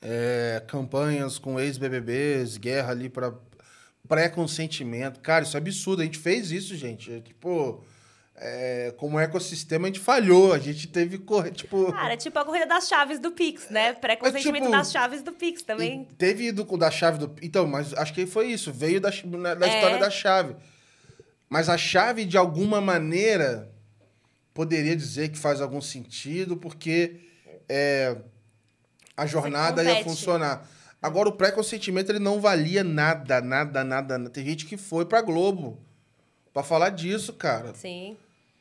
é, 0.00 0.62
campanhas 0.66 1.38
com 1.38 1.60
ex-BBBs, 1.60 2.56
guerra 2.56 2.90
ali 2.90 3.08
para 3.08 3.34
pré-consentimento. 4.08 5.20
Cara, 5.20 5.44
isso 5.44 5.56
é 5.56 5.58
absurdo. 5.58 6.02
A 6.02 6.04
gente 6.04 6.18
fez 6.18 6.50
isso, 6.50 6.76
gente. 6.76 7.12
É, 7.12 7.20
tipo, 7.20 7.84
é, 8.34 8.92
como 8.96 9.18
ecossistema, 9.18 9.86
a 9.86 9.90
gente 9.90 10.00
falhou. 10.00 10.52
A 10.52 10.58
gente 10.58 10.88
teve 10.88 11.18
correr, 11.18 11.52
tipo. 11.52 11.92
Cara, 11.92 12.14
é 12.14 12.16
tipo 12.16 12.38
a 12.38 12.44
corrida 12.44 12.66
das 12.66 12.88
chaves 12.88 13.18
do 13.18 13.30
Pix, 13.30 13.70
né? 13.70 13.92
Pré-consentimento 13.92 14.64
tipo, 14.64 14.76
das 14.76 14.90
chaves 14.90 15.22
do 15.22 15.32
Pix 15.32 15.62
também. 15.62 16.06
Teve 16.18 16.50
do, 16.50 16.64
da 16.76 16.90
chave 16.90 17.18
do. 17.18 17.34
Então, 17.40 17.66
mas 17.66 17.94
acho 17.94 18.12
que 18.12 18.26
foi 18.26 18.48
isso. 18.48 18.72
Veio 18.72 19.00
da, 19.00 19.10
da 19.10 19.66
é. 19.66 19.74
história 19.74 19.98
da 19.98 20.10
chave. 20.10 20.56
Mas 21.48 21.68
a 21.68 21.76
chave, 21.78 22.24
de 22.24 22.36
alguma 22.36 22.80
maneira, 22.80 23.71
poderia 24.54 24.96
dizer 24.96 25.30
que 25.30 25.38
faz 25.38 25.60
algum 25.60 25.80
sentido, 25.80 26.56
porque 26.56 27.20
é, 27.68 28.16
a 29.16 29.26
jornada 29.26 29.82
ia 29.82 30.02
funcionar. 30.04 30.68
Agora, 31.00 31.28
o 31.28 31.32
pré-consentimento 31.32 32.10
ele 32.10 32.18
não 32.18 32.40
valia 32.40 32.84
nada, 32.84 33.40
nada, 33.40 33.82
nada. 33.82 34.30
Tem 34.30 34.44
gente 34.44 34.66
que 34.66 34.76
foi 34.76 35.04
pra 35.04 35.20
Globo 35.20 35.80
pra 36.52 36.62
falar 36.62 36.90
disso, 36.90 37.32
cara. 37.32 37.74
Sim. 37.74 38.16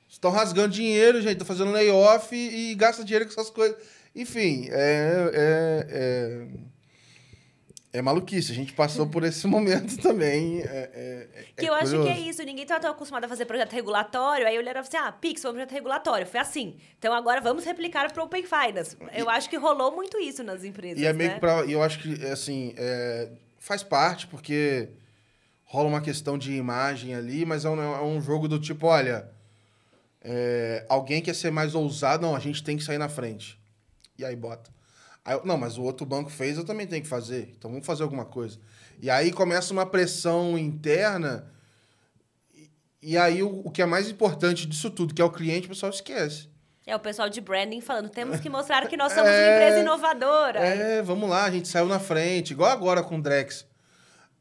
Estão 0.09 0.31
rasgando 0.31 0.73
dinheiro, 0.73 1.21
gente, 1.21 1.33
estão 1.33 1.47
fazendo 1.47 1.71
layoff 1.71 2.35
e, 2.35 2.71
e 2.71 2.75
gastam 2.75 3.05
dinheiro 3.05 3.25
com 3.25 3.31
essas 3.31 3.49
coisas. 3.49 3.77
Enfim, 4.15 4.67
é, 4.69 5.31
é, 5.33 5.87
é, 5.89 6.47
é, 7.93 8.01
maluquice. 8.01 8.51
A 8.51 8.55
gente 8.55 8.73
passou 8.73 9.07
por 9.07 9.23
esse 9.23 9.45
momento 9.47 9.97
também. 9.97 10.61
É, 10.61 10.65
é, 10.65 11.27
é 11.33 11.43
que 11.55 11.65
eu 11.65 11.73
curioso. 11.73 11.97
acho 11.97 12.03
que 12.03 12.09
é 12.09 12.19
isso. 12.19 12.43
Ninguém 12.43 12.65
tá 12.65 12.79
tão 12.79 12.91
acostumado 12.91 13.25
a 13.25 13.27
fazer 13.27 13.45
projeto 13.45 13.73
regulatório. 13.73 14.47
Aí 14.47 14.55
eu 14.55 14.61
olhava 14.61 14.79
assim, 14.79 14.97
ah, 14.97 15.11
Pix 15.11 15.41
foi 15.41 15.51
um 15.51 15.53
projeto 15.53 15.71
regulatório. 15.71 16.25
Foi 16.25 16.39
assim. 16.39 16.77
Então 16.97 17.13
agora 17.13 17.41
vamos 17.41 17.63
replicar 17.65 18.11
para 18.11 18.21
o 18.21 18.25
Open 18.25 18.43
Finance. 18.43 18.97
Eu 19.13 19.29
acho 19.29 19.49
que 19.49 19.57
rolou 19.57 19.91
muito 19.95 20.19
isso 20.19 20.43
nas 20.43 20.63
empresas. 20.63 21.01
E 21.01 21.05
é 21.05 21.13
meio 21.13 21.29
né? 21.29 21.35
que 21.35 21.39
pra, 21.41 21.65
eu 21.65 21.81
acho 21.81 21.99
que, 21.99 22.25
assim, 22.25 22.75
faz 23.57 23.83
parte, 23.83 24.27
porque 24.27 24.89
rola 25.63 25.87
uma 25.87 26.01
questão 26.01 26.37
de 26.37 26.53
imagem 26.53 27.15
ali, 27.15 27.45
mas 27.45 27.65
é 27.65 27.69
um, 27.69 27.81
é 27.81 28.03
um 28.03 28.21
jogo 28.21 28.47
do 28.47 28.59
tipo, 28.59 28.87
olha 28.87 29.29
é, 30.23 30.85
alguém 30.87 31.21
quer 31.21 31.33
ser 31.33 31.51
mais 31.51 31.73
ousado, 31.73 32.21
não, 32.21 32.35
a 32.35 32.39
gente 32.39 32.63
tem 32.63 32.77
que 32.77 32.83
sair 32.83 32.99
na 32.99 33.09
frente. 33.09 33.59
E 34.17 34.23
aí 34.23 34.35
bota. 34.35 34.69
Aí, 35.23 35.39
não, 35.45 35.57
mas 35.57 35.77
o 35.77 35.83
outro 35.83 36.05
banco 36.05 36.29
fez, 36.29 36.57
eu 36.57 36.65
também 36.65 36.87
tenho 36.87 37.01
que 37.01 37.07
fazer. 37.07 37.53
Então 37.57 37.69
vamos 37.69 37.85
fazer 37.85 38.03
alguma 38.03 38.25
coisa. 38.25 38.59
E 39.01 39.09
aí 39.09 39.31
começa 39.31 39.71
uma 39.71 39.85
pressão 39.85 40.57
interna. 40.57 41.47
E, 42.53 42.71
e 43.01 43.17
aí 43.17 43.43
o, 43.43 43.61
o, 43.65 43.71
que 43.71 43.81
é 43.81 43.85
mais 43.85 44.09
importante 44.09 44.65
disso 44.65 44.89
tudo, 44.89 45.13
que 45.13 45.21
é 45.21 45.25
o 45.25 45.31
cliente, 45.31 45.67
o 45.67 45.69
pessoal 45.69 45.91
esquece. 45.91 46.49
É 46.85 46.95
o 46.95 46.99
pessoal 46.99 47.29
de 47.29 47.39
branding 47.39 47.79
falando, 47.79 48.09
temos 48.09 48.39
que 48.39 48.49
mostrar 48.49 48.87
que 48.87 48.97
nós 48.97 49.13
somos 49.13 49.29
é, 49.29 49.47
uma 49.47 49.53
empresa 49.55 49.79
inovadora. 49.79 50.59
É, 50.59 51.01
vamos 51.03 51.29
lá, 51.29 51.45
a 51.45 51.51
gente 51.51 51.67
saiu 51.67 51.85
na 51.85 51.99
frente, 51.99 52.51
igual 52.51 52.71
agora 52.71 53.03
com 53.03 53.17
o 53.17 53.21
Drex. 53.21 53.65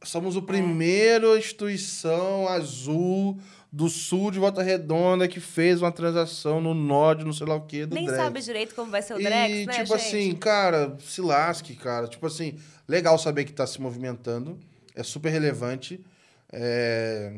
Somos 0.02 0.34
o 0.34 0.42
primeiro 0.42 1.36
instituição 1.36 2.48
azul 2.48 3.38
do 3.72 3.88
sul 3.88 4.30
de 4.30 4.38
Volta 4.38 4.62
Redonda 4.62 5.28
que 5.28 5.38
fez 5.38 5.80
uma 5.80 5.92
transação 5.92 6.61
no 6.61 6.74
Nord, 6.74 7.24
não 7.24 7.33
sei 7.33 7.46
lá 7.46 7.54
o 7.54 7.61
que, 7.61 7.87
do 7.87 7.94
Nem 7.94 8.06
Drex. 8.06 8.20
sabe 8.20 8.40
direito 8.40 8.74
como 8.74 8.90
vai 8.90 9.00
ser 9.00 9.14
o 9.14 9.18
Drex, 9.18 9.54
e, 9.54 9.66
né, 9.66 9.72
tipo 9.72 9.96
gente? 9.96 10.06
assim, 10.06 10.35
cara, 10.35 10.96
se 11.00 11.20
lasque, 11.20 11.76
cara. 11.76 12.09
Tipo 12.09 12.26
assim, 12.26 12.59
legal 12.88 13.16
saber 13.18 13.44
que 13.44 13.52
tá 13.52 13.66
se 13.66 13.80
movimentando. 13.80 14.59
É 14.94 15.02
super 15.02 15.30
relevante. 15.30 16.04
É... 16.52 17.37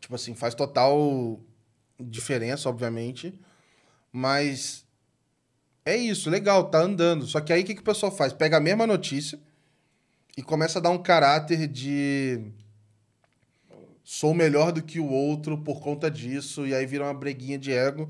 Tipo 0.00 0.14
assim, 0.14 0.34
faz 0.34 0.54
total 0.54 1.40
diferença, 1.98 2.68
obviamente. 2.68 3.38
Mas 4.12 4.84
é 5.84 5.96
isso, 5.96 6.30
legal, 6.30 6.70
tá 6.70 6.78
andando. 6.78 7.26
Só 7.26 7.40
que 7.40 7.52
aí 7.52 7.62
o 7.62 7.64
que, 7.64 7.74
que 7.74 7.80
o 7.80 7.84
pessoal 7.84 8.12
faz? 8.12 8.32
Pega 8.32 8.58
a 8.58 8.60
mesma 8.60 8.86
notícia 8.86 9.38
e 10.36 10.42
começa 10.42 10.78
a 10.78 10.82
dar 10.82 10.90
um 10.90 11.02
caráter 11.02 11.66
de 11.66 12.40
sou 14.04 14.34
melhor 14.34 14.70
do 14.70 14.82
que 14.82 15.00
o 15.00 15.10
outro 15.10 15.56
por 15.56 15.80
conta 15.80 16.10
disso, 16.10 16.66
e 16.66 16.74
aí 16.74 16.84
vira 16.84 17.04
uma 17.04 17.14
breguinha 17.14 17.58
de 17.58 17.72
ego. 17.72 18.08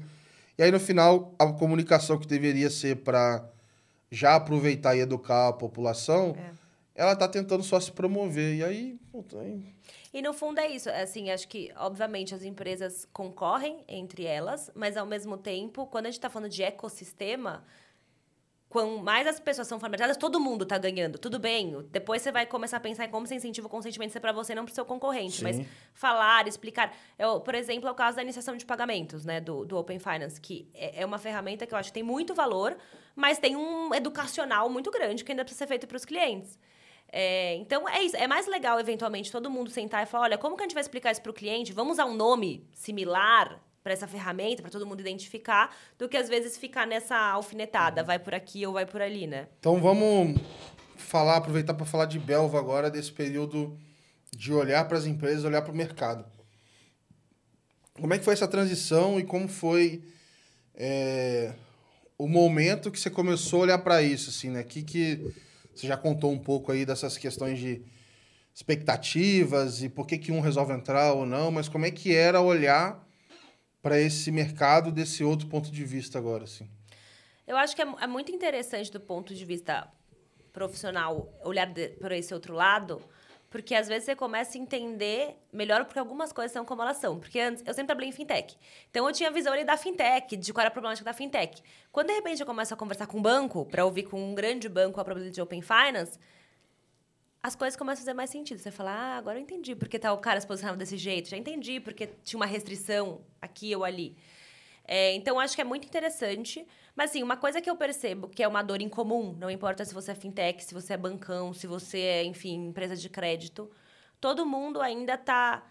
E 0.59 0.63
aí, 0.63 0.71
no 0.71 0.81
final, 0.81 1.35
a 1.39 1.47
comunicação 1.53 2.19
que 2.19 2.27
deveria 2.27 2.69
ser 2.69 2.97
para 2.97 3.49
já 4.11 4.35
aproveitar 4.35 4.97
e 4.97 5.01
educar 5.01 5.49
a 5.49 5.53
população, 5.53 6.37
é. 6.37 6.53
ela 6.95 7.17
tá 7.17 7.29
tentando 7.29 7.63
só 7.63 7.79
se 7.81 7.91
promover. 7.91 8.57
E 8.57 8.65
aí, 8.65 8.99
puta, 9.11 9.41
aí... 9.41 9.63
E 10.13 10.23
no 10.23 10.33
fundo 10.33 10.61
é 10.61 10.69
isso, 10.69 10.89
assim, 10.91 11.31
acho 11.31 11.49
que, 11.49 11.73
obviamente, 11.77 12.35
as 12.35 12.45
empresas 12.45 13.05
concorrem 13.13 13.85
entre 13.89 14.25
elas, 14.25 14.71
mas 14.73 14.97
ao 14.97 15.05
mesmo 15.05 15.37
tempo, 15.37 15.87
quando 15.87 16.07
a 16.07 16.09
gente 16.09 16.19
está 16.19 16.31
falando 16.31 16.51
de 16.51 16.63
ecossistema, 16.63 17.65
quanto 18.75 19.05
mais 19.05 19.25
as 19.25 19.39
pessoas 19.39 19.69
são 19.69 19.79
formalizadas, 19.79 20.17
todo 20.17 20.41
mundo 20.41 20.65
está 20.65 20.77
ganhando. 20.77 21.17
Tudo 21.17 21.39
bem. 21.39 21.81
Depois 21.93 22.21
você 22.21 22.33
vai 22.33 22.45
começar 22.45 22.79
a 22.79 22.81
pensar 22.81 23.05
em 23.05 23.09
como 23.09 23.25
você 23.25 23.37
incentiva 23.37 23.69
o 23.69 23.71
consentimento 23.71 24.11
ser 24.11 24.19
para 24.19 24.33
você, 24.33 24.53
não 24.53 24.65
para 24.65 24.73
o 24.73 24.75
seu 24.75 24.85
concorrente. 24.85 25.37
Sim. 25.37 25.45
Mas 25.45 25.61
falar, 25.93 26.49
explicar. 26.49 26.93
Eu, 27.17 27.39
por 27.39 27.55
exemplo, 27.55 27.89
é 27.89 27.93
o 27.93 27.95
caso 27.95 28.17
da 28.17 28.23
iniciação 28.25 28.57
de 28.57 28.67
pagamentos, 28.67 29.25
né? 29.25 29.41
Do, 29.41 29.65
do 29.65 29.79
Open 29.79 30.01
Finance, 30.01 30.41
que 30.41 30.69
é, 30.75 31.03
é 31.03 31.07
uma 31.07 31.19
ferramenta 31.19 31.65
que 31.65 31.73
eu 31.73 31.79
acho 31.79 31.91
que 31.91 31.95
tem 31.95 32.03
muito 32.03 32.35
valor, 32.35 32.77
mas 33.15 33.39
tem 33.39 33.55
um 33.55 33.95
educacional 33.95 34.69
muito 34.69 34.91
grande 34.91 35.23
que 35.23 35.31
ainda 35.31 35.45
precisa 35.45 35.67
ser 35.67 35.69
feito 35.69 35.87
para 35.87 35.97
os 35.97 36.05
clientes. 36.05 36.59
É, 37.13 37.55
então, 37.55 37.89
é 37.89 38.03
isso. 38.03 38.17
É 38.17 38.27
mais 38.27 38.49
legal, 38.49 38.81
eventualmente, 38.81 39.31
todo 39.31 39.49
mundo 39.49 39.71
sentar 39.71 40.03
e 40.03 40.07
falar: 40.07 40.25
olha, 40.25 40.39
como 40.39 40.57
que 40.57 40.65
a 40.65 40.67
gente 40.67 40.75
vai 40.75 40.81
explicar 40.81 41.13
isso 41.13 41.23
para 41.23 41.31
o 41.31 41.35
cliente? 41.35 41.73
Vamos 41.73 41.93
usar 41.93 42.07
um 42.07 42.15
nome 42.15 42.69
similar 42.73 43.63
para 43.85 43.93
essa 43.93 44.09
ferramenta, 44.09 44.63
para 44.63 44.71
todo 44.71 44.87
mundo 44.87 45.01
identificar, 45.01 45.77
do 45.99 46.09
que 46.09 46.17
às 46.17 46.27
vezes 46.27 46.57
ficar 46.57 46.87
nessa 46.87 47.15
alfinetada, 47.15 48.03
vai 48.03 48.19
por 48.19 48.35
aqui 48.35 48.67
ou 48.67 48.73
vai 48.73 48.87
por 48.87 49.03
ali, 49.03 49.27
né? 49.27 49.47
Então 49.61 49.79
vamos 49.79 50.41
falar, 50.97 51.37
aproveitar 51.37 51.75
para 51.75 51.85
falar 51.85 52.07
de 52.07 52.19
Belva 52.19 52.59
agora, 52.59 52.91
desse 52.91 53.13
período 53.13 53.79
de 54.35 54.55
olhar 54.55 54.89
para 54.89 54.97
as 54.97 55.05
empresas, 55.05 55.45
olhar 55.45 55.61
para 55.61 55.71
o 55.71 55.77
mercado. 55.77 56.25
Como 58.01 58.15
é 58.15 58.19
que 58.19 58.25
foi 58.25 58.33
essa 58.33 58.49
transição 58.49 59.21
e 59.21 59.23
como 59.23 59.47
foi 59.47 60.03
é, 60.75 61.53
o 62.17 62.27
momento 62.27 62.91
que 62.91 62.99
você 62.99 63.11
começou 63.11 63.61
a 63.61 63.63
olhar 63.65 63.79
para 63.81 64.03
isso, 64.03 64.31
assim, 64.31 64.49
né? 64.49 64.63
Que 64.63 64.83
que 64.83 65.35
você 65.75 65.87
já 65.87 65.97
contou 65.97 66.33
um 66.33 66.39
pouco 66.39 66.73
aí 66.73 66.87
dessas 66.87 67.19
questões 67.19 67.59
de 67.59 67.83
expectativas 68.55 69.83
e 69.83 69.91
por 69.91 70.07
que 70.07 70.17
que 70.17 70.33
um 70.33 70.41
resolve 70.41 70.73
entrar 70.73 71.13
ou 71.13 71.27
não, 71.27 71.51
mas 71.51 71.69
como 71.69 71.85
é 71.85 71.91
que 71.91 72.15
era 72.15 72.41
olhar 72.41 73.04
para 73.85 74.01
esse 74.01 74.33
mercado 74.33 74.91
desse 74.91 75.23
outro 75.23 75.47
ponto 75.47 75.71
de 75.71 75.85
vista 75.85 76.17
agora, 76.17 76.45
assim? 76.45 76.67
Eu 77.47 77.55
acho 77.55 77.77
que 77.77 77.83
é, 77.83 77.87
é 78.01 78.07
muito 78.07 78.33
interessante 78.33 78.91
do 78.91 78.99
ponto 78.99 79.35
de 79.35 79.45
vista 79.45 79.87
profissional 80.55 81.31
olhar 81.45 81.69
para 82.01 82.17
esse 82.17 82.33
outro 82.33 82.55
lado, 82.55 83.03
porque 83.51 83.75
às 83.75 83.87
vezes 83.87 84.07
você 84.07 84.17
começa 84.17 84.57
a 84.57 84.61
entender 84.61 85.37
melhor 85.53 85.85
porque 85.85 85.99
algumas 85.99 86.33
coisas 86.33 86.51
são 86.51 86.65
como 86.65 86.81
elas 86.81 86.97
são. 86.97 87.21
Porque 87.21 87.39
antes, 87.39 87.63
eu 87.67 87.75
sempre 87.75 87.89
trabalhei 87.89 88.09
em 88.09 88.13
fintech. 88.13 88.57
Então 88.91 89.07
eu 89.07 89.13
tinha 89.13 89.31
visão 89.31 89.53
ali 89.53 89.65
da 89.65 89.77
fintech, 89.77 90.35
de 90.35 90.51
qual 90.51 90.63
era 90.63 90.69
a 90.69 90.73
problemática 90.73 91.05
da 91.05 91.13
fintech. 91.13 91.63
Quando 91.93 92.07
de 92.07 92.15
repente 92.15 92.41
eu 92.41 92.47
começo 92.47 92.73
a 92.73 92.77
conversar 92.79 93.07
com 93.07 93.19
um 93.19 93.23
banco, 93.23 93.67
para 93.67 93.85
ouvir 93.85 94.05
com 94.05 94.19
um 94.19 94.35
grande 94.35 94.67
banco 94.67 94.99
a 94.99 95.05
probabilidade 95.05 95.35
de 95.35 95.43
open 95.43 95.61
finance, 95.61 96.19
as 97.45 97.55
coisas 97.55 97.77
começam 97.77 98.01
a 98.01 98.05
fazer 98.05 98.15
mais 98.15 98.31
sentido. 98.31 98.59
Você 98.59 98.71
fala, 98.71 98.91
ah, 98.91 99.19
agora 99.19 99.39
eu 99.39 99.43
entendi 99.43 99.75
porque 99.77 99.99
tal 99.99 100.17
cara 100.17 100.41
se 100.41 100.47
posicionava 100.47 100.79
desse 100.79 100.97
jeito. 100.97 101.29
Já 101.29 101.37
entendi 101.37 101.79
porque 101.79 102.07
tinha 102.25 102.39
uma 102.39 102.47
restrição 102.47 103.21
aqui 103.39 103.77
ou 103.77 103.85
ali. 103.85 104.17
É, 104.87 105.13
então, 105.15 105.39
acho 105.39 105.55
que 105.55 105.61
é 105.61 105.65
muito 105.65 105.87
interessante. 105.87 106.67
Mas, 106.97 107.11
assim, 107.11 107.23
uma 107.23 107.37
coisa 107.37 107.61
que 107.61 107.69
eu 107.69 107.77
percebo 107.77 108.29
que 108.29 108.43
é 108.43 108.49
uma 108.49 108.63
dor 108.63 108.81
em 108.81 108.89
comum, 108.89 109.37
não 109.39 109.51
importa 109.51 109.85
se 109.85 109.93
você 109.93 110.13
é 110.13 110.15
fintech, 110.15 110.65
se 110.65 110.73
você 110.73 110.95
é 110.95 110.97
bancão, 110.97 111.53
se 111.53 111.67
você 111.67 111.99
é, 111.99 112.25
enfim, 112.25 112.69
empresa 112.69 112.97
de 112.97 113.11
crédito, 113.11 113.71
todo 114.19 114.47
mundo 114.47 114.81
ainda 114.81 115.13
está 115.13 115.71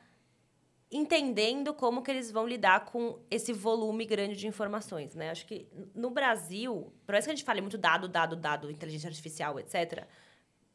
entendendo 0.91 1.73
como 1.73 2.03
que 2.03 2.11
eles 2.11 2.29
vão 2.29 2.47
lidar 2.47 2.85
com 2.85 3.17
esse 3.31 3.51
volume 3.51 4.05
grande 4.05 4.35
de 4.35 4.45
informações, 4.45 5.15
né? 5.15 5.31
Acho 5.31 5.47
que 5.47 5.67
no 5.95 6.11
Brasil, 6.11 6.93
por 7.03 7.15
isso 7.15 7.25
que 7.25 7.31
a 7.31 7.35
gente 7.35 7.43
fala 7.43 7.61
muito 7.61 7.79
dado, 7.79 8.07
dado, 8.07 8.35
dado, 8.35 8.69
inteligência 8.69 9.07
artificial, 9.07 9.59
etc., 9.59 10.05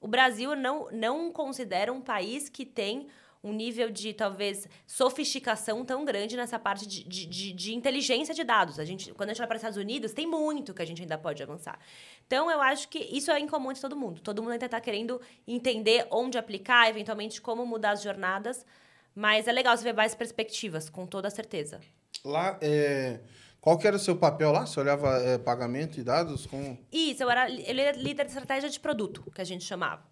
o 0.01 0.09
Brasil 0.09 0.55
não, 0.55 0.89
não 0.91 1.33
considera 1.33 1.93
um 1.93 2.01
país 2.01 2.49
que 2.49 2.65
tem 2.65 3.09
um 3.43 3.53
nível 3.53 3.91
de, 3.91 4.13
talvez, 4.13 4.69
sofisticação 4.87 5.85
tão 5.85 6.05
grande 6.05 6.37
nessa 6.37 6.59
parte 6.59 6.87
de, 6.87 7.05
de, 7.05 7.27
de, 7.27 7.53
de, 7.53 7.75
inteligência 7.75 8.35
de 8.35 8.43
dados. 8.43 8.81
A 8.81 8.85
gente, 8.85 9.13
quando 9.15 9.31
a 9.31 9.33
gente 9.33 9.39
vai 9.39 9.47
para 9.47 9.57
os 9.57 9.61
Estados 9.61 9.79
Unidos, 9.79 10.13
tem 10.13 10.27
muito 10.27 10.75
que 10.75 10.83
a 10.83 10.85
gente 10.85 11.03
ainda 11.03 11.17
pode 11.17 11.43
avançar. 11.43 11.79
Então, 12.27 12.51
eu 12.51 12.61
acho 12.61 12.89
que 12.89 12.99
isso 12.99 13.31
é 13.31 13.39
incomum 13.39 13.73
de 13.73 13.81
todo 13.81 13.97
mundo. 13.97 14.21
Todo 14.21 14.43
mundo 14.43 14.53
ainda 14.53 14.67
está 14.67 14.81
querendo 14.81 15.21
entender 15.47 16.07
onde 16.11 16.37
aplicar, 16.37 16.89
eventualmente 16.89 17.41
como 17.41 17.65
mudar 17.65 17.93
as 17.93 18.03
jornadas. 18.03 18.67
Mas 19.15 19.47
é 19.47 19.53
legal 19.53 19.77
você 19.77 19.85
ver 19.85 19.95
várias 19.95 20.15
perspectivas, 20.15 20.91
com 20.91 21.07
toda 21.07 21.31
certeza. 21.31 21.81
Lá, 22.25 22.59
é... 22.61 23.21
Qual 23.61 23.77
que 23.77 23.87
era 23.87 23.97
o 23.97 23.99
seu 23.99 24.17
papel 24.17 24.53
lá? 24.53 24.67
Você 24.67 24.79
olhava 24.79 25.19
é, 25.19 25.37
pagamento 25.37 25.99
e 25.99 26.03
dados? 26.03 26.47
Com... 26.47 26.77
Isso, 26.93 27.23
eu 27.23 27.31
era, 27.31 27.51
ele 27.51 27.81
era 27.81 27.97
líder 27.97 28.25
de 28.25 28.31
estratégia 28.31 28.71
de 28.71 28.79
produto, 28.79 29.25
que 29.35 29.41
a 29.41 29.45
gente 29.45 29.65
chamava. 29.65 30.03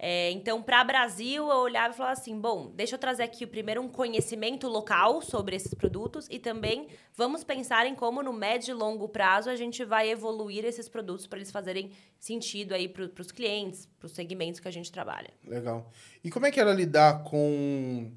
É, 0.00 0.30
então, 0.30 0.62
para 0.62 0.84
Brasil, 0.84 1.50
eu 1.50 1.58
olhava 1.58 1.92
e 1.92 1.96
falava 1.96 2.12
assim: 2.12 2.38
bom, 2.38 2.70
deixa 2.74 2.94
eu 2.94 2.98
trazer 2.98 3.24
aqui 3.24 3.44
primeiro 3.44 3.82
um 3.82 3.88
conhecimento 3.88 4.68
local 4.68 5.20
sobre 5.20 5.56
esses 5.56 5.74
produtos 5.74 6.28
e 6.30 6.38
também 6.38 6.86
vamos 7.16 7.42
pensar 7.42 7.84
em 7.84 7.96
como 7.96 8.22
no 8.22 8.32
médio 8.32 8.72
e 8.72 8.74
longo 8.74 9.08
prazo 9.08 9.50
a 9.50 9.56
gente 9.56 9.84
vai 9.84 10.08
evoluir 10.08 10.64
esses 10.64 10.88
produtos 10.88 11.26
para 11.26 11.38
eles 11.38 11.50
fazerem 11.50 11.90
sentido 12.16 12.74
aí 12.74 12.88
para 12.88 13.20
os 13.20 13.32
clientes, 13.32 13.86
para 13.98 14.06
os 14.06 14.12
segmentos 14.12 14.60
que 14.60 14.68
a 14.68 14.70
gente 14.70 14.92
trabalha. 14.92 15.30
Legal. 15.44 15.90
E 16.22 16.30
como 16.30 16.46
é 16.46 16.52
que 16.52 16.60
era 16.60 16.72
lidar 16.72 17.24
com 17.24 18.12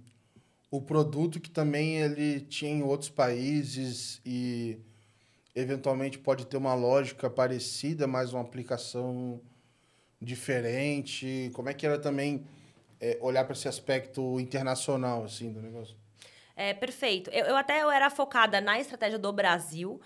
o 0.72 0.82
produto 0.82 1.40
que 1.40 1.50
também 1.50 1.98
ele 1.98 2.40
tinha 2.40 2.72
em 2.72 2.82
outros 2.82 3.10
países 3.10 4.22
e 4.26 4.80
eventualmente 5.54 6.18
pode 6.18 6.48
ter 6.48 6.56
uma 6.56 6.74
lógica 6.74 7.30
parecida, 7.30 8.08
mas 8.08 8.32
uma 8.32 8.42
aplicação 8.42 9.42
diferente? 10.22 11.52
Como 11.54 11.68
é 11.68 11.74
que 11.74 11.86
era 11.86 12.00
também 12.00 12.48
é, 13.02 13.18
olhar 13.20 13.44
para 13.44 13.54
esse 13.54 13.68
aspecto 13.68 14.40
internacional 14.40 15.26
assim 15.26 15.52
do 15.52 15.62
negócio? 15.62 15.98
É, 16.56 16.74
perfeito. 16.74 17.30
Eu, 17.32 17.48
eu 17.48 17.58
até 17.58 17.82
eu 17.82 17.92
era 17.92 18.10
focada 18.10 18.62
na 18.62 18.80
estratégia 18.80 19.20
do 19.20 19.34
Brasil, 19.34 20.00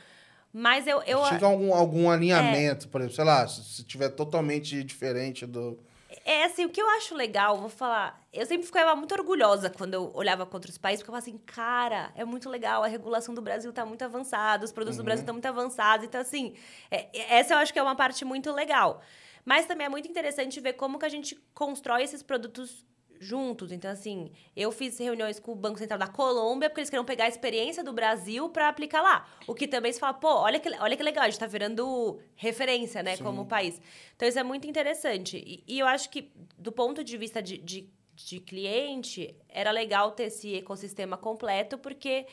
mas 0.51 0.88
eu... 0.88 0.99
eu 1.03 1.22
Tinha 1.26 1.45
algum, 1.45 1.76
algum 1.76 2.09
alinhamento, 2.09 2.88
é, 2.88 2.89
por 2.89 3.01
exemplo, 3.01 3.16
sei 3.16 3.26
lá, 3.26 3.47
se 3.47 3.84
tiver 3.84 4.09
totalmente 4.09 4.84
diferente 4.84 5.45
do... 5.45 5.78
É 6.24 6.45
assim, 6.45 6.66
o 6.66 6.70
que 6.70 6.82
eu 6.82 6.89
acho 6.91 7.13
legal, 7.13 7.57
vou 7.57 7.70
falar. 7.70 8.24
Eu 8.36 8.45
sempre 8.45 8.65
ficava 8.65 8.95
muito 8.95 9.13
orgulhosa 9.13 9.69
quando 9.69 9.93
eu 9.93 10.11
olhava 10.13 10.45
contra 10.45 10.69
os 10.69 10.77
países, 10.77 11.01
porque 11.01 11.09
eu 11.09 11.13
falava 11.13 11.29
assim, 11.29 11.38
cara, 11.45 12.11
é 12.15 12.25
muito 12.25 12.49
legal, 12.49 12.83
a 12.83 12.88
regulação 12.88 13.33
do 13.33 13.41
Brasil 13.41 13.69
está 13.69 13.86
muito 13.86 14.03
avançada, 14.03 14.65
os 14.65 14.71
produtos 14.71 14.97
uhum. 14.97 15.03
do 15.03 15.05
Brasil 15.05 15.21
estão 15.21 15.33
muito 15.33 15.45
avançados. 15.45 16.05
Então, 16.05 16.19
assim, 16.19 16.53
é, 16.91 17.09
essa 17.38 17.53
eu 17.53 17.57
acho 17.57 17.71
que 17.71 17.79
é 17.79 17.83
uma 17.83 17.95
parte 17.95 18.25
muito 18.25 18.51
legal. 18.51 19.01
Mas 19.45 19.65
também 19.65 19.86
é 19.86 19.89
muito 19.89 20.07
interessante 20.07 20.59
ver 20.59 20.73
como 20.73 20.99
que 20.99 21.05
a 21.05 21.09
gente 21.09 21.36
constrói 21.53 22.03
esses 22.03 22.21
produtos 22.21 22.86
juntos. 23.19 23.71
Então, 23.71 23.89
assim, 23.91 24.31
eu 24.55 24.71
fiz 24.71 24.97
reuniões 24.97 25.39
com 25.39 25.51
o 25.51 25.55
Banco 25.55 25.79
Central 25.79 25.99
da 25.99 26.07
Colômbia, 26.07 26.69
porque 26.69 26.81
eles 26.81 26.89
queriam 26.89 27.05
pegar 27.05 27.25
a 27.25 27.27
experiência 27.27 27.83
do 27.83 27.93
Brasil 27.93 28.49
para 28.49 28.69
aplicar 28.69 29.01
lá. 29.01 29.27
O 29.47 29.53
que 29.53 29.67
também 29.67 29.91
se 29.91 29.99
fala, 29.99 30.13
pô, 30.13 30.27
olha 30.27 30.59
que, 30.59 30.69
olha 30.79 30.95
que 30.95 31.03
legal, 31.03 31.23
a 31.23 31.27
gente 31.27 31.33
está 31.33 31.47
virando 31.47 32.19
referência, 32.36 33.01
né, 33.03 33.15
Sim. 33.15 33.23
como 33.23 33.45
país. 33.45 33.79
Então, 34.15 34.27
isso 34.27 34.39
é 34.39 34.43
muito 34.43 34.67
interessante. 34.67 35.38
E, 35.38 35.63
e 35.67 35.79
eu 35.79 35.88
acho 35.88 36.09
que, 36.09 36.31
do 36.57 36.71
ponto 36.71 37.03
de 37.03 37.17
vista 37.17 37.41
de, 37.41 37.57
de, 37.57 37.89
de 38.16 38.39
cliente, 38.39 39.36
era 39.49 39.72
legal 39.72 40.11
ter 40.11 40.26
esse 40.26 40.55
ecossistema 40.55 41.18
completo, 41.18 41.78
porque 41.78 42.26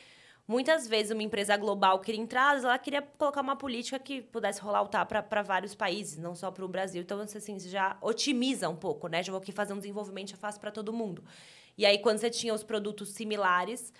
Muitas 0.45 0.85
vezes 0.89 1.11
uma 1.11 1.23
empresa 1.23 1.55
global 1.55 1.99
queria 1.99 2.19
entrar, 2.19 2.57
ela 2.57 2.77
queria 2.77 3.01
colocar 3.01 3.39
uma 3.39 3.55
política 3.55 3.97
que 3.97 4.21
pudesse 4.21 4.59
rolar 4.59 4.81
o 4.81 4.89
para 5.05 5.41
vários 5.41 5.73
países, 5.73 6.17
não 6.17 6.35
só 6.35 6.51
para 6.51 6.65
o 6.65 6.67
Brasil. 6.67 7.01
Então, 7.01 7.17
assim, 7.21 7.57
já 7.59 7.97
otimiza 8.01 8.67
um 8.67 8.75
pouco, 8.75 9.07
né? 9.07 9.23
Já 9.23 9.31
vou 9.31 9.39
aqui 9.39 9.53
fazer 9.53 9.71
um 9.71 9.77
desenvolvimento 9.77 10.31
já 10.31 10.37
fácil 10.37 10.59
para 10.59 10.69
todo 10.69 10.91
mundo. 10.91 11.23
E 11.77 11.85
aí, 11.85 11.97
quando 11.97 12.17
você 12.17 12.29
tinha 12.29 12.53
os 12.53 12.61
produtos 12.61 13.09
similares, 13.13 13.93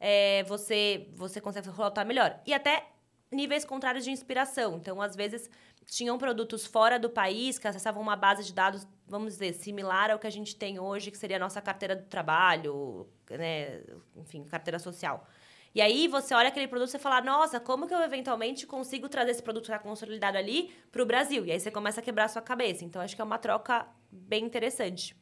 é, 0.00 0.42
você, 0.44 1.06
você 1.14 1.38
consegue 1.38 1.68
rolar 1.68 1.90
melhor. 2.06 2.40
E 2.46 2.54
até 2.54 2.86
níveis 3.30 3.66
contrários 3.66 4.02
de 4.02 4.10
inspiração. 4.10 4.78
Então, 4.78 5.02
às 5.02 5.14
vezes, 5.14 5.50
tinham 5.86 6.16
produtos 6.18 6.66
fora 6.66 6.98
do 6.98 7.10
país 7.10 7.58
que 7.58 7.66
acessavam 7.66 8.00
uma 8.02 8.16
base 8.16 8.44
de 8.44 8.52
dados, 8.52 8.86
vamos 9.06 9.34
dizer, 9.34 9.54
similar 9.54 10.10
ao 10.10 10.18
que 10.18 10.26
a 10.26 10.30
gente 10.30 10.54
tem 10.54 10.78
hoje, 10.78 11.10
que 11.10 11.18
seria 11.18 11.36
a 11.36 11.40
nossa 11.40 11.60
carteira 11.60 11.96
do 11.96 12.04
trabalho, 12.04 13.08
né? 13.28 13.82
enfim, 14.16 14.44
carteira 14.44 14.78
social. 14.78 15.26
E 15.74 15.80
aí 15.80 16.08
você 16.08 16.34
olha 16.34 16.48
aquele 16.48 16.66
produto 16.66 16.92
e 16.94 16.98
fala, 16.98 17.20
nossa, 17.20 17.60
como 17.60 17.86
que 17.86 17.94
eu 17.94 18.02
eventualmente 18.02 18.66
consigo 18.66 19.08
trazer 19.08 19.30
esse 19.32 19.42
produto 19.42 19.66
que 19.66 19.72
está 19.72 19.78
consolidado 19.78 20.36
ali 20.36 20.70
para 20.90 21.02
o 21.02 21.06
Brasil? 21.06 21.46
E 21.46 21.52
aí 21.52 21.60
você 21.60 21.70
começa 21.70 22.00
a 22.00 22.02
quebrar 22.02 22.24
a 22.24 22.28
sua 22.28 22.42
cabeça. 22.42 22.84
Então, 22.84 23.00
acho 23.00 23.14
que 23.14 23.22
é 23.22 23.24
uma 23.24 23.38
troca 23.38 23.86
bem 24.10 24.44
interessante. 24.44 25.14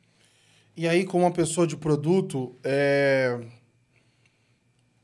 E 0.74 0.88
aí, 0.88 1.04
como 1.04 1.24
uma 1.24 1.32
pessoa 1.32 1.66
de 1.66 1.76
produto, 1.76 2.56
é... 2.64 3.38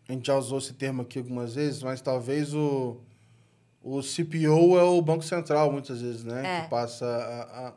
a 0.08 0.12
gente 0.12 0.26
já 0.26 0.36
usou 0.36 0.58
esse 0.58 0.72
termo 0.72 1.02
aqui 1.02 1.18
algumas 1.18 1.54
vezes, 1.54 1.82
mas 1.82 2.00
talvez 2.00 2.54
o, 2.54 3.02
o 3.84 4.00
CPO 4.00 4.78
é 4.78 4.82
o 4.82 5.00
Banco 5.02 5.22
Central, 5.22 5.70
muitas 5.70 6.00
vezes, 6.00 6.24
né? 6.24 6.58
É. 6.58 6.62
Que 6.62 6.70
passa 6.70 7.06
a, 7.06 7.68
a, 7.68 7.74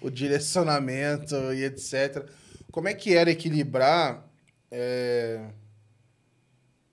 o 0.00 0.10
direcionamento 0.10 1.36
e 1.52 1.64
etc. 1.64 2.28
Como 2.72 2.88
é 2.88 2.94
que 2.94 3.14
era 3.14 3.30
equilibrar... 3.30 4.24
É 4.70 5.50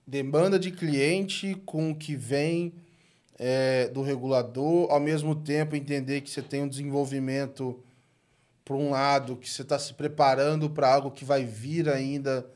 demanda 0.06 0.58
de 0.58 0.70
cliente 0.70 1.54
com 1.64 1.90
o 1.90 1.94
que 1.94 2.14
vem 2.14 2.74
é, 3.38 3.88
do 3.88 4.02
regulador, 4.02 4.90
ao 4.90 5.00
mesmo 5.00 5.34
tempo 5.34 5.74
entender 5.74 6.20
que 6.20 6.30
você 6.30 6.42
tem 6.42 6.62
um 6.62 6.68
desenvolvimento, 6.68 7.82
por 8.64 8.76
um 8.76 8.90
lado, 8.90 9.36
que 9.36 9.48
você 9.48 9.62
está 9.62 9.78
se 9.78 9.92
preparando 9.94 10.70
para 10.70 10.92
algo 10.92 11.10
que 11.10 11.24
vai 11.24 11.44
vir 11.44 11.88
ainda 11.88 12.46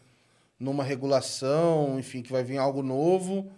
numa 0.59 0.84
regulação, 0.84 1.99
enfim, 1.99 2.22
que 2.22 2.32
vai 2.32 2.44
vir 2.44 2.59
algo 2.59 2.82
novo, 2.82 3.51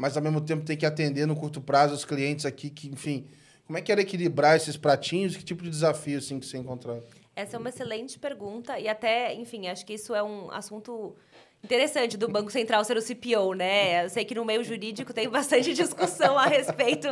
mas 0.00 0.16
ao 0.16 0.22
mesmo 0.22 0.40
tempo 0.40 0.64
tem 0.64 0.76
que 0.76 0.86
atender 0.86 1.26
no 1.26 1.36
curto 1.36 1.60
prazo 1.60 1.94
os 1.94 2.06
clientes 2.06 2.46
aqui 2.46 2.70
que, 2.70 2.88
enfim, 2.88 3.28
como 3.66 3.76
é 3.78 3.82
que 3.82 3.92
era 3.92 4.00
equilibrar 4.00 4.56
esses 4.56 4.76
pratinhos? 4.76 5.36
Que 5.36 5.44
tipo 5.44 5.62
de 5.62 5.68
desafio 5.68 6.18
assim 6.18 6.40
que 6.40 6.46
você 6.46 6.56
encontrou? 6.56 7.06
Essa 7.36 7.56
é 7.56 7.58
uma 7.58 7.68
excelente 7.68 8.18
pergunta 8.18 8.80
e 8.80 8.88
até, 8.88 9.34
enfim, 9.34 9.68
acho 9.68 9.84
que 9.84 9.92
isso 9.92 10.14
é 10.14 10.22
um 10.22 10.50
assunto 10.50 11.14
interessante 11.62 12.16
do 12.16 12.28
Banco 12.28 12.50
Central 12.50 12.82
ser 12.82 12.96
o 12.96 13.02
CPO, 13.02 13.52
né? 13.52 14.06
Eu 14.06 14.08
sei 14.08 14.24
que 14.24 14.34
no 14.34 14.44
meio 14.44 14.64
jurídico 14.64 15.12
tem 15.12 15.28
bastante 15.28 15.74
discussão 15.74 16.38
a 16.38 16.46
respeito 16.46 17.08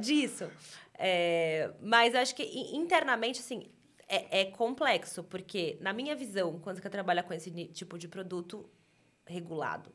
disso. 0.00 0.48
É, 0.96 1.70
mas 1.82 2.14
acho 2.14 2.36
que 2.36 2.44
internamente, 2.72 3.40
assim, 3.40 3.68
é, 4.08 4.42
é, 4.42 4.44
complexo, 4.44 5.24
porque, 5.24 5.76
na 5.80 5.92
minha 5.92 6.14
visão, 6.14 6.60
quando 6.60 6.80
você 6.80 6.88
trabalha 6.88 7.22
com 7.24 7.34
esse 7.34 7.50
tipo 7.50 7.98
de 7.98 8.06
produto 8.06 8.64
regulado, 9.26 9.90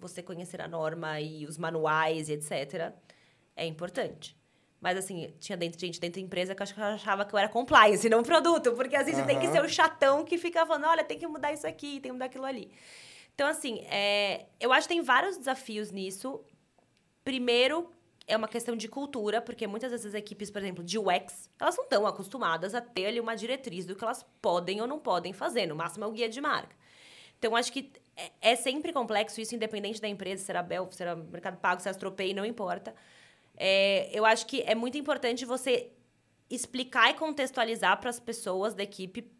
você 0.00 0.22
conhecer 0.22 0.60
a 0.60 0.68
norma 0.68 1.20
e 1.20 1.46
os 1.46 1.58
manuais 1.58 2.28
e 2.28 2.32
etc., 2.32 2.92
é 3.56 3.66
importante. 3.66 4.36
Mas, 4.80 4.96
assim, 4.96 5.32
tinha 5.38 5.58
dentro, 5.58 5.78
gente 5.78 6.00
dentro 6.00 6.20
da 6.20 6.26
empresa 6.26 6.54
que 6.54 6.62
achava 6.62 7.24
que 7.24 7.34
eu 7.34 7.38
era 7.38 7.48
compliance, 7.48 8.08
não 8.08 8.22
produto. 8.22 8.72
Porque, 8.72 8.96
assim, 8.96 9.10
uhum. 9.10 9.18
você 9.18 9.26
tem 9.26 9.38
que 9.38 9.48
ser 9.48 9.62
o 9.62 9.68
chatão 9.68 10.24
que 10.24 10.38
fica 10.38 10.64
falando, 10.64 10.86
olha, 10.86 11.04
tem 11.04 11.18
que 11.18 11.26
mudar 11.26 11.52
isso 11.52 11.66
aqui, 11.66 12.00
tem 12.00 12.02
que 12.02 12.12
mudar 12.12 12.26
aquilo 12.26 12.46
ali. 12.46 12.72
Então, 13.34 13.46
assim, 13.46 13.80
é, 13.90 14.46
eu 14.58 14.72
acho 14.72 14.88
que 14.88 14.94
tem 14.94 15.02
vários 15.02 15.36
desafios 15.36 15.90
nisso. 15.90 16.40
Primeiro, 17.22 17.90
é 18.26 18.36
uma 18.36 18.48
questão 18.48 18.74
de 18.74 18.88
cultura, 18.88 19.42
porque 19.42 19.66
muitas 19.66 19.90
vezes 19.90 20.06
as 20.06 20.14
equipes, 20.14 20.50
por 20.50 20.62
exemplo, 20.62 20.82
de 20.82 20.98
UX, 20.98 21.50
elas 21.60 21.76
não 21.76 21.84
estão 21.84 22.06
acostumadas 22.06 22.74
a 22.74 22.80
ter 22.80 23.06
ali 23.06 23.20
uma 23.20 23.34
diretriz 23.34 23.84
do 23.84 23.94
que 23.94 24.02
elas 24.02 24.24
podem 24.40 24.80
ou 24.80 24.86
não 24.86 24.98
podem 24.98 25.34
fazer. 25.34 25.66
No 25.66 25.76
máximo 25.76 26.04
é 26.04 26.08
o 26.08 26.12
guia 26.12 26.28
de 26.28 26.40
marca. 26.40 26.74
Então, 27.38 27.54
acho 27.54 27.72
que 27.72 27.92
é, 28.42 28.52
é 28.52 28.56
sempre 28.56 28.92
complexo 28.92 29.40
isso, 29.40 29.54
independente 29.54 30.00
da 30.00 30.08
empresa, 30.08 30.44
será 30.44 30.62
Bel, 30.62 30.88
será 30.90 31.16
Mercado 31.16 31.56
Pago, 31.58 31.80
será 31.80 31.92
Astropay, 31.92 32.34
não 32.34 32.44
importa. 32.44 32.94
É, 33.56 34.10
eu 34.12 34.24
acho 34.24 34.46
que 34.46 34.62
é 34.62 34.74
muito 34.74 34.98
importante 34.98 35.44
você 35.44 35.90
explicar 36.48 37.10
e 37.10 37.14
contextualizar 37.14 37.98
para 38.00 38.10
as 38.10 38.18
pessoas 38.18 38.74
da 38.74 38.82
equipe 38.82 39.30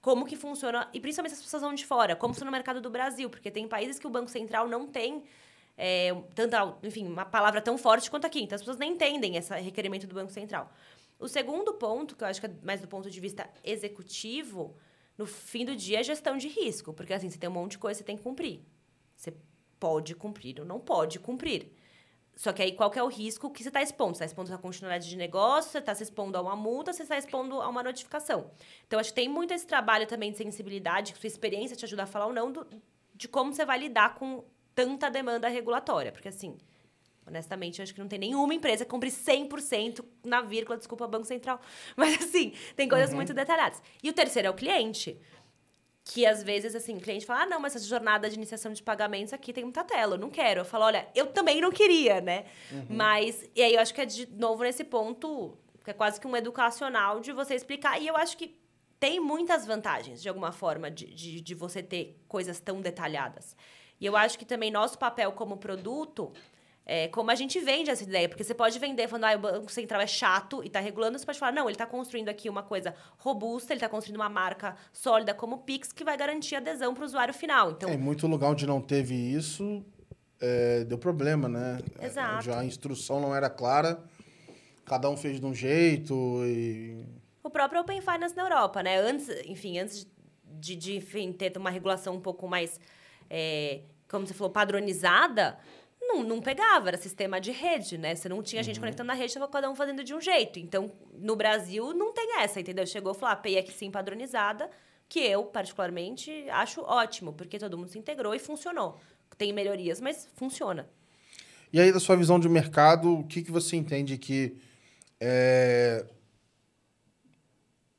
como 0.00 0.24
que 0.24 0.36
funciona, 0.36 0.88
e 0.92 1.00
principalmente 1.00 1.32
as 1.34 1.42
pessoas 1.42 1.62
vão 1.62 1.74
de 1.74 1.84
fora, 1.84 2.14
como 2.14 2.32
funciona 2.32 2.50
o 2.50 2.52
mercado 2.52 2.80
do 2.80 2.88
Brasil, 2.88 3.28
porque 3.28 3.50
tem 3.50 3.66
países 3.66 3.98
que 3.98 4.06
o 4.06 4.10
Banco 4.10 4.30
Central 4.30 4.68
não 4.68 4.86
tem 4.86 5.24
é, 5.76 6.14
tanta, 6.34 6.76
enfim, 6.82 7.06
uma 7.06 7.24
palavra 7.24 7.60
tão 7.60 7.76
forte 7.76 8.10
quanto 8.10 8.26
aqui. 8.26 8.42
Então 8.42 8.56
as 8.56 8.62
pessoas 8.62 8.78
nem 8.78 8.92
entendem 8.92 9.36
esse 9.36 9.54
requerimento 9.60 10.06
do 10.06 10.14
Banco 10.14 10.32
Central. 10.32 10.72
O 11.18 11.28
segundo 11.28 11.74
ponto, 11.74 12.14
que 12.14 12.22
eu 12.22 12.28
acho 12.28 12.40
que 12.40 12.46
é 12.46 12.50
mais 12.62 12.80
do 12.80 12.86
ponto 12.86 13.10
de 13.10 13.20
vista 13.20 13.48
executivo, 13.64 14.76
no 15.18 15.26
fim 15.26 15.64
do 15.64 15.74
dia 15.74 15.98
é 15.98 16.02
gestão 16.02 16.36
de 16.36 16.46
risco, 16.48 16.94
porque 16.94 17.12
assim, 17.12 17.28
você 17.28 17.36
tem 17.36 17.50
um 17.50 17.52
monte 17.52 17.72
de 17.72 17.78
coisa 17.78 17.98
que 17.98 18.04
você 18.04 18.06
tem 18.06 18.16
que 18.16 18.22
cumprir. 18.22 18.62
Você 19.16 19.34
pode 19.78 20.14
cumprir 20.14 20.60
ou 20.60 20.64
não 20.64 20.78
pode 20.78 21.18
cumprir. 21.18 21.72
Só 22.36 22.52
que 22.52 22.62
aí 22.62 22.70
qual 22.70 22.88
que 22.88 23.00
é 23.00 23.02
o 23.02 23.08
risco 23.08 23.50
que 23.50 23.64
você 23.64 23.68
está 23.68 23.82
expondo? 23.82 24.16
Você 24.16 24.22
está 24.22 24.26
expondo 24.26 24.54
a 24.54 24.58
continuidade 24.58 25.08
de 25.08 25.16
negócio, 25.16 25.72
você 25.72 25.78
está 25.78 25.92
se 25.92 26.04
expondo 26.04 26.38
a 26.38 26.40
uma 26.40 26.54
multa, 26.54 26.92
você 26.92 27.02
está 27.02 27.18
expondo 27.18 27.60
a 27.60 27.68
uma 27.68 27.82
notificação. 27.82 28.48
Então, 28.86 29.00
acho 29.00 29.10
que 29.10 29.16
tem 29.16 29.28
muito 29.28 29.52
esse 29.52 29.66
trabalho 29.66 30.06
também 30.06 30.30
de 30.30 30.38
sensibilidade, 30.38 31.12
que 31.12 31.18
sua 31.18 31.26
experiência 31.26 31.76
te 31.76 31.84
ajuda 31.84 32.04
a 32.04 32.06
falar 32.06 32.26
ou 32.26 32.32
não, 32.32 32.52
do, 32.52 32.64
de 33.12 33.26
como 33.26 33.52
você 33.52 33.64
vai 33.64 33.80
lidar 33.80 34.14
com 34.14 34.44
tanta 34.72 35.10
demanda 35.10 35.48
regulatória. 35.48 36.12
Porque, 36.12 36.28
assim, 36.28 36.56
honestamente, 37.28 37.78
eu 37.78 37.82
acho 37.84 37.94
que 37.94 38.00
não 38.00 38.08
tem 38.08 38.18
nenhuma 38.18 38.52
empresa 38.52 38.84
que 38.84 38.90
compre 38.90 39.10
100% 39.10 40.04
na 40.24 40.40
vírgula, 40.40 40.76
desculpa, 40.76 41.06
Banco 41.06 41.26
Central. 41.26 41.60
Mas, 41.96 42.22
assim, 42.22 42.52
tem 42.74 42.88
coisas 42.88 43.10
uhum. 43.10 43.16
muito 43.16 43.32
detalhadas. 43.32 43.80
E 44.02 44.10
o 44.10 44.12
terceiro 44.12 44.48
é 44.48 44.50
o 44.50 44.54
cliente 44.54 45.18
que 46.04 46.24
às 46.24 46.42
vezes, 46.42 46.74
assim, 46.74 46.96
o 46.96 47.00
cliente 47.00 47.26
fala: 47.26 47.42
ah, 47.42 47.46
não, 47.46 47.60
mas 47.60 47.76
essa 47.76 47.84
jornada 47.84 48.30
de 48.30 48.36
iniciação 48.36 48.72
de 48.72 48.82
pagamentos 48.82 49.34
aqui 49.34 49.52
tem 49.52 49.62
muita 49.62 49.84
tela, 49.84 50.14
eu 50.14 50.18
não 50.18 50.30
quero. 50.30 50.62
Eu 50.62 50.64
falo: 50.64 50.84
olha, 50.84 51.06
eu 51.14 51.26
também 51.26 51.60
não 51.60 51.70
queria, 51.70 52.20
né? 52.20 52.46
Uhum. 52.72 52.86
Mas, 52.88 53.46
e 53.54 53.62
aí 53.62 53.74
eu 53.74 53.80
acho 53.80 53.92
que 53.92 54.00
é 54.00 54.06
de 54.06 54.26
novo 54.32 54.62
nesse 54.62 54.84
ponto, 54.84 55.56
que 55.84 55.90
é 55.90 55.92
quase 55.92 56.18
que 56.18 56.26
um 56.26 56.34
educacional 56.34 57.20
de 57.20 57.30
você 57.30 57.54
explicar. 57.54 58.00
E 58.00 58.06
eu 58.06 58.16
acho 58.16 58.38
que 58.38 58.58
tem 58.98 59.20
muitas 59.20 59.66
vantagens, 59.66 60.22
de 60.22 60.28
alguma 60.30 60.50
forma, 60.50 60.90
de, 60.90 61.06
de, 61.12 61.40
de 61.42 61.54
você 61.54 61.82
ter 61.82 62.18
coisas 62.26 62.58
tão 62.58 62.80
detalhadas. 62.80 63.54
E 64.00 64.06
eu 64.06 64.16
acho 64.16 64.38
que 64.38 64.44
também 64.44 64.70
nosso 64.70 64.98
papel 64.98 65.32
como 65.32 65.56
produto 65.56 66.32
é, 66.88 67.06
como 67.08 67.30
a 67.30 67.34
gente 67.34 67.60
vende 67.60 67.90
essa 67.90 68.02
ideia. 68.02 68.26
Porque 68.26 68.42
você 68.42 68.54
pode 68.54 68.78
vender 68.78 69.06
falando, 69.06 69.24
ah, 69.24 69.36
o 69.36 69.38
Banco 69.38 69.70
Central 69.70 70.00
é 70.00 70.06
chato 70.06 70.64
e 70.64 70.68
está 70.68 70.80
regulando, 70.80 71.18
você 71.18 71.26
pode 71.26 71.38
falar, 71.38 71.52
não, 71.52 71.64
ele 71.64 71.72
está 71.72 71.84
construindo 71.84 72.30
aqui 72.30 72.48
uma 72.48 72.62
coisa 72.62 72.94
robusta, 73.18 73.74
ele 73.74 73.76
está 73.76 73.90
construindo 73.90 74.16
uma 74.16 74.30
marca 74.30 74.74
sólida 74.90 75.34
como 75.34 75.56
o 75.56 75.58
Pix 75.58 75.92
que 75.92 76.02
vai 76.02 76.16
garantir 76.16 76.56
adesão 76.56 76.94
para 76.94 77.02
o 77.02 77.04
usuário 77.04 77.34
final. 77.34 77.72
Então, 77.72 77.90
é, 77.90 77.94
em 77.94 77.98
muito 77.98 78.26
lugar 78.26 78.50
onde 78.50 78.66
não 78.66 78.80
teve 78.80 79.14
isso, 79.14 79.84
é, 80.40 80.84
deu 80.84 80.96
problema, 80.96 81.46
né? 81.46 81.78
Exato. 82.00 82.46
Já 82.46 82.60
a 82.60 82.64
instrução 82.64 83.20
não 83.20 83.36
era 83.36 83.50
clara, 83.50 84.02
cada 84.86 85.10
um 85.10 85.16
fez 85.16 85.38
de 85.38 85.44
um 85.44 85.54
jeito 85.54 86.14
e... 86.46 87.04
O 87.42 87.50
próprio 87.50 87.82
Open 87.82 88.00
Finance 88.00 88.34
na 88.34 88.44
Europa, 88.44 88.82
né? 88.82 88.98
Antes, 88.98 89.28
enfim, 89.46 89.78
antes 89.78 90.06
de, 90.42 90.74
de 90.74 90.96
enfim, 90.96 91.32
ter 91.32 91.54
uma 91.58 91.70
regulação 91.70 92.14
um 92.14 92.20
pouco 92.20 92.48
mais, 92.48 92.80
é, 93.28 93.82
como 94.08 94.26
você 94.26 94.34
falou, 94.34 94.50
padronizada, 94.50 95.58
não, 96.08 96.22
não 96.22 96.40
pegava, 96.40 96.88
era 96.88 96.96
sistema 96.96 97.38
de 97.38 97.50
rede, 97.52 97.98
né? 97.98 98.14
Você 98.14 98.28
não 98.28 98.42
tinha 98.42 98.62
gente 98.62 98.76
uhum. 98.76 98.80
conectando 98.80 99.08
na 99.08 99.12
rede, 99.12 99.26
estava 99.26 99.46
cada 99.46 99.70
um 99.70 99.76
fazendo 99.76 100.02
de 100.02 100.14
um 100.14 100.20
jeito. 100.20 100.58
Então, 100.58 100.90
no 101.12 101.36
Brasil, 101.36 101.92
não 101.92 102.14
tem 102.14 102.40
essa, 102.40 102.58
entendeu? 102.58 102.86
Chegou 102.86 103.12
e 103.12 103.14
falou, 103.14 103.28
ah, 103.28 103.32
a 103.32 103.34
API 103.34 103.58
aqui 103.58 103.72
sim 103.72 103.90
padronizada, 103.90 104.70
que 105.06 105.20
eu, 105.20 105.44
particularmente, 105.44 106.30
acho 106.48 106.80
ótimo, 106.80 107.34
porque 107.34 107.58
todo 107.58 107.76
mundo 107.76 107.90
se 107.90 107.98
integrou 107.98 108.34
e 108.34 108.38
funcionou. 108.38 108.98
Tem 109.36 109.52
melhorias, 109.52 110.00
mas 110.00 110.26
funciona. 110.34 110.88
E 111.70 111.78
aí, 111.78 111.92
da 111.92 112.00
sua 112.00 112.16
visão 112.16 112.40
de 112.40 112.48
mercado, 112.48 113.18
o 113.18 113.24
que, 113.24 113.42
que 113.42 113.50
você 113.50 113.76
entende 113.76 114.16
que 114.16 114.56
é, 115.20 116.06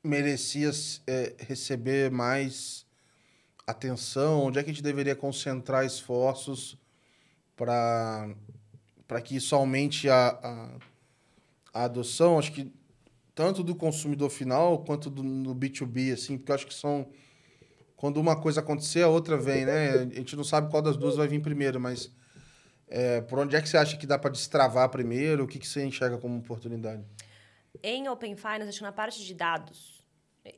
merecia 0.02 0.70
é, 1.06 1.34
receber 1.38 2.10
mais 2.10 2.84
atenção? 3.64 4.46
Onde 4.46 4.58
é 4.58 4.64
que 4.64 4.70
a 4.70 4.72
gente 4.72 4.82
deveria 4.82 5.14
concentrar 5.14 5.86
esforços 5.86 6.76
para 7.66 9.20
que 9.22 9.36
isso 9.36 9.54
aumente 9.54 10.08
a, 10.08 10.28
a, 10.28 10.78
a, 11.74 11.84
adoção, 11.84 12.38
acho 12.38 12.52
que 12.52 12.72
tanto 13.34 13.62
do 13.62 13.74
consumidor 13.74 14.30
final 14.30 14.82
quanto 14.84 15.10
do, 15.10 15.22
no 15.22 15.54
B2B, 15.54 16.14
assim, 16.14 16.38
porque 16.38 16.52
acho 16.52 16.66
que 16.66 16.74
são. 16.74 17.08
Quando 17.96 18.16
uma 18.16 18.40
coisa 18.40 18.60
acontecer, 18.60 19.02
a 19.02 19.08
outra 19.08 19.36
vem, 19.36 19.66
né? 19.66 19.90
A 19.90 20.04
gente 20.04 20.34
não 20.34 20.44
sabe 20.44 20.70
qual 20.70 20.82
das 20.82 20.96
duas 20.96 21.16
vai 21.16 21.28
vir 21.28 21.42
primeiro, 21.42 21.78
mas 21.78 22.10
é, 22.88 23.20
por 23.20 23.38
onde 23.38 23.54
é 23.54 23.60
que 23.60 23.68
você 23.68 23.76
acha 23.76 23.96
que 23.98 24.06
dá 24.06 24.18
para 24.18 24.30
destravar 24.30 24.88
primeiro? 24.88 25.44
O 25.44 25.46
que, 25.46 25.58
que 25.58 25.68
você 25.68 25.84
enxerga 25.84 26.16
como 26.16 26.38
oportunidade? 26.38 27.04
Em 27.82 28.08
Open 28.08 28.36
Finance, 28.36 28.70
acho 28.70 28.78
que 28.78 28.84
na 28.84 28.92
parte 28.92 29.22
de 29.22 29.34
dados, 29.34 30.02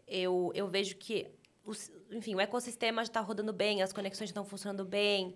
eu, 0.06 0.52
eu 0.54 0.68
vejo 0.68 0.96
que, 0.96 1.32
os, 1.64 1.90
enfim, 2.12 2.36
o 2.36 2.40
ecossistema 2.40 3.02
está 3.02 3.20
rodando 3.20 3.52
bem, 3.52 3.82
as 3.82 3.92
conexões 3.92 4.30
estão 4.30 4.44
funcionando 4.44 4.84
bem, 4.84 5.34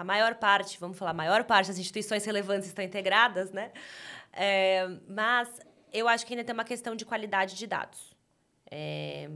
a 0.00 0.04
maior 0.04 0.34
parte, 0.34 0.78
vamos 0.78 0.98
falar, 0.98 1.12
a 1.12 1.14
maior 1.14 1.44
parte 1.44 1.68
das 1.68 1.78
instituições 1.78 2.24
relevantes 2.24 2.68
estão 2.68 2.84
integradas, 2.84 3.50
né? 3.50 3.70
É, 4.32 4.88
mas 5.08 5.48
eu 5.92 6.06
acho 6.06 6.26
que 6.26 6.34
ainda 6.34 6.44
tem 6.44 6.52
uma 6.52 6.64
questão 6.64 6.94
de 6.94 7.04
qualidade 7.04 7.54
de 7.54 7.66
dados. 7.66 8.14
É, 8.70 9.30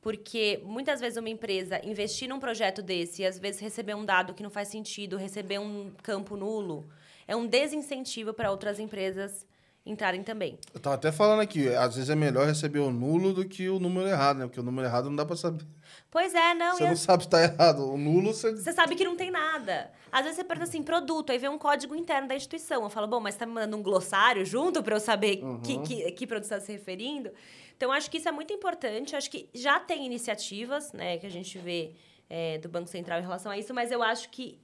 porque 0.00 0.60
muitas 0.64 1.00
vezes 1.00 1.18
uma 1.18 1.28
empresa 1.28 1.80
investir 1.84 2.28
num 2.28 2.40
projeto 2.40 2.82
desse 2.82 3.22
e 3.22 3.26
às 3.26 3.38
vezes 3.38 3.60
receber 3.60 3.94
um 3.94 4.04
dado 4.04 4.34
que 4.34 4.42
não 4.42 4.50
faz 4.50 4.68
sentido, 4.68 5.16
receber 5.16 5.58
um 5.58 5.92
campo 6.02 6.36
nulo, 6.36 6.88
é 7.28 7.36
um 7.36 7.46
desincentivo 7.46 8.32
para 8.32 8.50
outras 8.50 8.80
empresas 8.80 9.46
entrarem 9.84 10.22
também. 10.22 10.58
Eu 10.72 10.78
estava 10.78 10.96
até 10.96 11.12
falando 11.12 11.40
aqui, 11.40 11.68
às 11.68 11.94
vezes 11.94 12.08
é 12.08 12.14
melhor 12.14 12.46
receber 12.46 12.78
o 12.78 12.90
nulo 12.90 13.32
do 13.32 13.44
que 13.44 13.68
o 13.68 13.78
número 13.78 14.08
errado, 14.08 14.38
né? 14.38 14.46
Porque 14.46 14.60
o 14.60 14.62
número 14.62 14.86
errado 14.86 15.04
não 15.08 15.16
dá 15.16 15.26
para 15.26 15.36
saber. 15.36 15.64
Pois 16.12 16.34
é, 16.34 16.52
não. 16.52 16.76
Você 16.76 16.88
não 16.88 16.94
sabe 16.94 17.22
se 17.22 17.30
tá 17.30 17.42
errado. 17.42 17.90
O 17.90 17.96
nulo 17.96 18.34
você. 18.34 18.54
Você 18.54 18.70
sabe 18.70 18.94
que 18.94 19.02
não 19.02 19.16
tem 19.16 19.30
nada. 19.30 19.90
Às 20.12 20.24
vezes 20.24 20.36
você 20.36 20.44
pergunta 20.44 20.68
assim, 20.68 20.82
produto, 20.82 21.32
aí 21.32 21.38
vem 21.38 21.48
um 21.48 21.56
código 21.56 21.96
interno 21.96 22.28
da 22.28 22.36
instituição. 22.36 22.82
Eu 22.82 22.90
falo, 22.90 23.08
bom, 23.08 23.18
mas 23.18 23.32
você 23.32 23.40
tá 23.40 23.46
me 23.46 23.52
mandando 23.54 23.78
um 23.78 23.82
glossário 23.82 24.44
junto 24.44 24.82
para 24.82 24.94
eu 24.94 25.00
saber 25.00 25.42
uhum. 25.42 25.62
que, 25.62 25.78
que, 25.78 26.12
que 26.12 26.26
produto 26.26 26.44
está 26.44 26.60
se 26.60 26.70
referindo? 26.70 27.32
Então, 27.74 27.90
acho 27.90 28.10
que 28.10 28.18
isso 28.18 28.28
é 28.28 28.32
muito 28.32 28.52
importante. 28.52 29.16
Acho 29.16 29.30
que 29.30 29.48
já 29.54 29.80
tem 29.80 30.04
iniciativas, 30.04 30.92
né, 30.92 31.16
que 31.16 31.24
a 31.24 31.30
gente 31.30 31.56
vê 31.56 31.94
é, 32.28 32.58
do 32.58 32.68
Banco 32.68 32.90
Central 32.90 33.18
em 33.18 33.22
relação 33.22 33.50
a 33.50 33.56
isso, 33.56 33.72
mas 33.72 33.90
eu 33.90 34.02
acho 34.02 34.28
que 34.28 34.60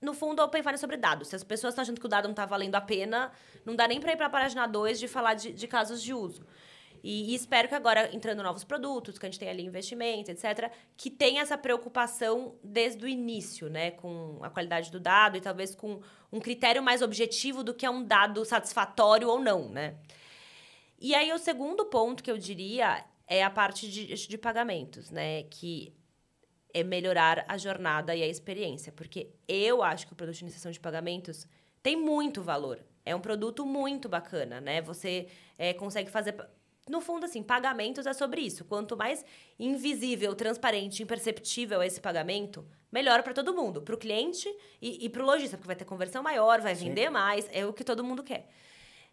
no 0.00 0.14
fundo, 0.14 0.40
o 0.40 0.44
Open 0.44 0.62
Finance 0.62 0.76
é 0.76 0.80
sobre 0.80 0.96
dados. 0.96 1.26
Se 1.26 1.34
as 1.34 1.42
pessoas 1.42 1.72
estão 1.72 1.82
achando 1.82 1.98
que 1.98 2.06
o 2.06 2.08
dado 2.08 2.24
não 2.24 2.30
está 2.30 2.46
valendo 2.46 2.76
a 2.76 2.80
pena, 2.80 3.32
não 3.64 3.74
dá 3.74 3.88
nem 3.88 3.98
para 3.98 4.12
ir 4.12 4.16
para 4.16 4.26
a 4.26 4.30
página 4.30 4.64
2 4.64 5.00
de 5.00 5.08
falar 5.08 5.34
de, 5.34 5.52
de 5.52 5.66
casos 5.66 6.00
de 6.00 6.14
uso. 6.14 6.46
E, 7.02 7.32
e, 7.32 7.34
espero 7.34 7.68
que 7.68 7.74
agora, 7.74 8.14
entrando 8.14 8.42
novos 8.42 8.64
produtos, 8.64 9.18
que 9.18 9.26
a 9.26 9.28
gente 9.28 9.38
tem 9.38 9.48
ali 9.48 9.64
investimentos, 9.64 10.28
etc., 10.28 10.70
que 10.96 11.10
tenha 11.10 11.42
essa 11.42 11.56
preocupação 11.56 12.56
desde 12.62 13.04
o 13.04 13.08
início, 13.08 13.68
né? 13.68 13.92
Com 13.92 14.38
a 14.42 14.50
qualidade 14.50 14.90
do 14.90 15.00
dado 15.00 15.36
e 15.36 15.40
talvez 15.40 15.74
com 15.74 16.00
um 16.32 16.40
critério 16.40 16.82
mais 16.82 17.02
objetivo 17.02 17.62
do 17.62 17.74
que 17.74 17.86
é 17.86 17.90
um 17.90 18.04
dado 18.04 18.44
satisfatório 18.44 19.28
ou 19.28 19.40
não, 19.40 19.68
né? 19.68 19.96
E 20.98 21.14
aí, 21.14 21.32
o 21.32 21.38
segundo 21.38 21.84
ponto 21.86 22.22
que 22.22 22.30
eu 22.30 22.38
diria 22.38 23.04
é 23.26 23.42
a 23.42 23.50
parte 23.50 23.88
de, 23.90 24.14
de 24.14 24.38
pagamentos, 24.38 25.10
né? 25.10 25.42
Que 25.44 25.94
é 26.72 26.82
melhorar 26.82 27.44
a 27.48 27.56
jornada 27.56 28.14
e 28.14 28.22
a 28.22 28.26
experiência. 28.26 28.92
Porque 28.92 29.30
eu 29.48 29.82
acho 29.82 30.06
que 30.06 30.12
o 30.12 30.16
produto 30.16 30.36
de 30.36 30.44
iniciação 30.44 30.70
de 30.70 30.78
pagamentos 30.78 31.46
tem 31.82 31.96
muito 31.96 32.42
valor. 32.42 32.84
É 33.04 33.14
um 33.14 33.20
produto 33.20 33.64
muito 33.64 34.08
bacana, 34.08 34.60
né? 34.60 34.82
Você 34.82 35.28
é, 35.56 35.72
consegue 35.72 36.10
fazer 36.10 36.34
no 36.88 37.00
fundo, 37.00 37.26
assim, 37.26 37.42
pagamentos 37.42 38.06
é 38.06 38.12
sobre 38.12 38.40
isso. 38.40 38.64
Quanto 38.64 38.96
mais 38.96 39.24
invisível, 39.58 40.34
transparente, 40.34 41.02
imperceptível 41.02 41.82
esse 41.82 42.00
pagamento, 42.00 42.64
melhor 42.92 43.22
para 43.22 43.34
todo 43.34 43.52
mundo. 43.54 43.82
Para 43.82 43.94
o 43.94 43.98
cliente 43.98 44.48
e, 44.80 45.04
e 45.04 45.08
para 45.08 45.22
o 45.22 45.26
lojista, 45.26 45.56
porque 45.56 45.66
vai 45.66 45.76
ter 45.76 45.84
conversão 45.84 46.22
maior, 46.22 46.60
vai 46.60 46.74
Sim. 46.76 46.88
vender 46.88 47.10
mais, 47.10 47.48
é 47.52 47.66
o 47.66 47.72
que 47.72 47.82
todo 47.82 48.04
mundo 48.04 48.22
quer. 48.22 48.48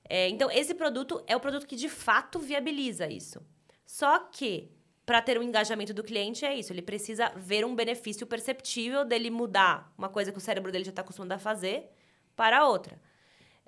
É, 0.07 0.29
então, 0.29 0.51
esse 0.51 0.75
produto 0.75 1.23
é 1.25 1.35
o 1.35 1.39
produto 1.39 1.65
que 1.65 1.75
de 1.75 1.89
fato 1.89 2.37
viabiliza 2.37 3.07
isso. 3.07 3.41
Só 3.85 4.19
que, 4.19 4.71
para 5.05 5.21
ter 5.21 5.39
um 5.39 5.43
engajamento 5.43 5.93
do 5.93 6.03
cliente, 6.03 6.45
é 6.45 6.55
isso. 6.55 6.71
Ele 6.71 6.81
precisa 6.81 7.29
ver 7.35 7.65
um 7.65 7.73
benefício 7.73 8.27
perceptível 8.27 9.03
dele 9.03 9.31
mudar 9.31 9.91
uma 9.97 10.09
coisa 10.09 10.31
que 10.31 10.37
o 10.37 10.41
cérebro 10.41 10.71
dele 10.71 10.83
já 10.83 10.91
está 10.91 11.01
acostumado 11.01 11.31
a 11.31 11.39
fazer 11.39 11.89
para 12.35 12.67
outra. 12.67 13.01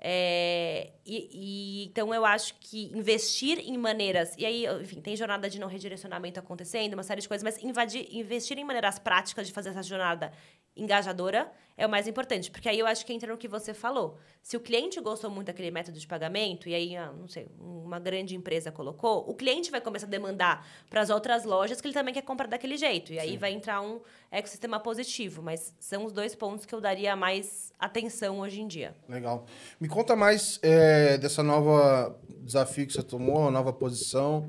É, 0.08 0.92
e, 1.04 1.28
e, 1.32 1.84
então 1.86 2.14
eu 2.14 2.24
acho 2.24 2.54
que 2.60 2.96
investir 2.96 3.58
em 3.58 3.76
maneiras. 3.76 4.36
E 4.38 4.46
aí, 4.46 4.64
enfim, 4.80 5.00
tem 5.00 5.16
jornada 5.16 5.50
de 5.50 5.58
não 5.58 5.66
redirecionamento 5.66 6.38
acontecendo, 6.38 6.94
uma 6.94 7.02
série 7.02 7.20
de 7.20 7.26
coisas, 7.26 7.42
mas 7.42 7.60
invadir, 7.60 8.06
investir 8.12 8.56
em 8.56 8.62
maneiras 8.62 9.00
práticas 9.00 9.48
de 9.48 9.52
fazer 9.52 9.70
essa 9.70 9.82
jornada 9.82 10.32
engajadora 10.76 11.50
é 11.76 11.86
o 11.86 11.90
mais 11.90 12.08
importante, 12.08 12.50
porque 12.50 12.68
aí 12.68 12.78
eu 12.78 12.86
acho 12.86 13.04
que 13.04 13.12
entra 13.12 13.30
no 13.30 13.36
que 13.36 13.46
você 13.46 13.74
falou. 13.74 14.18
Se 14.42 14.56
o 14.56 14.60
cliente 14.60 14.98
gostou 15.00 15.30
muito 15.30 15.48
daquele 15.48 15.70
método 15.70 15.98
de 15.98 16.06
pagamento, 16.06 16.68
e 16.68 16.74
aí, 16.74 16.96
ah, 16.96 17.12
não 17.12 17.28
sei, 17.28 17.48
uma 17.60 17.98
grande 17.98 18.34
empresa 18.34 18.72
colocou, 18.72 19.28
o 19.28 19.34
cliente 19.34 19.70
vai 19.70 19.80
começar 19.80 20.06
a 20.06 20.08
demandar 20.08 20.66
para 20.88 21.02
as 21.02 21.10
outras 21.10 21.44
lojas 21.44 21.80
que 21.80 21.86
ele 21.86 21.94
também 21.94 22.14
quer 22.14 22.22
comprar 22.22 22.46
daquele 22.46 22.78
jeito. 22.78 23.12
E 23.12 23.18
aí 23.18 23.32
Sim. 23.32 23.38
vai 23.38 23.52
entrar 23.52 23.82
um 23.82 24.00
ecossistema 24.30 24.80
positivo. 24.80 25.42
Mas 25.42 25.74
são 25.78 26.06
os 26.06 26.12
dois 26.12 26.34
pontos 26.34 26.64
que 26.64 26.74
eu 26.74 26.80
daria 26.80 27.14
mais 27.14 27.72
atenção 27.78 28.40
hoje 28.40 28.60
em 28.60 28.66
dia. 28.66 28.94
Legal. 29.06 29.44
Me 29.78 29.88
conta 29.88 30.16
mais 30.16 30.58
é, 30.62 31.18
dessa 31.18 31.42
nova 31.42 32.18
desafio 32.40 32.86
que 32.86 32.94
você 32.94 33.02
tomou, 33.02 33.50
nova 33.50 33.72
posição. 33.72 34.46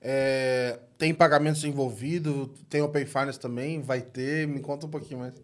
É, 0.00 0.78
tem 0.96 1.14
pagamentos 1.14 1.62
envolvidos, 1.64 2.48
tem 2.68 2.80
Open 2.80 3.04
Finance 3.04 3.38
também, 3.38 3.82
vai 3.82 4.00
ter. 4.00 4.46
Me 4.48 4.60
conta 4.60 4.86
um 4.86 4.90
pouquinho 4.90 5.20
mais. 5.20 5.34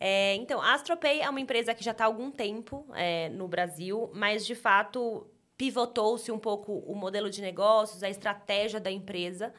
É, 0.00 0.34
então, 0.36 0.60
a 0.60 0.74
AstroPay 0.74 1.20
é 1.20 1.28
uma 1.28 1.40
empresa 1.40 1.74
que 1.74 1.84
já 1.84 1.90
está 1.90 2.04
há 2.04 2.06
algum 2.06 2.30
tempo 2.30 2.86
é, 2.94 3.28
no 3.28 3.48
Brasil, 3.48 4.10
mas 4.14 4.46
de 4.46 4.54
fato 4.54 5.26
pivotou-se 5.56 6.30
um 6.30 6.38
pouco 6.38 6.72
o 6.72 6.94
modelo 6.94 7.28
de 7.28 7.42
negócios, 7.42 8.02
a 8.02 8.08
estratégia 8.08 8.78
da 8.78 8.90
empresa, 8.90 9.52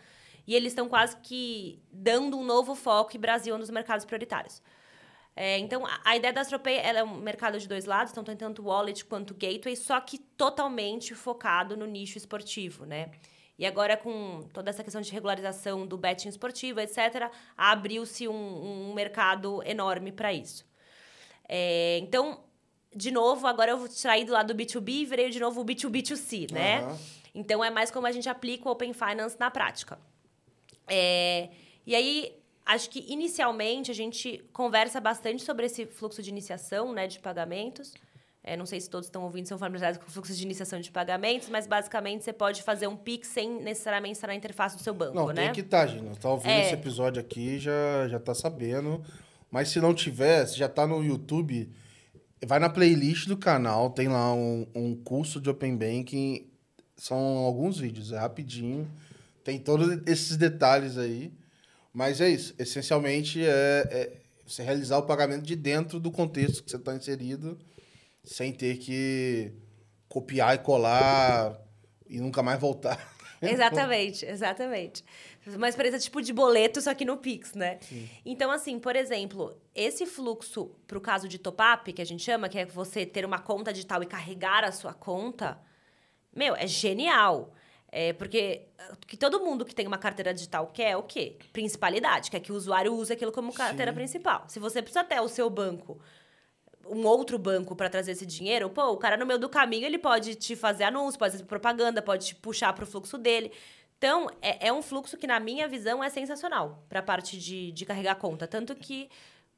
e 0.48 0.56
eles 0.56 0.72
estão 0.72 0.88
quase 0.88 1.18
que 1.18 1.84
dando 1.92 2.38
um 2.38 2.44
novo 2.44 2.74
foco 2.74 3.16
em 3.16 3.20
Brasil 3.20 3.58
nos 3.58 3.70
mercados 3.70 4.06
prioritários. 4.06 4.64
É, 5.36 5.58
então, 5.60 5.86
a, 5.86 6.00
a, 6.04 6.16
ideia 6.16 6.34
da 6.34 6.42
AstroPay 6.42 6.78
é 6.78 7.04
um 7.04 7.18
mercado 7.18 7.60
de 7.60 7.68
dois 7.68 7.86
lados, 7.86 8.12
então 8.12 8.24
tem 8.24 8.36
tanto 8.36 8.64
wallet 8.64 9.06
quanto 9.06 9.34
gateway, 9.34 9.76
só 9.76 10.00
que 10.00 10.18
totalmente 10.18 11.14
focado 11.14 11.78
no 11.78 11.86
nicho 11.86 12.18
esportivo, 12.18 12.86
né? 12.86 13.12
E 13.60 13.66
agora, 13.66 13.98
com 13.98 14.48
toda 14.54 14.70
essa 14.70 14.82
questão 14.82 15.02
de 15.02 15.12
regularização 15.12 15.86
do 15.86 15.98
betting 15.98 16.30
esportivo, 16.30 16.80
etc., 16.80 17.30
abriu-se 17.58 18.26
um, 18.26 18.34
um, 18.90 18.94
mercado 18.94 19.62
enorme 19.66 20.14
para 20.14 20.32
isso. 20.32 20.66
É, 21.46 21.98
então, 21.98 22.40
de 22.96 23.12
novo, 23.12 23.46
agora 23.48 23.72
eu 23.72 23.78
vou 23.78 23.90
sair 23.90 24.24
do 24.24 24.32
lado 24.32 24.54
do 24.54 24.64
B2B 24.64 24.90
e 24.90 25.06
virei 25.06 25.30
de 25.30 25.42
novo 25.42 25.60
o 25.60 25.66
B2B2C, 25.66 26.50
né? 26.54 26.84
Uhum. 26.84 26.98
Então, 27.36 27.62
é 27.62 27.70
mais 27.70 27.92
como 27.92 28.08
a 28.08 28.14
gente 28.14 28.30
aplica 28.30 28.70
o 28.70 28.72
Open 28.72 28.94
Finance 28.94 29.38
na 29.38 29.52
prática. 29.52 30.00
É, 30.88 31.50
e 31.86 31.94
aí, 31.94 32.34
acho 32.66 32.90
que 32.90 33.04
inicialmente 33.10 33.92
a 33.92 33.94
gente 33.94 34.42
conversa 34.54 35.02
bastante 35.02 35.44
sobre 35.44 35.66
esse 35.66 35.86
fluxo 35.86 36.24
de 36.24 36.30
iniciação, 36.30 36.94
né, 36.94 37.08
de 37.08 37.20
pagamentos. 37.20 37.94
É, 38.44 38.56
não 38.56 38.66
sei 38.66 38.80
se 38.80 38.90
todos 38.90 39.08
estão 39.08 39.24
ouvindo, 39.24 39.48
são 39.48 39.58
familiarizados 39.58 40.04
com 40.04 40.10
fluxos 40.10 40.38
de 40.38 40.44
iniciação 40.44 40.80
de 40.80 40.90
pagamentos, 40.90 41.50
mas 41.50 41.68
basicamente 41.68 42.24
você 42.24 42.32
pode 42.32 42.64
fazer 42.64 42.88
um 42.88 42.96
PIX 42.96 43.28
sem 43.28 43.62
necessariamente 43.62 44.14
estar 44.14 44.28
na 44.28 44.36
interface 44.36 44.78
do 44.78 44.82
seu 44.82 44.94
banco, 44.94 45.14
não, 45.14 45.28
né? 45.28 45.34
Não, 45.34 45.44
tem 45.44 45.54
que 45.54 45.62
estar, 45.62 45.86
tá, 45.86 45.88
gente. 45.88 46.12
Está 46.12 46.30
ouvindo 46.30 46.52
é. 46.52 46.66
esse 46.66 46.74
episódio 46.74 47.20
aqui, 47.20 47.60
já, 47.60 48.08
já 48.08 48.20
tá 48.20 48.34
sabendo. 48.34 49.04
Mas 49.52 49.70
se 49.70 49.82
não 49.82 49.94
tiver, 49.94 50.46
se 50.46 50.58
já 50.58 50.68
está 50.68 50.88
no 50.88 51.04
YouTube, 51.04 51.70
vai 52.46 52.60
na 52.60 52.70
playlist 52.70 53.28
do 53.28 53.36
canal, 53.36 53.90
tem 53.90 54.08
lá 54.08 54.34
um, 54.34 54.66
um 54.74 54.96
curso 54.96 55.42
de 55.42 55.50
Open 55.50 55.76
Banking. 55.76 56.48
São 56.96 57.18
alguns 57.18 57.78
vídeos, 57.78 58.12
é 58.12 58.20
rapidinho. 58.20 58.90
Tem 59.44 59.60
todos 59.60 60.02
esses 60.08 60.38
detalhes 60.38 60.98
aí. 60.98 61.34
Mas 61.94 62.22
é 62.22 62.30
isso. 62.30 62.54
Essencialmente 62.58 63.44
é, 63.44 63.88
é 63.92 64.18
você 64.46 64.64
realizar 64.64 64.98
o 64.98 65.04
pagamento 65.04 65.44
de 65.44 65.56
dentro 65.56 66.00
do 66.00 66.12
contexto 66.12 66.64
que 66.64 66.72
você 66.72 66.78
está 66.78 66.96
inserido 66.96 67.58
sem 68.30 68.54
ter 68.54 68.78
que 68.78 69.52
copiar 70.08 70.54
e 70.54 70.60
colar 70.60 71.60
e 72.08 72.20
nunca 72.20 72.44
mais 72.44 72.60
voltar. 72.60 73.00
Exatamente, 73.42 74.26
exatamente. 74.26 75.02
Uma 75.48 75.70
experiência 75.70 75.98
tipo 75.98 76.22
de 76.22 76.34
boleto, 76.34 76.82
só 76.82 76.94
que 76.94 77.06
no 77.06 77.16
Pix, 77.16 77.54
né? 77.54 77.78
Sim. 77.80 78.10
Então, 78.26 78.52
assim, 78.52 78.78
por 78.78 78.98
exemplo, 78.98 79.58
esse 79.74 80.06
fluxo 80.06 80.76
para 80.86 80.98
o 80.98 81.02
caso 81.02 81.26
de 81.26 81.40
top-up, 81.40 81.94
que 81.94 82.02
a 82.02 82.06
gente 82.06 82.22
chama, 82.22 82.50
que 82.50 82.60
é 82.60 82.66
você 82.66 83.06
ter 83.06 83.24
uma 83.24 83.40
conta 83.40 83.72
digital 83.72 84.04
e 84.04 84.06
carregar 84.06 84.66
a 84.66 84.74
sua 84.74 84.94
conta, 84.94 85.58
meu, 86.36 86.54
é 86.54 86.68
genial. 86.68 87.54
É 87.90 88.12
porque 88.12 88.68
que 89.08 89.16
todo 89.16 89.40
mundo 89.40 89.64
que 89.64 89.74
tem 89.74 89.88
uma 89.88 89.98
carteira 89.98 90.34
digital 90.34 90.68
quer 90.68 90.98
o 90.98 91.04
quê? 91.04 91.38
Principalidade, 91.54 92.30
quer 92.30 92.42
que 92.42 92.52
o 92.52 92.56
usuário 92.56 92.94
use 92.94 93.14
aquilo 93.14 93.32
como 93.32 93.54
carteira 93.54 93.92
Sim. 93.92 93.96
principal. 93.96 94.44
Se 94.50 94.60
você 94.60 94.82
precisa 94.82 95.06
ter 95.06 95.22
o 95.22 95.30
seu 95.30 95.50
banco, 95.50 95.98
um 96.86 97.06
outro 97.06 97.38
banco 97.38 97.76
para 97.76 97.90
trazer 97.90 98.12
esse 98.12 98.26
dinheiro, 98.26 98.70
pô, 98.70 98.92
o 98.92 98.98
cara 98.98 99.18
no 99.18 99.26
meio 99.26 99.40
do 99.40 99.50
caminho 99.50 99.86
ele 99.86 99.98
pode 99.98 100.36
te 100.36 100.56
fazer 100.56 100.86
anúncio, 100.86 101.20
pode 101.20 101.34
fazer 101.34 101.44
propaganda, 101.46 102.02
pode 102.02 102.28
te 102.28 102.36
puxar 102.36 102.74
para 102.74 102.84
o 102.84 102.88
fluxo 102.88 103.18
dele. 103.18 103.52
Então, 103.98 104.30
é, 104.42 104.68
é, 104.68 104.74
um 104.74 104.82
fluxo 104.82 105.18
que, 105.18 105.28
na 105.28 105.40
minha 105.40 105.68
visão, 105.68 106.04
é 106.04 106.10
sensacional 106.10 106.86
para 106.88 107.00
a 107.00 107.04
parte 107.04 107.38
de, 107.38 107.72
de 107.74 107.86
carregar 107.86 108.16
conta. 108.16 108.48
Tanto 108.48 108.74
que 108.74 109.10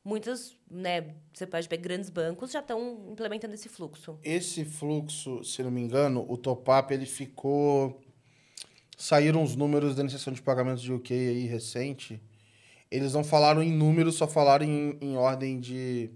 muitos, 0.03 0.57
né, 0.69 1.13
você 1.32 1.45
pode 1.45 1.69
ver, 1.69 1.78
grandes 1.78 2.09
bancos 2.09 2.51
já 2.51 2.59
estão 2.59 3.05
implementando 3.11 3.53
esse 3.53 3.69
fluxo. 3.69 4.17
Esse 4.24 4.65
fluxo, 4.65 5.43
se 5.43 5.61
não 5.61 5.69
me 5.69 5.80
engano, 5.80 6.26
o 6.28 6.36
top-up, 6.38 6.91
ele 6.91 7.05
ficou 7.05 8.01
saíram 9.01 9.41
os 9.41 9.55
números 9.55 9.95
da 9.95 10.01
iniciação 10.01 10.32
de 10.32 10.41
pagamentos 10.41 10.82
de 10.82 10.93
UK 10.93 11.13
aí 11.13 11.45
recente. 11.47 12.22
Eles 12.89 13.13
não 13.13 13.24
falaram 13.24 13.63
em 13.63 13.72
números, 13.72 14.15
só 14.15 14.28
falaram 14.28 14.65
em, 14.65 14.97
em 15.01 15.17
ordem 15.17 15.59
de. 15.59 16.11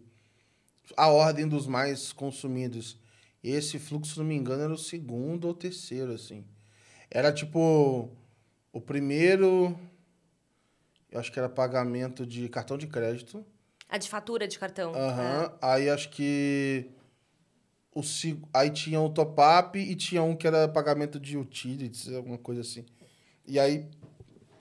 A 0.95 1.07
ordem 1.07 1.47
dos 1.47 1.67
mais 1.67 2.11
consumidos. 2.11 2.97
Esse 3.43 3.77
fluxo, 3.77 4.13
se 4.13 4.19
não 4.19 4.25
me 4.25 4.35
engano, 4.35 4.63
era 4.63 4.73
o 4.73 4.77
segundo 4.77 5.45
ou 5.45 5.53
terceiro, 5.53 6.13
assim. 6.13 6.43
Era 7.09 7.31
tipo. 7.31 8.09
O 8.71 8.81
primeiro. 8.81 9.77
Eu 11.11 11.19
acho 11.19 11.31
que 11.31 11.39
era 11.39 11.47
pagamento 11.47 12.25
de 12.25 12.49
cartão 12.49 12.77
de 12.77 12.87
crédito. 12.87 13.45
A 13.87 13.97
de 13.97 14.09
fatura 14.09 14.47
de 14.47 14.59
cartão. 14.59 14.93
Aham. 14.93 15.21
Uhum. 15.21 15.45
É. 15.45 15.51
Aí 15.61 15.89
acho 15.89 16.09
que 16.09 16.89
o, 17.95 18.01
aí 18.53 18.69
tinha 18.69 18.99
um 18.99 19.09
top-up 19.09 19.79
e 19.79 19.95
tinha 19.95 20.21
um 20.21 20.35
que 20.35 20.45
era 20.45 20.67
pagamento 20.67 21.17
de 21.17 21.37
utilities, 21.37 22.13
alguma 22.13 22.37
coisa 22.37 22.59
assim. 22.59 22.85
E 23.47 23.57
aí 23.57 23.89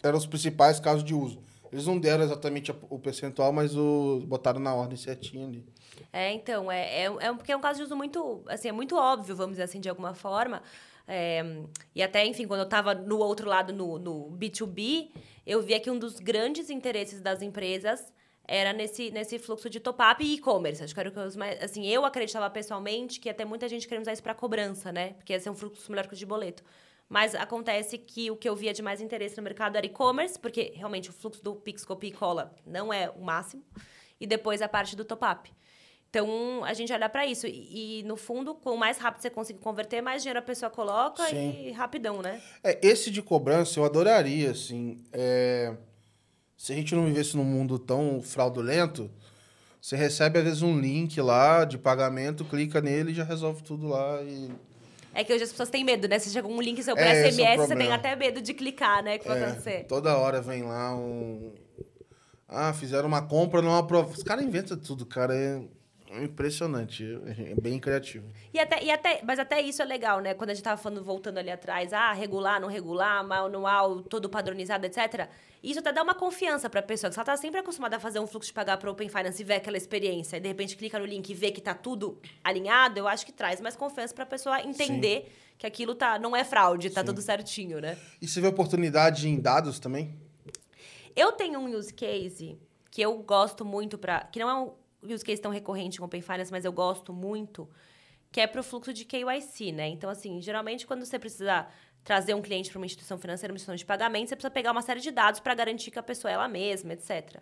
eram 0.03 0.17
os 0.17 0.27
principais 0.27 0.79
casos 0.79 1.03
de 1.03 1.13
uso. 1.13 1.41
Eles 1.75 1.87
não 1.89 1.99
deram 1.99 2.23
exatamente 2.23 2.73
o 2.89 2.99
percentual, 3.01 3.53
mas 3.53 3.77
o, 3.77 4.23
botaram 4.29 4.61
na 4.61 4.73
ordem 4.73 4.97
certinha 4.97 5.45
ali. 5.45 5.67
É, 6.13 6.33
então, 6.33 6.71
é, 6.71 7.03
é, 7.03 7.05
é, 7.07 7.33
porque 7.33 7.51
é 7.51 7.57
um 7.57 7.61
caso 7.61 7.79
de 7.79 7.85
uso 7.87 7.97
muito, 7.97 8.45
assim, 8.47 8.69
é 8.69 8.73
muito 8.73 8.97
óbvio, 8.97 9.35
vamos 9.35 9.55
dizer 9.55 9.65
assim, 9.65 9.81
de 9.81 9.89
alguma 9.89 10.15
forma. 10.15 10.63
É, 11.09 11.43
e 11.93 12.01
até, 12.01 12.25
enfim, 12.25 12.47
quando 12.47 12.61
eu 12.61 12.67
estava 12.67 12.95
no 12.95 13.19
outro 13.19 13.49
lado, 13.49 13.73
no, 13.73 13.99
no 13.99 14.31
B2B, 14.39 15.11
eu 15.45 15.61
via 15.63 15.81
que 15.81 15.91
um 15.91 15.99
dos 15.99 16.21
grandes 16.21 16.71
interesses 16.71 17.21
das 17.21 17.43
empresas 17.43 18.13
era 18.47 18.73
nesse, 18.73 19.11
nesse 19.11 19.37
fluxo 19.41 19.69
de 19.69 19.81
top-up 19.81 20.23
e 20.23 20.35
e-commerce. 20.35 20.85
Acho 20.85 20.95
que 20.95 21.01
era 21.01 21.09
o 21.09 21.13
que 21.13 21.19
eu 21.19 21.29
mais. 21.37 21.61
Assim, 21.61 21.89
eu 21.89 22.05
acreditava 22.05 22.49
pessoalmente 22.51 23.19
que 23.19 23.29
até 23.29 23.45
muita 23.45 23.69
gente 23.69 23.89
queria 23.89 24.01
usar 24.01 24.13
isso 24.13 24.23
para 24.23 24.33
cobrança, 24.33 24.93
né? 24.93 25.15
Porque 25.15 25.33
ia 25.33 25.41
ser 25.41 25.51
um 25.51 25.57
fluxo 25.57 25.91
melhor 25.91 26.07
que 26.07 26.15
o 26.15 26.17
de 26.17 26.25
boleto. 26.25 26.63
Mas 27.09 27.35
acontece 27.35 27.99
que 27.99 28.31
o 28.31 28.37
que 28.37 28.49
eu 28.49 28.57
via 28.57 28.73
de 28.73 28.83
mais 28.83 29.01
interesse 29.01 29.37
no 29.37 29.43
mercado 29.43 29.77
era 29.77 29.87
e-commerce, 29.87 30.39
porque 30.39 30.73
realmente 30.75 31.11
o 31.11 31.13
fluxo 31.13 31.43
do 31.43 31.55
Pix, 31.55 31.85
Copy 31.85 32.09
e 32.09 32.13
Cola 32.13 32.55
não 32.67 32.93
é 32.93 33.11
o 33.11 33.23
máximo. 33.23 33.63
E 34.21 34.27
depois 34.27 34.63
a 34.63 34.69
parte 34.69 34.97
do 34.97 35.05
top-up. 35.05 35.53
Então, 36.09 36.65
a 36.65 36.73
gente 36.73 36.93
olha 36.93 37.09
para 37.09 37.27
isso. 37.27 37.47
E, 37.47 38.01
e, 38.01 38.03
no 38.05 38.17
fundo, 38.17 38.55
quanto 38.55 38.79
mais 38.79 38.99
rápido 38.99 39.23
você 39.23 39.31
conseguir 39.31 39.59
converter, 39.59 40.01
mais 40.01 40.23
dinheiro 40.23 40.39
a 40.39 40.43
pessoa 40.43 40.71
coloca 40.71 41.25
Sim. 41.29 41.67
e 41.67 41.73
rapidão, 41.73 42.23
né? 42.23 42.41
É, 42.63 42.79
esse 42.87 43.11
de 43.11 43.21
cobrança 43.21 43.81
eu 43.81 43.85
adoraria, 43.85 44.53
assim. 44.53 45.05
É 45.13 45.75
se 46.65 46.73
a 46.73 46.77
gente 46.77 46.95
não 46.95 47.05
vivesse 47.05 47.37
num 47.37 47.45
mundo 47.45 47.79
tão 47.79 48.23
fraudulento, 48.23 49.11
você 49.81 49.97
recebe 49.97 50.39
às 50.39 50.45
vezes 50.45 50.63
um 50.63 50.81
link 50.81 51.21
lá 51.21 51.65
de 51.67 51.77
pagamento, 51.77 52.43
clica 52.43 52.81
nele 52.81 53.13
e 53.13 53.15
já 53.15 53.23
resolve 53.23 53.63
tudo 53.63 53.87
lá 53.87 54.23
e 54.23 54.51
é 55.15 55.25
que 55.25 55.33
hoje 55.33 55.45
as 55.45 55.51
pessoas 55.51 55.71
têm 55.71 55.85
medo, 55.85 56.09
né? 56.09 56.19
Se 56.19 56.31
chega 56.31 56.47
um 56.47 56.61
link 56.61 56.83
seu 56.83 56.95
por 56.95 57.03
é, 57.03 57.31
SMS, 57.31 57.41
é 57.41 57.57
você 57.57 57.77
tem 57.77 57.93
até 57.93 58.17
medo 58.17 58.43
de 58.43 58.53
clicar, 58.53 59.03
né? 59.03 59.19
Que 59.19 59.29
vai 59.29 59.41
é, 59.41 59.45
acontecer. 59.45 59.85
Toda 59.85 60.17
hora 60.17 60.41
vem 60.41 60.63
lá 60.63 60.95
um. 60.95 61.53
Ah, 62.49 62.73
fizeram 62.73 63.09
uma 63.09 63.23
compra, 63.23 63.63
não 63.63 63.77
aprova. 63.77 64.11
Os 64.11 64.23
caras 64.23 64.45
inventam 64.45 64.77
tudo, 64.77 65.07
cara. 65.07 65.35
É 65.35 65.61
impressionante. 66.23 67.05
É 67.27 67.61
bem 67.61 67.79
criativo. 67.79 68.27
E 68.53 68.59
até, 68.59 68.85
e 68.85 68.91
até, 68.91 69.21
mas 69.25 69.39
até 69.39 69.61
isso 69.61 69.83
é 69.83 69.85
legal, 69.85 70.21
né? 70.21 70.35
Quando 70.35 70.51
a 70.51 70.55
gente 70.55 70.63
tava 70.63 70.81
falando, 70.81 71.03
voltando 71.03 71.39
ali 71.39 71.51
atrás, 71.51 71.93
ah, 71.93 72.13
regular, 72.13 72.61
não 72.61 72.69
regular, 72.69 73.27
manual, 73.27 74.03
todo 74.03 74.29
padronizado, 74.29 74.87
etc. 74.87 75.29
Isso 75.63 75.79
até 75.79 75.93
dá 75.93 76.03
uma 76.03 76.15
confiança 76.15 76.69
para 76.69 76.81
a 76.81 76.83
pessoa, 76.83 77.11
que 77.11 77.19
ela 77.19 77.25
tá 77.25 77.37
sempre 77.39 77.59
acostumada 77.59 77.97
a 77.97 78.01
fazer 78.01 78.21
um 78.21 78.27
fluxo 78.27 78.49
de 78.49 78.53
pagar 78.53 78.77
para 78.77 78.91
Open 78.91 79.09
Finance 79.09 79.41
e 79.41 79.45
ver 79.45 79.55
aquela 79.55 79.79
experiência, 79.79 80.37
e 80.37 80.41
de 80.41 80.47
repente 80.47 80.77
clica 80.77 80.99
no 80.99 81.07
link 81.07 81.31
e 81.31 81.35
vê 81.35 81.51
que 81.51 81.61
tá 81.61 81.73
tudo 81.73 82.21
alinhado, 82.45 82.99
eu 82.99 83.09
acho 83.09 83.25
que 83.25 83.33
traz 83.33 83.63
mais 83.63 83.75
confiança 83.75 84.15
para 84.15 84.25
a 84.25 84.27
pessoa 84.27 84.61
entender 84.61 85.23
Sim. 85.23 85.33
que 85.57 85.67
aquilo 85.67 85.95
tá, 85.95 86.19
não 86.19 86.37
é 86.37 86.45
fraude, 86.45 86.91
tá 86.91 87.01
Sim. 87.01 87.07
tudo 87.07 87.23
certinho, 87.23 87.81
né? 87.81 87.97
E 88.21 88.29
você 88.29 88.43
vê 88.43 88.47
oportunidade 88.47 89.27
em 89.27 89.41
dados 89.41 89.79
também? 89.79 90.15
Eu 91.17 91.33
tenho 91.33 91.59
um 91.59 91.75
use 91.75 91.95
case 91.95 92.59
que 92.91 93.01
eu 93.01 93.17
gosto 93.23 93.65
muito 93.65 93.97
para, 93.97 94.21
que 94.25 94.39
não 94.39 94.51
é 94.51 94.55
um 94.55 94.73
use 95.05 95.25
case 95.25 95.41
tão 95.41 95.51
recorrente 95.51 96.01
em 96.01 96.05
Open 96.05 96.23
Finance, 96.23 96.51
mas 96.51 96.65
eu 96.65 96.73
gosto 96.73 97.13
muito, 97.13 97.69
que 98.33 98.41
é 98.41 98.47
para 98.47 98.61
o 98.61 98.65
fluxo 98.65 98.93
de 98.93 99.05
KYC, 99.05 99.73
né? 99.73 99.89
Então, 99.89 100.09
assim, 100.09 100.41
geralmente 100.41 100.87
quando 100.87 101.05
você 101.05 101.19
precisa 101.19 101.67
trazer 102.03 102.35
um 102.35 102.43
cliente 102.43 102.71
para 102.71 102.79
uma 102.79 102.87
instituição 102.87 103.19
financeira, 103.19 103.53
uma 103.53 103.57
instituição 103.57 103.77
de 103.77 103.85
pagamento, 103.85 104.29
você 104.29 104.37
precisa 104.37 104.51
pegar 104.51 104.73
uma 104.73 104.83
série 104.83 105.01
de 105.01 105.11
dados 105.11 105.41
para 105.41 105.55
garantir 105.55 105.91
que 105.91 105.99
a 105.99 106.03
pessoa 106.03 106.31
é 106.31 106.35
ela 106.35 106.49
mesma, 106.49 106.93
etc. 106.93 107.41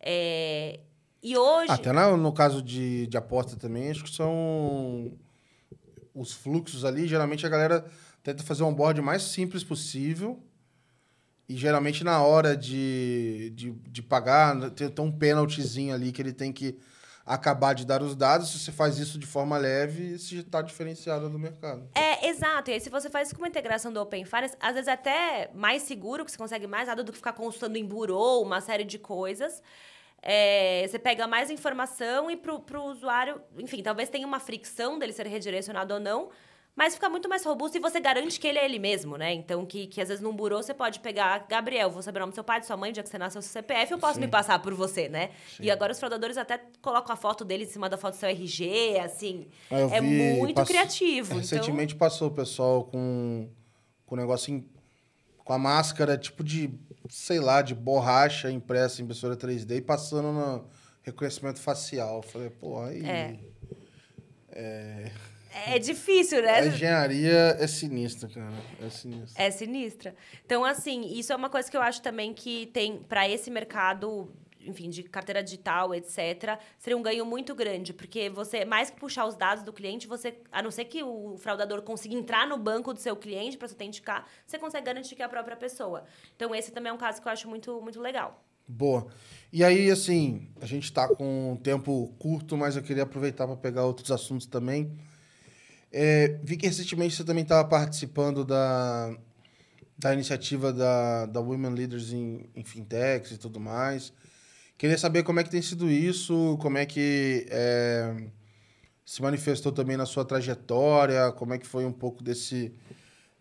É... 0.00 0.80
E 1.22 1.36
hoje. 1.36 1.72
Até 1.72 1.92
no, 1.92 2.16
no 2.16 2.32
caso 2.32 2.62
de, 2.62 3.06
de 3.06 3.16
aposta 3.16 3.56
também, 3.56 3.90
acho 3.90 4.04
que 4.04 4.10
são 4.10 5.12
os 6.14 6.32
fluxos 6.32 6.84
ali. 6.84 7.08
Geralmente 7.08 7.44
a 7.44 7.48
galera 7.48 7.84
tenta 8.22 8.42
fazer 8.42 8.62
um 8.62 8.72
board 8.72 9.00
mais 9.00 9.22
simples 9.22 9.64
possível. 9.64 10.38
E 11.48 11.56
geralmente 11.56 12.04
na 12.04 12.22
hora 12.22 12.56
de, 12.56 13.50
de, 13.54 13.70
de 13.70 14.02
pagar, 14.02 14.70
tem, 14.70 14.88
tem 14.90 15.04
um 15.04 15.10
pênaltizinho 15.10 15.94
ali 15.94 16.12
que 16.12 16.20
ele 16.20 16.32
tem 16.32 16.52
que 16.52 16.78
acabar 17.28 17.74
de 17.74 17.84
dar 17.84 18.02
os 18.02 18.16
dados, 18.16 18.50
se 18.50 18.58
você 18.58 18.72
faz 18.72 18.98
isso 18.98 19.18
de 19.18 19.26
forma 19.26 19.58
leve, 19.58 20.18
você 20.18 20.36
está 20.36 20.62
diferenciado 20.62 21.28
do 21.28 21.38
mercado. 21.38 21.88
É, 21.94 22.26
exato. 22.28 22.70
E 22.70 22.74
aí, 22.74 22.80
se 22.80 22.88
você 22.88 23.10
faz 23.10 23.28
isso 23.28 23.36
com 23.36 23.42
uma 23.42 23.48
integração 23.48 23.92
do 23.92 24.00
Open 24.00 24.24
Finance, 24.24 24.56
às 24.58 24.72
vezes 24.72 24.88
é 24.88 24.92
até 24.92 25.50
mais 25.54 25.82
seguro, 25.82 26.24
que 26.24 26.30
você 26.30 26.38
consegue 26.38 26.66
mais 26.66 26.88
dado 26.88 27.04
do 27.04 27.12
que 27.12 27.18
ficar 27.18 27.34
consultando 27.34 27.76
em 27.76 27.84
burô, 27.84 28.40
uma 28.40 28.60
série 28.60 28.84
de 28.84 28.98
coisas. 28.98 29.62
É, 30.22 30.84
você 30.88 30.98
pega 30.98 31.26
mais 31.28 31.50
informação 31.50 32.30
e 32.30 32.36
para 32.36 32.80
o 32.80 32.84
usuário, 32.84 33.40
enfim, 33.58 33.82
talvez 33.82 34.08
tenha 34.08 34.26
uma 34.26 34.40
fricção 34.40 34.98
dele 34.98 35.12
ser 35.12 35.26
redirecionado 35.26 35.94
ou 35.94 36.00
não, 36.00 36.30
mas 36.78 36.94
fica 36.94 37.10
muito 37.10 37.28
mais 37.28 37.44
robusto 37.44 37.76
e 37.76 37.80
você 37.80 37.98
garante 37.98 38.38
que 38.38 38.46
ele 38.46 38.56
é 38.56 38.64
ele 38.64 38.78
mesmo, 38.78 39.16
né? 39.16 39.34
Então, 39.34 39.66
que, 39.66 39.88
que 39.88 40.00
às 40.00 40.06
vezes 40.06 40.22
num 40.22 40.32
burô 40.32 40.62
você 40.62 40.72
pode 40.72 41.00
pegar, 41.00 41.44
Gabriel, 41.48 41.90
vou 41.90 42.00
saber 42.00 42.18
o 42.18 42.20
nome 42.20 42.30
do 42.30 42.36
seu 42.36 42.44
pai, 42.44 42.60
de 42.60 42.66
sua 42.66 42.76
mãe, 42.76 42.94
já 42.94 43.02
que 43.02 43.08
você 43.08 43.18
nasceu 43.18 43.42
seu 43.42 43.50
CPF, 43.50 43.90
eu 43.90 43.98
posso 43.98 44.14
Sim. 44.14 44.20
me 44.20 44.28
passar 44.28 44.62
por 44.62 44.72
você, 44.74 45.08
né? 45.08 45.30
Sim. 45.56 45.64
E 45.64 45.72
agora 45.72 45.90
os 45.90 45.98
fraudadores 45.98 46.36
até 46.36 46.60
colocam 46.80 47.12
a 47.12 47.16
foto 47.16 47.44
dele 47.44 47.64
em 47.64 47.66
cima 47.66 47.88
da 47.88 47.96
foto 47.96 48.14
do 48.14 48.18
seu 48.20 48.28
RG, 48.28 48.96
assim. 49.00 49.48
Ah, 49.68 49.96
é 49.96 50.00
muito 50.00 50.64
criativo. 50.64 51.26
Então 51.26 51.38
recentemente 51.38 51.96
então... 51.96 52.08
passou 52.08 52.28
o 52.28 52.30
pessoal 52.30 52.84
com, 52.84 53.48
com 54.06 54.14
um 54.14 54.18
negocinho 54.18 54.64
com 55.44 55.52
a 55.52 55.58
máscara 55.58 56.16
tipo 56.16 56.44
de, 56.44 56.70
sei 57.10 57.40
lá, 57.40 57.60
de 57.60 57.74
borracha 57.74 58.52
impressa 58.52 59.02
em 59.02 59.04
impressora 59.04 59.36
3D 59.36 59.78
e 59.78 59.80
passando 59.80 60.30
no 60.30 60.64
reconhecimento 61.02 61.58
facial. 61.58 62.18
Eu 62.18 62.22
falei, 62.22 62.50
pô, 62.50 62.80
aí. 62.80 63.04
É. 63.04 63.36
é... 64.52 65.12
É 65.66 65.78
difícil, 65.78 66.42
né? 66.42 66.60
A 66.60 66.66
engenharia 66.66 67.56
é 67.58 67.66
sinistra, 67.66 68.28
cara. 68.28 68.54
É 68.80 68.90
sinistra. 68.90 69.42
É 69.42 69.50
sinistra. 69.50 70.16
Então, 70.44 70.64
assim, 70.64 71.18
isso 71.18 71.32
é 71.32 71.36
uma 71.36 71.50
coisa 71.50 71.70
que 71.70 71.76
eu 71.76 71.82
acho 71.82 72.02
também 72.02 72.32
que 72.32 72.66
tem 72.66 72.98
para 72.98 73.28
esse 73.28 73.50
mercado 73.50 74.30
enfim, 74.68 74.90
de 74.90 75.02
carteira 75.02 75.42
digital, 75.42 75.94
etc., 75.94 76.58
seria 76.78 76.96
um 76.96 77.02
ganho 77.02 77.24
muito 77.24 77.54
grande, 77.54 77.92
porque 77.92 78.28
você, 78.28 78.64
mais 78.64 78.90
que 78.90 79.00
puxar 79.00 79.26
os 79.26 79.34
dados 79.34 79.64
do 79.64 79.72
cliente, 79.72 80.06
você, 80.06 80.34
a 80.52 80.62
não 80.62 80.70
ser 80.70 80.84
que 80.84 81.02
o 81.02 81.36
fraudador 81.38 81.82
consiga 81.82 82.14
entrar 82.14 82.46
no 82.46 82.58
banco 82.58 82.92
do 82.92 83.00
seu 83.00 83.16
cliente 83.16 83.56
para 83.56 83.66
você 83.66 83.74
autenticar, 83.74 84.26
você 84.46 84.58
consegue 84.58 84.84
garantir 84.86 85.16
que 85.16 85.22
é 85.22 85.24
a 85.24 85.28
própria 85.28 85.56
pessoa. 85.56 86.04
Então, 86.36 86.54
esse 86.54 86.70
também 86.70 86.90
é 86.90 86.92
um 86.92 86.98
caso 86.98 87.22
que 87.22 87.28
eu 87.28 87.32
acho 87.32 87.48
muito, 87.48 87.80
muito 87.80 88.00
legal. 88.00 88.44
Boa. 88.66 89.06
E 89.50 89.64
aí, 89.64 89.90
assim, 89.90 90.46
a 90.60 90.66
gente 90.66 90.84
está 90.84 91.08
com 91.08 91.52
um 91.52 91.56
tempo 91.56 92.14
curto, 92.18 92.54
mas 92.56 92.76
eu 92.76 92.82
queria 92.82 93.04
aproveitar 93.04 93.46
para 93.46 93.56
pegar 93.56 93.86
outros 93.86 94.10
assuntos 94.10 94.46
também. 94.46 94.94
É, 95.92 96.38
vi 96.42 96.56
que 96.56 96.66
recentemente 96.66 97.16
você 97.16 97.24
também 97.24 97.42
estava 97.42 97.66
participando 97.66 98.44
da, 98.44 99.16
da 99.98 100.12
iniciativa 100.12 100.72
da, 100.72 101.26
da 101.26 101.40
Women 101.40 101.72
Leaders 101.74 102.12
em, 102.12 102.48
Fintechs 102.64 103.32
e 103.32 103.38
tudo 103.38 103.58
mais. 103.58 104.12
Queria 104.76 104.96
saber 104.96 105.24
como 105.24 105.40
é 105.40 105.44
que 105.44 105.50
tem 105.50 105.62
sido 105.62 105.90
isso, 105.90 106.56
como 106.60 106.78
é 106.78 106.86
que 106.86 107.46
é, 107.50 108.14
se 109.04 109.20
manifestou 109.22 109.72
também 109.72 109.96
na 109.96 110.06
sua 110.06 110.24
trajetória, 110.24 111.32
como 111.32 111.54
é 111.54 111.58
que 111.58 111.66
foi 111.66 111.84
um 111.84 111.92
pouco 111.92 112.22
desse, 112.22 112.72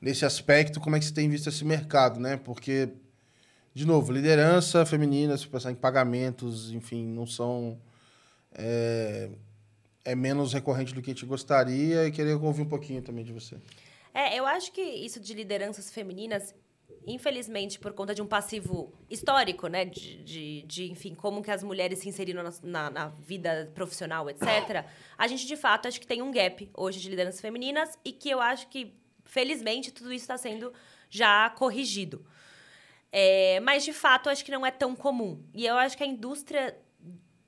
nesse 0.01 0.25
aspecto, 0.25 0.79
como 0.79 0.95
é 0.95 0.99
que 0.99 1.05
você 1.05 1.13
tem 1.13 1.29
visto 1.29 1.47
esse 1.49 1.63
mercado, 1.63 2.19
né? 2.19 2.37
Porque, 2.37 2.89
de 3.73 3.85
novo, 3.85 4.11
liderança 4.11 4.85
feminina, 4.85 5.37
se 5.37 5.47
pensar 5.47 5.71
em 5.71 5.75
pagamentos, 5.75 6.71
enfim, 6.71 7.05
não 7.05 7.27
são. 7.27 7.77
É, 8.53 9.29
é 10.07 10.15
menos 10.15 10.53
recorrente 10.53 10.93
do 10.93 11.01
que 11.01 11.11
a 11.11 11.13
gente 11.13 11.25
gostaria 11.25 12.05
e 12.05 12.11
queria 12.11 12.37
ouvir 12.37 12.61
um 12.61 12.69
pouquinho 12.69 13.01
também 13.01 13.25
de 13.25 13.33
você. 13.33 13.57
É, 14.13 14.39
eu 14.39 14.47
acho 14.47 14.71
que 14.71 14.81
isso 14.81 15.19
de 15.19 15.33
lideranças 15.33 15.91
femininas, 15.91 16.55
infelizmente, 17.05 17.77
por 17.77 17.91
conta 17.91 18.15
de 18.15 18.21
um 18.21 18.25
passivo 18.25 18.93
histórico, 19.09 19.67
né? 19.67 19.83
De, 19.83 20.23
de, 20.23 20.61
de 20.61 20.89
enfim, 20.89 21.13
como 21.13 21.43
que 21.43 21.51
as 21.51 21.61
mulheres 21.61 21.99
se 21.99 22.07
inseriram 22.07 22.41
na, 22.41 22.53
na, 22.63 22.89
na, 22.89 23.07
vida 23.19 23.69
profissional, 23.75 24.29
etc. 24.29 24.85
A 25.17 25.27
gente, 25.27 25.45
de 25.45 25.57
fato, 25.57 25.89
acho 25.89 25.99
que 25.99 26.07
tem 26.07 26.21
um 26.21 26.31
gap 26.31 26.69
hoje 26.73 27.01
de 27.01 27.09
lideranças 27.09 27.41
femininas 27.41 27.99
e 28.05 28.13
que 28.13 28.29
eu 28.29 28.39
acho 28.39 28.69
que, 28.69 28.93
felizmente, 29.25 29.91
tudo 29.91 30.13
isso 30.13 30.23
está 30.23 30.37
sendo 30.37 30.71
já 31.09 31.49
corrigido. 31.49 32.25
É, 33.11 33.59
mas, 33.59 33.83
de 33.83 33.91
fato, 33.91 34.29
acho 34.29 34.45
que 34.45 34.51
não 34.51 34.65
é 34.65 34.71
tão 34.71 34.95
comum. 34.95 35.43
E 35.53 35.65
eu 35.65 35.75
acho 35.75 35.97
que 35.97 36.03
a 36.03 36.07
indústria 36.07 36.77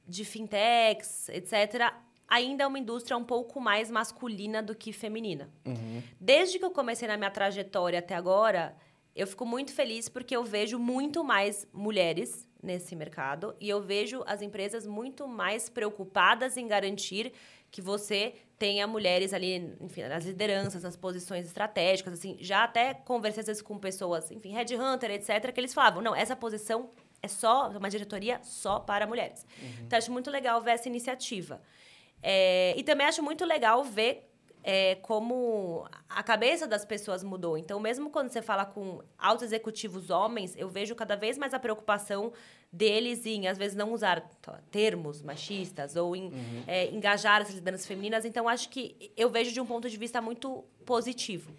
de 0.05 0.25
fintechs, 0.25 1.29
etc., 1.29 1.93
ainda 2.29 2.63
é 2.63 2.67
uma 2.67 2.79
indústria 2.79 3.17
um 3.17 3.23
pouco 3.23 3.59
mais 3.59 3.89
masculina 3.89 4.61
do 4.61 4.75
que 4.75 4.93
feminina. 4.93 5.49
Uhum. 5.65 6.03
Desde 6.19 6.59
que 6.59 6.65
eu 6.65 6.71
comecei 6.71 7.07
na 7.07 7.17
minha 7.17 7.31
trajetória 7.31 7.99
até 7.99 8.15
agora, 8.15 8.75
eu 9.15 9.25
fico 9.25 9.45
muito 9.45 9.73
feliz 9.73 10.07
porque 10.07 10.35
eu 10.35 10.43
vejo 10.43 10.77
muito 10.77 11.23
mais 11.23 11.67
mulheres 11.73 12.47
nesse 12.61 12.95
mercado 12.95 13.55
e 13.59 13.69
eu 13.69 13.81
vejo 13.81 14.23
as 14.27 14.41
empresas 14.41 14.85
muito 14.85 15.27
mais 15.27 15.69
preocupadas 15.69 16.57
em 16.57 16.67
garantir 16.67 17.33
que 17.71 17.81
você 17.81 18.33
tenha 18.57 18.85
mulheres 18.85 19.33
ali, 19.33 19.75
enfim, 19.79 20.03
nas 20.03 20.25
lideranças, 20.25 20.83
nas 20.83 20.95
posições 20.95 21.45
estratégicas, 21.45 22.13
assim, 22.13 22.35
já 22.39 22.63
até 22.63 22.93
conversei 22.93 23.41
às 23.41 23.47
vezes 23.47 23.61
com 23.61 23.77
pessoas, 23.77 24.29
enfim, 24.31 24.51
headhunter, 24.51 25.11
etc, 25.11 25.51
que 25.53 25.59
eles 25.59 25.73
falavam, 25.73 26.01
não, 26.01 26.15
essa 26.15 26.35
posição 26.35 26.89
é 27.21 27.27
só 27.27 27.69
uma 27.69 27.89
diretoria 27.89 28.39
só 28.43 28.79
para 28.79 29.05
mulheres. 29.07 29.45
Uhum. 29.61 29.85
Então 29.85 29.97
acho 29.97 30.11
muito 30.11 30.29
legal 30.29 30.61
ver 30.61 30.71
essa 30.71 30.87
iniciativa. 30.89 31.61
É, 32.21 32.73
e 32.77 32.83
também 32.83 33.07
acho 33.07 33.23
muito 33.23 33.45
legal 33.45 33.83
ver 33.83 34.29
é, 34.63 34.95
como 34.95 35.87
a 36.09 36.21
cabeça 36.21 36.67
das 36.67 36.83
pessoas 36.83 37.23
mudou. 37.23 37.57
Então, 37.57 37.79
mesmo 37.79 38.09
quando 38.09 38.29
você 38.29 38.41
fala 38.41 38.65
com 38.65 39.01
altos 39.17 39.45
executivos 39.45 40.09
homens, 40.09 40.55
eu 40.57 40.69
vejo 40.69 40.95
cada 40.95 41.15
vez 41.15 41.37
mais 41.37 41.53
a 41.53 41.59
preocupação 41.59 42.33
deles 42.71 43.25
em, 43.25 43.47
às 43.47 43.57
vezes, 43.57 43.75
não 43.75 43.93
usar 43.93 44.29
termos 44.69 45.21
machistas 45.21 45.95
ou 45.95 46.15
em 46.15 46.25
uhum. 46.25 46.63
é, 46.67 46.87
engajar 46.91 47.41
as 47.41 47.51
lideranças 47.51 47.87
femininas. 47.87 48.25
Então, 48.25 48.47
acho 48.47 48.69
que 48.69 49.11
eu 49.15 49.29
vejo 49.29 49.51
de 49.51 49.61
um 49.61 49.65
ponto 49.65 49.89
de 49.89 49.97
vista 49.97 50.21
muito 50.21 50.63
positivo. 50.85 51.51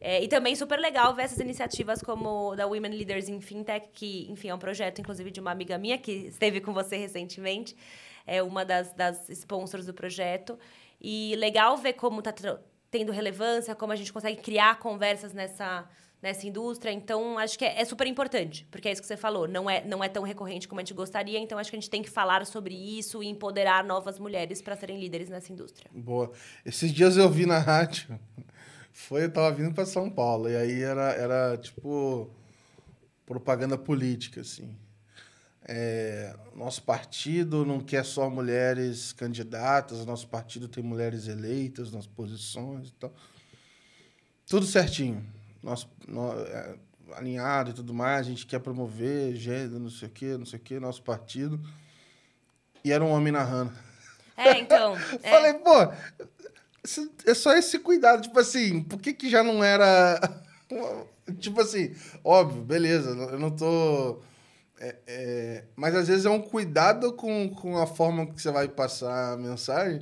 É, 0.00 0.22
e 0.24 0.28
também 0.28 0.56
super 0.56 0.78
legal 0.78 1.14
ver 1.14 1.24
essas 1.24 1.38
iniciativas 1.38 2.00
como 2.00 2.56
da 2.56 2.66
Women 2.66 2.92
Leaders 2.92 3.28
in 3.28 3.38
Fintech, 3.42 3.90
que, 3.92 4.26
enfim, 4.30 4.48
é 4.48 4.54
um 4.54 4.58
projeto, 4.58 4.98
inclusive, 4.98 5.30
de 5.30 5.40
uma 5.40 5.50
amiga 5.50 5.76
minha 5.76 5.98
que 5.98 6.10
esteve 6.10 6.58
com 6.62 6.72
você 6.72 6.96
recentemente 6.96 7.76
é 8.30 8.40
uma 8.42 8.64
das, 8.64 8.92
das 8.92 9.28
sponsors 9.28 9.86
do 9.86 9.92
projeto. 9.92 10.56
E 11.00 11.34
legal 11.36 11.76
ver 11.76 11.94
como 11.94 12.20
está 12.20 12.32
tendo 12.90 13.10
relevância, 13.10 13.74
como 13.74 13.92
a 13.92 13.96
gente 13.96 14.12
consegue 14.12 14.40
criar 14.40 14.78
conversas 14.78 15.32
nessa, 15.32 15.88
nessa 16.22 16.46
indústria. 16.46 16.92
Então, 16.92 17.36
acho 17.38 17.58
que 17.58 17.64
é, 17.64 17.80
é, 17.80 17.84
super 17.84 18.06
importante, 18.06 18.66
porque 18.70 18.88
é 18.88 18.92
isso 18.92 19.00
que 19.00 19.08
você 19.08 19.16
falou. 19.16 19.48
Não 19.48 19.68
é, 19.68 19.84
não 19.84 20.04
é 20.04 20.08
tão 20.08 20.22
recorrente 20.22 20.68
como 20.68 20.80
a 20.80 20.84
gente 20.84 20.94
gostaria, 20.94 21.40
então 21.40 21.58
acho 21.58 21.70
que 21.70 21.76
a 21.76 21.80
gente 21.80 21.90
tem 21.90 22.02
que 22.02 22.10
falar 22.10 22.46
sobre 22.46 22.74
isso 22.74 23.20
e 23.20 23.26
empoderar 23.26 23.82
novas 23.82 24.18
mulheres 24.18 24.62
para 24.62 24.76
serem 24.76 25.00
líderes 25.00 25.28
nessa 25.28 25.52
indústria. 25.52 25.90
Boa. 25.92 26.30
Esses 26.64 26.92
dias 26.92 27.16
eu 27.16 27.28
vi 27.28 27.46
na 27.46 27.58
rádio, 27.58 28.16
foi, 28.92 29.24
eu 29.24 29.32
tava 29.32 29.50
vindo 29.50 29.74
para 29.74 29.86
São 29.86 30.08
Paulo, 30.08 30.48
e 30.48 30.56
aí 30.56 30.82
era, 30.82 31.12
era 31.14 31.56
tipo 31.56 32.30
propaganda 33.26 33.76
política, 33.76 34.40
assim. 34.42 34.76
É, 35.72 36.34
nosso 36.56 36.82
partido 36.82 37.64
não 37.64 37.78
quer 37.78 38.04
só 38.04 38.28
mulheres 38.28 39.12
candidatas, 39.12 40.04
nosso 40.04 40.26
partido 40.26 40.66
tem 40.66 40.82
mulheres 40.82 41.28
eleitas 41.28 41.92
nas 41.92 42.08
posições 42.08 42.88
e 42.88 42.92
tal. 42.94 43.14
Tudo 44.48 44.66
certinho. 44.66 45.24
Nosso, 45.62 45.88
no, 46.08 46.32
é, 46.32 46.74
alinhado 47.12 47.70
e 47.70 47.72
tudo 47.72 47.94
mais, 47.94 48.26
a 48.26 48.30
gente 48.30 48.46
quer 48.46 48.58
promover 48.58 49.36
gênero, 49.36 49.78
não 49.78 49.90
sei 49.90 50.08
o 50.08 50.10
quê, 50.10 50.36
não 50.36 50.44
sei 50.44 50.58
o 50.58 50.62
quê, 50.62 50.80
nosso 50.80 51.04
partido. 51.04 51.60
E 52.84 52.90
era 52.90 53.04
um 53.04 53.10
homem 53.10 53.32
narrando. 53.32 53.72
É, 54.36 54.58
então. 54.58 54.96
É. 55.22 55.30
Falei, 55.30 55.54
pô, 55.54 55.92
é 57.26 57.32
só 57.32 57.54
esse 57.54 57.78
cuidado. 57.78 58.22
Tipo 58.22 58.40
assim, 58.40 58.82
por 58.82 59.00
que, 59.00 59.12
que 59.12 59.30
já 59.30 59.44
não 59.44 59.62
era. 59.62 60.18
tipo 61.38 61.60
assim, 61.60 61.94
óbvio, 62.24 62.60
beleza, 62.60 63.10
eu 63.10 63.38
não 63.38 63.52
tô 63.52 64.20
é, 64.80 64.96
é, 65.06 65.64
mas 65.76 65.94
às 65.94 66.08
vezes 66.08 66.24
é 66.24 66.30
um 66.30 66.40
cuidado 66.40 67.12
com, 67.12 67.50
com 67.50 67.76
a 67.76 67.86
forma 67.86 68.26
que 68.26 68.40
você 68.40 68.50
vai 68.50 68.66
passar 68.66 69.34
a 69.34 69.36
mensagem. 69.36 70.00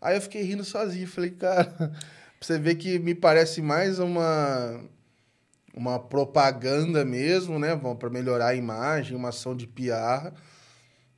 Aí 0.00 0.16
eu 0.16 0.20
fiquei 0.20 0.42
rindo 0.42 0.64
sozinho. 0.64 1.08
Falei, 1.08 1.30
cara, 1.30 1.92
você 2.38 2.58
ver 2.58 2.74
que 2.74 2.98
me 2.98 3.14
parece 3.14 3.62
mais 3.62 3.98
uma, 3.98 4.80
uma 5.74 5.98
propaganda 5.98 7.06
mesmo, 7.06 7.58
né? 7.58 7.74
Para 7.98 8.10
melhorar 8.10 8.48
a 8.48 8.54
imagem, 8.54 9.16
uma 9.16 9.30
ação 9.30 9.56
de 9.56 9.66
PR, 9.66 10.30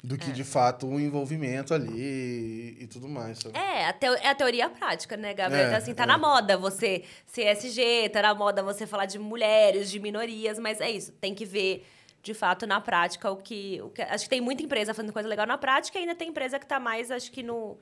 do 0.04 0.16
que 0.16 0.30
é. 0.30 0.32
de 0.32 0.44
fato 0.44 0.86
um 0.86 1.00
envolvimento 1.00 1.74
ali 1.74 1.90
e, 1.92 2.76
e 2.84 2.86
tudo 2.86 3.08
mais. 3.08 3.40
Sabe? 3.40 3.58
É, 3.58 3.86
a 3.86 3.94
é 4.22 4.28
a 4.28 4.34
teoria 4.36 4.70
prática, 4.70 5.16
né, 5.16 5.34
Gabriel? 5.34 5.64
É, 5.64 5.66
então, 5.66 5.78
assim, 5.78 5.94
tá 5.94 6.04
é. 6.04 6.06
na 6.06 6.16
moda 6.16 6.56
você 6.56 7.02
ser 7.26 7.46
SG, 7.56 8.08
tá 8.11 8.22
na 8.22 8.36
moda 8.36 8.62
você 8.62 8.86
falar 8.86 9.06
de 9.06 9.18
mulheres, 9.18 9.90
de 9.90 9.98
minorias, 9.98 10.61
mas 10.61 10.80
é 10.80 10.88
isso, 10.92 11.11
tem 11.12 11.34
que 11.34 11.44
ver 11.44 11.84
de 12.23 12.35
fato, 12.35 12.66
na 12.66 12.81
prática, 12.81 13.31
o 13.31 13.37
que, 13.37 13.81
o 13.83 13.91
que. 13.91 14.03
Acho 14.03 14.25
que 14.25 14.31
tem 14.31 14.41
muita 14.41 14.62
empresa 14.62 14.93
fazendo 14.93 15.12
coisa 15.12 15.29
legal 15.29 15.47
na 15.47 15.57
prática 15.57 15.99
e 15.99 16.03
ainda 16.03 16.14
tem 16.14 16.29
empresa 16.29 16.59
que 16.59 16.64
está 16.64 16.79
mais, 16.79 17.11
acho 17.11 17.33
que, 17.33 17.43
no, 17.43 17.79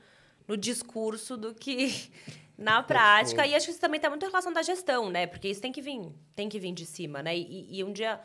no 0.47 0.57
discurso 0.57 1.37
do 1.37 1.55
que 1.55 2.11
na 2.57 2.83
prática. 2.83 3.47
e 3.47 3.55
acho 3.55 3.67
que 3.67 3.73
isso 3.73 3.81
também 3.81 3.99
está 3.99 4.09
muito 4.09 4.25
em 4.25 4.29
relação 4.29 4.53
da 4.53 4.63
gestão, 4.63 5.11
né? 5.11 5.27
Porque 5.27 5.49
isso 5.49 5.61
tem 5.61 5.73
que 5.73 5.83
vir, 5.83 6.13
tem 6.37 6.49
que 6.49 6.59
vir 6.59 6.73
de 6.73 6.87
cima, 6.87 7.23
né? 7.23 7.37
E, 7.37 7.79
e 7.79 7.85
um 7.85 7.93
dia. 7.93 8.21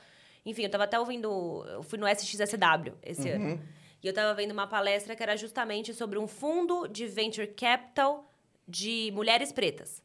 Enfim, 0.45 0.64
eu 0.64 0.68
estava 0.68 0.84
até 0.84 0.99
ouvindo. 0.99 1.66
Eu 1.68 1.82
fui 1.84 1.97
no 1.97 2.07
SXSW 2.07 2.93
esse 3.01 3.30
uhum. 3.30 3.36
ano. 3.36 3.61
E 4.03 4.07
eu 4.07 4.11
estava 4.11 4.34
vendo 4.34 4.51
uma 4.51 4.68
palestra 4.68 5.16
que 5.16 5.24
era 5.24 5.38
justamente 5.38 5.93
sobre 5.93 6.20
um 6.20 6.28
fundo 6.28 6.88
de 6.88 7.07
venture 7.07 7.47
capital 7.47 8.30
de 8.68 9.11
mulheres 9.14 9.51
pretas. 9.51 10.03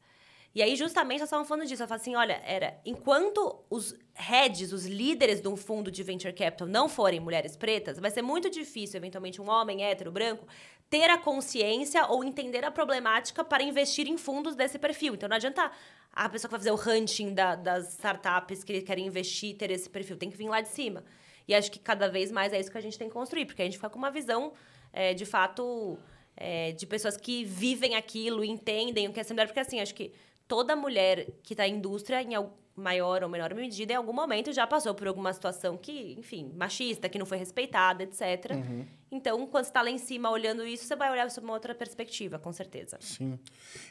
E 0.55 0.63
aí, 0.63 0.75
justamente, 0.75 1.21
nós 1.21 1.29
estávamos 1.29 1.49
falando 1.49 1.67
disso. 1.67 1.83
Eu 1.83 1.89
falei 1.89 2.01
assim, 2.01 2.17
olha, 2.17 2.43
era... 2.45 2.81
Enquanto 2.85 3.65
os 3.71 3.95
heads, 4.15 4.73
os 4.73 4.87
líderes 4.87 5.41
de 5.41 5.49
um 5.49 5.57
fundo 5.57 5.91
de 5.91 6.03
venture 6.03 6.33
capital 6.33 6.67
não 6.67 6.89
forem 6.89 7.21
mulheres 7.21 7.57
pretas, 7.57 7.99
vai 7.99 8.11
ser 8.11 8.23
muito 8.23 8.51
difícil, 8.51 8.97
eventualmente, 8.97 9.41
um 9.41 9.49
homem 9.49 9.85
hétero, 9.85 10.11
branco, 10.11 10.47
ter 10.91 11.11
a 11.11 11.19
consciência 11.19 12.07
ou 12.07 12.25
entender 12.25 12.65
a 12.65 12.71
problemática 12.71 13.45
para 13.45 13.63
investir 13.63 14.09
em 14.09 14.17
fundos 14.17 14.57
desse 14.57 14.79
perfil. 14.79 15.15
Então, 15.15 15.29
não 15.29 15.37
adianta 15.37 15.71
a 16.13 16.29
pessoa 16.29 16.49
que 16.49 16.53
vai 16.53 16.61
fazer 16.61 16.73
o 16.73 16.97
hunting 16.97 17.35
da, 17.35 17.55
das 17.55 17.93
startups 17.93 18.65
que 18.65 18.81
querem 18.81 19.07
investir 19.07 19.57
ter 19.57 19.71
esse 19.71 19.89
perfil. 19.89 20.17
Tem 20.17 20.31
que 20.31 20.37
vir 20.37 20.49
lá 20.49 20.61
de 20.61 20.69
cima. 20.69 21.05
E 21.47 21.55
acho 21.55 21.71
que 21.71 21.79
cada 21.79 22.09
vez 22.09 22.33
mais 22.33 22.53
é 22.53 22.59
isso 22.59 22.71
que 22.71 22.79
a 22.79 22.81
gente 22.81 22.99
tem 22.99 23.09
que 23.09 23.15
construir, 23.15 23.47
porque 23.47 23.63
a 23.63 23.65
gente 23.65 23.77
fica 23.77 23.89
com 23.89 23.99
uma 23.99 24.11
visão, 24.11 24.53
é, 24.93 25.15
de 25.15 25.25
fato, 25.25 25.99
é, 26.37 26.73
de 26.73 26.87
pessoas 26.87 27.17
que 27.17 27.45
vivem 27.45 27.95
aquilo, 27.95 28.45
entendem 28.45 29.09
o 29.09 29.13
que 29.13 29.21
é 29.21 29.23
ser 29.23 29.35
mulher. 29.35 29.47
Porque, 29.47 29.61
assim, 29.61 29.81
acho 29.81 29.95
que 29.95 30.13
toda 30.49 30.75
mulher 30.75 31.29
que 31.43 31.53
está 31.53 31.69
em 31.69 31.77
indústria, 31.77 32.23
em 32.23 32.35
maior 32.75 33.23
ou 33.23 33.29
menor 33.29 33.53
medida, 33.55 33.93
em 33.93 33.97
algum 33.97 34.13
momento 34.13 34.53
já 34.53 34.67
passou 34.67 34.95
por 34.95 35.07
alguma 35.07 35.33
situação 35.33 35.77
que, 35.77 36.15
enfim, 36.19 36.53
machista, 36.57 37.09
que 37.09 37.19
não 37.19 37.27
foi 37.27 37.37
respeitada, 37.37 38.05
etc. 38.05 38.53
Uhum. 38.53 38.87
Então, 39.11 39.47
quando 39.47 39.65
você 39.65 39.71
está 39.71 39.83
lá 39.83 39.91
em 39.91 39.99
cima 39.99 40.31
olhando 40.31 40.67
isso, 40.67 40.85
você 40.85 40.97
vai 40.97 41.11
olhar 41.11 41.31
sob 41.31 41.45
uma 41.45 41.55
outra 41.55 41.75
perspectiva, 41.75 42.39
com 42.39 42.53
certeza. 42.53 42.97
Sim. 43.01 43.39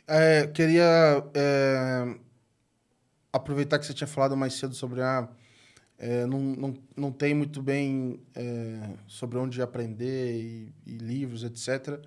É, 0.07 0.47
queria 0.47 1.23
é, 1.33 2.15
aproveitar 3.31 3.77
que 3.77 3.85
você 3.85 3.93
tinha 3.93 4.07
falado 4.07 4.35
mais 4.35 4.53
cedo 4.53 4.73
sobre 4.73 5.01
a. 5.01 5.27
É, 5.99 6.27
não, 6.27 6.39
não, 6.39 6.73
não 6.95 7.11
tem 7.11 7.33
muito 7.33 7.59
bem 7.61 8.21
é, 8.35 8.91
sobre 9.07 9.37
onde 9.39 9.61
aprender 9.61 10.39
e, 10.39 10.73
e 10.85 10.91
livros, 10.97 11.43
etc. 11.43 11.99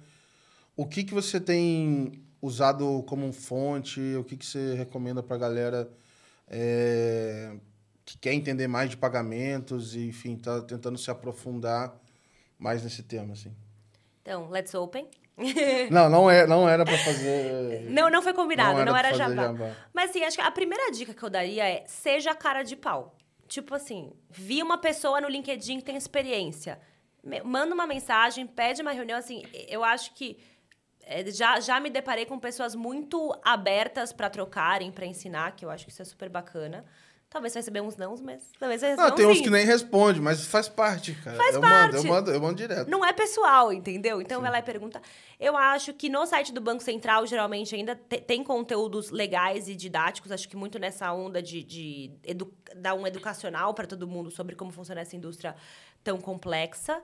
O 0.76 0.86
que, 0.86 1.02
que 1.02 1.12
você 1.12 1.40
tem 1.40 2.12
usado 2.40 3.02
como 3.06 3.32
fonte? 3.32 4.00
O 4.16 4.24
que, 4.24 4.36
que 4.36 4.46
você 4.46 4.74
recomenda 4.74 5.22
para 5.22 5.36
a 5.36 5.38
galera 5.38 5.90
é, 6.48 7.56
que 8.04 8.18
quer 8.18 8.32
entender 8.32 8.66
mais 8.66 8.90
de 8.90 8.96
pagamentos 8.96 9.94
e, 9.94 10.06
enfim, 10.08 10.34
está 10.34 10.60
tentando 10.62 10.98
se 10.98 11.10
aprofundar 11.10 11.96
mais 12.58 12.82
nesse 12.82 13.02
tema, 13.02 13.34
assim? 13.34 13.54
Então, 14.22 14.48
Let's 14.50 14.74
Open. 14.74 15.08
não, 15.90 16.10
não, 16.10 16.30
é, 16.30 16.46
não 16.46 16.68
era 16.68 16.84
para 16.84 16.98
fazer. 16.98 17.86
Não, 17.90 18.10
não 18.10 18.20
foi 18.20 18.34
combinado, 18.34 18.72
não 18.74 18.80
era, 18.80 18.90
não 18.90 18.96
era 18.96 19.14
jabá. 19.14 19.42
jabá. 19.46 19.76
Mas 19.92 20.10
assim, 20.10 20.22
acho 20.22 20.36
que 20.36 20.42
a 20.42 20.50
primeira 20.50 20.90
dica 20.92 21.14
que 21.14 21.22
eu 21.22 21.30
daria 21.30 21.66
é 21.66 21.84
seja 21.86 22.34
cara 22.34 22.62
de 22.62 22.76
pau. 22.76 23.16
Tipo 23.48 23.74
assim, 23.74 24.12
vi 24.28 24.62
uma 24.62 24.76
pessoa 24.76 25.20
no 25.20 25.28
LinkedIn 25.28 25.78
que 25.78 25.84
tem 25.84 25.96
experiência. 25.96 26.78
Manda 27.44 27.74
uma 27.74 27.86
mensagem, 27.86 28.46
pede 28.46 28.82
uma 28.82 28.92
reunião, 28.92 29.18
assim, 29.18 29.42
eu 29.68 29.82
acho 29.82 30.14
que 30.14 30.38
já, 31.32 31.60
já 31.60 31.80
me 31.80 31.90
deparei 31.90 32.24
com 32.26 32.38
pessoas 32.38 32.74
muito 32.74 33.34
abertas 33.44 34.12
para 34.12 34.30
trocarem, 34.30 34.90
para 34.92 35.06
ensinar, 35.06 35.56
que 35.56 35.64
eu 35.64 35.70
acho 35.70 35.84
que 35.84 35.90
isso 35.90 36.02
é 36.02 36.04
super 36.04 36.28
bacana. 36.28 36.84
Talvez 37.32 37.52
você 37.52 37.60
receber 37.60 37.80
uns 37.80 37.96
não, 37.96 38.16
mas 38.16 38.42
talvez 38.58 38.80
você 38.80 38.96
Não, 38.96 39.14
tem 39.14 39.24
uns 39.24 39.40
que 39.40 39.48
nem 39.50 39.64
responde, 39.64 40.20
mas 40.20 40.44
faz 40.46 40.68
parte, 40.68 41.14
cara. 41.14 41.36
Faz 41.36 41.54
eu 41.54 41.60
parte. 41.60 41.94
Mando, 41.94 41.96
eu 41.96 42.12
mando, 42.12 42.30
eu 42.32 42.40
mando 42.40 42.54
direto. 42.56 42.90
Não 42.90 43.04
é 43.04 43.12
pessoal, 43.12 43.72
entendeu? 43.72 44.20
Então 44.20 44.40
vai 44.40 44.50
lá 44.50 44.58
e 44.58 44.62
pergunta. 44.64 45.00
Eu 45.38 45.56
acho 45.56 45.94
que 45.94 46.08
no 46.08 46.26
site 46.26 46.52
do 46.52 46.60
Banco 46.60 46.82
Central, 46.82 47.24
geralmente, 47.28 47.72
ainda 47.72 47.94
te- 47.94 48.20
tem 48.20 48.42
conteúdos 48.42 49.10
legais 49.10 49.68
e 49.68 49.76
didáticos. 49.76 50.32
Acho 50.32 50.48
que 50.48 50.56
muito 50.56 50.76
nessa 50.76 51.12
onda 51.12 51.40
de, 51.40 51.62
de 51.62 52.10
edu- 52.24 52.52
dar 52.74 52.94
um 52.94 53.06
educacional 53.06 53.74
para 53.74 53.86
todo 53.86 54.08
mundo 54.08 54.28
sobre 54.32 54.56
como 54.56 54.72
funciona 54.72 55.00
essa 55.00 55.14
indústria 55.14 55.54
tão 56.02 56.20
complexa. 56.20 57.00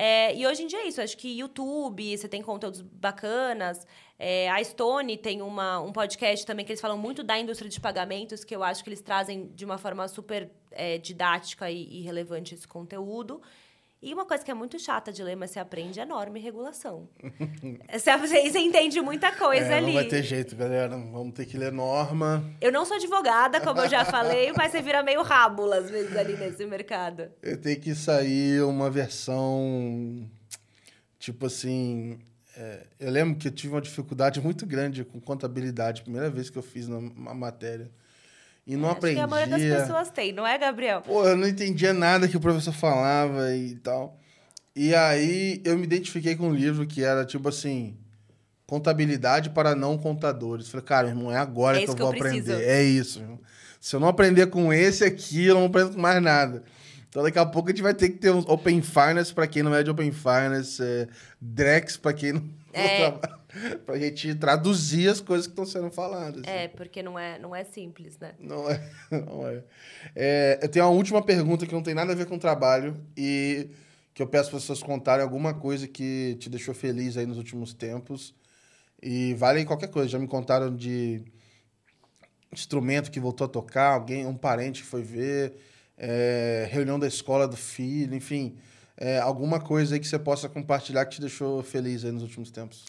É, 0.00 0.32
e 0.32 0.46
hoje 0.46 0.62
em 0.62 0.68
dia 0.68 0.78
é 0.78 0.86
isso. 0.86 1.00
Acho 1.00 1.16
que 1.16 1.40
YouTube, 1.40 2.16
você 2.16 2.28
tem 2.28 2.40
conteúdos 2.40 2.80
bacanas. 2.80 3.84
É, 4.16 4.48
a 4.48 4.62
Stone 4.62 5.16
tem 5.16 5.42
uma, 5.42 5.80
um 5.80 5.90
podcast 5.92 6.46
também 6.46 6.64
que 6.64 6.70
eles 6.70 6.80
falam 6.80 6.96
muito 6.96 7.24
da 7.24 7.36
indústria 7.36 7.68
de 7.68 7.80
pagamentos, 7.80 8.44
que 8.44 8.54
eu 8.54 8.62
acho 8.62 8.84
que 8.84 8.90
eles 8.90 9.00
trazem 9.00 9.48
de 9.56 9.64
uma 9.64 9.76
forma 9.76 10.06
super 10.06 10.52
é, 10.70 10.98
didática 10.98 11.68
e, 11.68 11.98
e 11.98 12.02
relevante 12.02 12.54
esse 12.54 12.68
conteúdo. 12.68 13.42
E 14.00 14.14
uma 14.14 14.24
coisa 14.24 14.44
que 14.44 14.50
é 14.50 14.54
muito 14.54 14.78
chata 14.78 15.12
de 15.12 15.22
ler, 15.24 15.34
mas 15.34 15.50
você 15.50 15.58
aprende 15.58 15.98
é 15.98 16.04
norma 16.06 16.38
e 16.38 16.40
regulação. 16.40 17.08
você, 17.92 18.16
você 18.16 18.58
entende 18.60 19.00
muita 19.00 19.32
coisa 19.32 19.66
É, 19.66 19.78
ali. 19.78 19.86
não 19.86 19.94
vai 19.94 20.04
ter 20.04 20.22
jeito, 20.22 20.54
galera. 20.54 20.96
Vamos 20.96 21.34
ter 21.34 21.46
que 21.46 21.56
ler 21.58 21.72
norma. 21.72 22.44
Eu 22.60 22.70
não 22.70 22.84
sou 22.84 22.96
advogada, 22.96 23.60
como 23.60 23.80
eu 23.80 23.88
já 23.88 24.04
falei, 24.04 24.52
mas 24.56 24.70
você 24.70 24.80
vira 24.80 25.02
meio 25.02 25.22
rábula 25.22 25.78
às 25.78 25.90
vezes 25.90 26.16
ali 26.16 26.36
nesse 26.36 26.64
mercado. 26.64 27.28
Eu 27.42 27.60
tenho 27.60 27.80
que 27.80 27.92
sair 27.94 28.62
uma 28.62 28.88
versão. 28.88 30.30
Tipo 31.18 31.46
assim. 31.46 32.20
é, 32.56 32.86
eu 33.00 33.10
lembro 33.10 33.36
que 33.36 33.48
eu 33.48 33.52
tive 33.52 33.74
uma 33.74 33.80
dificuldade 33.80 34.40
muito 34.40 34.64
grande 34.64 35.04
com 35.04 35.20
contabilidade, 35.20 36.02
primeira 36.02 36.30
vez 36.30 36.48
que 36.50 36.56
eu 36.56 36.62
fiz 36.62 36.86
uma 36.86 37.34
matéria. 37.34 37.90
E 38.68 38.76
não 38.76 38.88
Acho 38.90 38.98
aprendi. 38.98 39.16
que 39.16 39.22
a 39.22 39.26
maioria 39.26 39.58
das 39.58 39.80
pessoas 39.80 40.10
tem, 40.10 40.30
não 40.30 40.46
é, 40.46 40.58
Gabriel? 40.58 41.00
Pô, 41.00 41.24
eu 41.26 41.34
não 41.36 41.48
entendia 41.48 41.94
nada 41.94 42.28
que 42.28 42.36
o 42.36 42.40
professor 42.40 42.74
falava 42.74 43.56
e 43.56 43.74
tal. 43.76 44.18
E 44.76 44.94
aí 44.94 45.62
eu 45.64 45.76
me 45.78 45.84
identifiquei 45.84 46.36
com 46.36 46.48
um 46.48 46.54
livro 46.54 46.86
que 46.86 47.02
era 47.02 47.24
tipo 47.24 47.48
assim: 47.48 47.96
Contabilidade 48.66 49.48
para 49.48 49.74
não 49.74 49.96
contadores. 49.96 50.68
Falei, 50.68 50.84
cara, 50.84 51.08
irmão, 51.08 51.32
é 51.32 51.38
agora 51.38 51.78
É 51.78 51.84
que 51.84 51.90
eu 51.90 51.94
que 51.94 52.02
vou 52.02 52.12
eu 52.12 52.18
preciso. 52.18 52.52
aprender. 52.52 52.68
É 52.68 52.82
isso. 52.82 53.20
irmão. 53.20 53.40
Se 53.80 53.96
eu 53.96 54.00
não 54.00 54.08
aprender 54.08 54.46
com 54.48 54.70
esse 54.70 55.02
aqui, 55.04 55.46
eu 55.46 55.54
não 55.54 55.64
aprendo 55.66 55.94
com 55.94 56.00
mais 56.00 56.22
nada. 56.22 56.62
Então 57.08 57.22
daqui 57.22 57.38
a 57.38 57.46
pouco 57.46 57.70
a 57.70 57.72
gente 57.72 57.82
vai 57.82 57.94
ter 57.94 58.10
que 58.10 58.18
ter 58.18 58.30
um 58.30 58.40
Open 58.40 58.82
Finance 58.82 59.32
para 59.32 59.46
quem 59.46 59.62
não 59.62 59.74
é 59.74 59.82
de 59.82 59.88
Open 59.88 60.12
Finance, 60.12 60.82
é, 60.82 61.08
Drex 61.40 61.96
para 61.96 62.12
quem 62.12 62.34
não, 62.34 62.42
É. 62.74 63.14
Pra 63.86 63.98
gente 63.98 64.34
traduzir 64.34 65.08
as 65.08 65.20
coisas 65.20 65.46
que 65.46 65.52
estão 65.52 65.64
sendo 65.64 65.90
faladas. 65.90 66.42
assim. 66.46 66.50
É, 66.50 66.68
porque 66.68 67.02
não 67.02 67.18
é, 67.18 67.38
não 67.38 67.54
é 67.54 67.64
simples, 67.64 68.18
né? 68.18 68.34
Não 68.38 68.68
é, 68.70 68.90
não 69.10 69.48
é. 69.48 69.64
É, 70.14 70.58
Eu 70.62 70.68
tenho 70.68 70.84
uma 70.84 70.90
última 70.92 71.22
pergunta 71.22 71.66
que 71.66 71.72
não 71.74 71.82
tem 71.82 71.94
nada 71.94 72.12
a 72.12 72.16
ver 72.16 72.26
com 72.26 72.38
trabalho 72.38 72.96
e 73.16 73.70
que 74.12 74.22
eu 74.22 74.26
peço 74.26 74.50
para 74.50 74.58
pessoas 74.58 74.82
contarem 74.82 75.22
alguma 75.22 75.54
coisa 75.54 75.86
que 75.88 76.36
te 76.40 76.50
deixou 76.50 76.74
feliz 76.74 77.16
aí 77.16 77.24
nos 77.24 77.38
últimos 77.38 77.72
tempos. 77.72 78.34
E 79.02 79.34
vale 79.34 79.64
qualquer 79.64 79.88
coisa. 79.88 80.08
Já 80.08 80.18
me 80.18 80.26
contaram 80.26 80.74
de 80.74 81.22
instrumento 82.52 83.10
que 83.10 83.20
voltou 83.20 83.44
a 83.44 83.48
tocar, 83.48 83.92
alguém, 83.92 84.26
um 84.26 84.34
parente 84.36 84.82
que 84.82 84.88
foi 84.88 85.02
ver, 85.02 85.54
é, 85.96 86.66
reunião 86.70 86.98
da 86.98 87.06
escola 87.06 87.46
do 87.46 87.56
filho, 87.56 88.14
enfim. 88.14 88.56
é, 88.96 89.18
alguma 89.18 89.60
coisa 89.60 89.94
aí 89.94 90.00
que 90.00 90.08
você 90.08 90.18
possa 90.18 90.48
compartilhar 90.48 91.04
que 91.06 91.16
te 91.16 91.20
deixou 91.20 91.62
feliz 91.62 92.04
aí 92.04 92.10
nos 92.10 92.22
últimos 92.22 92.50
tempos. 92.50 92.84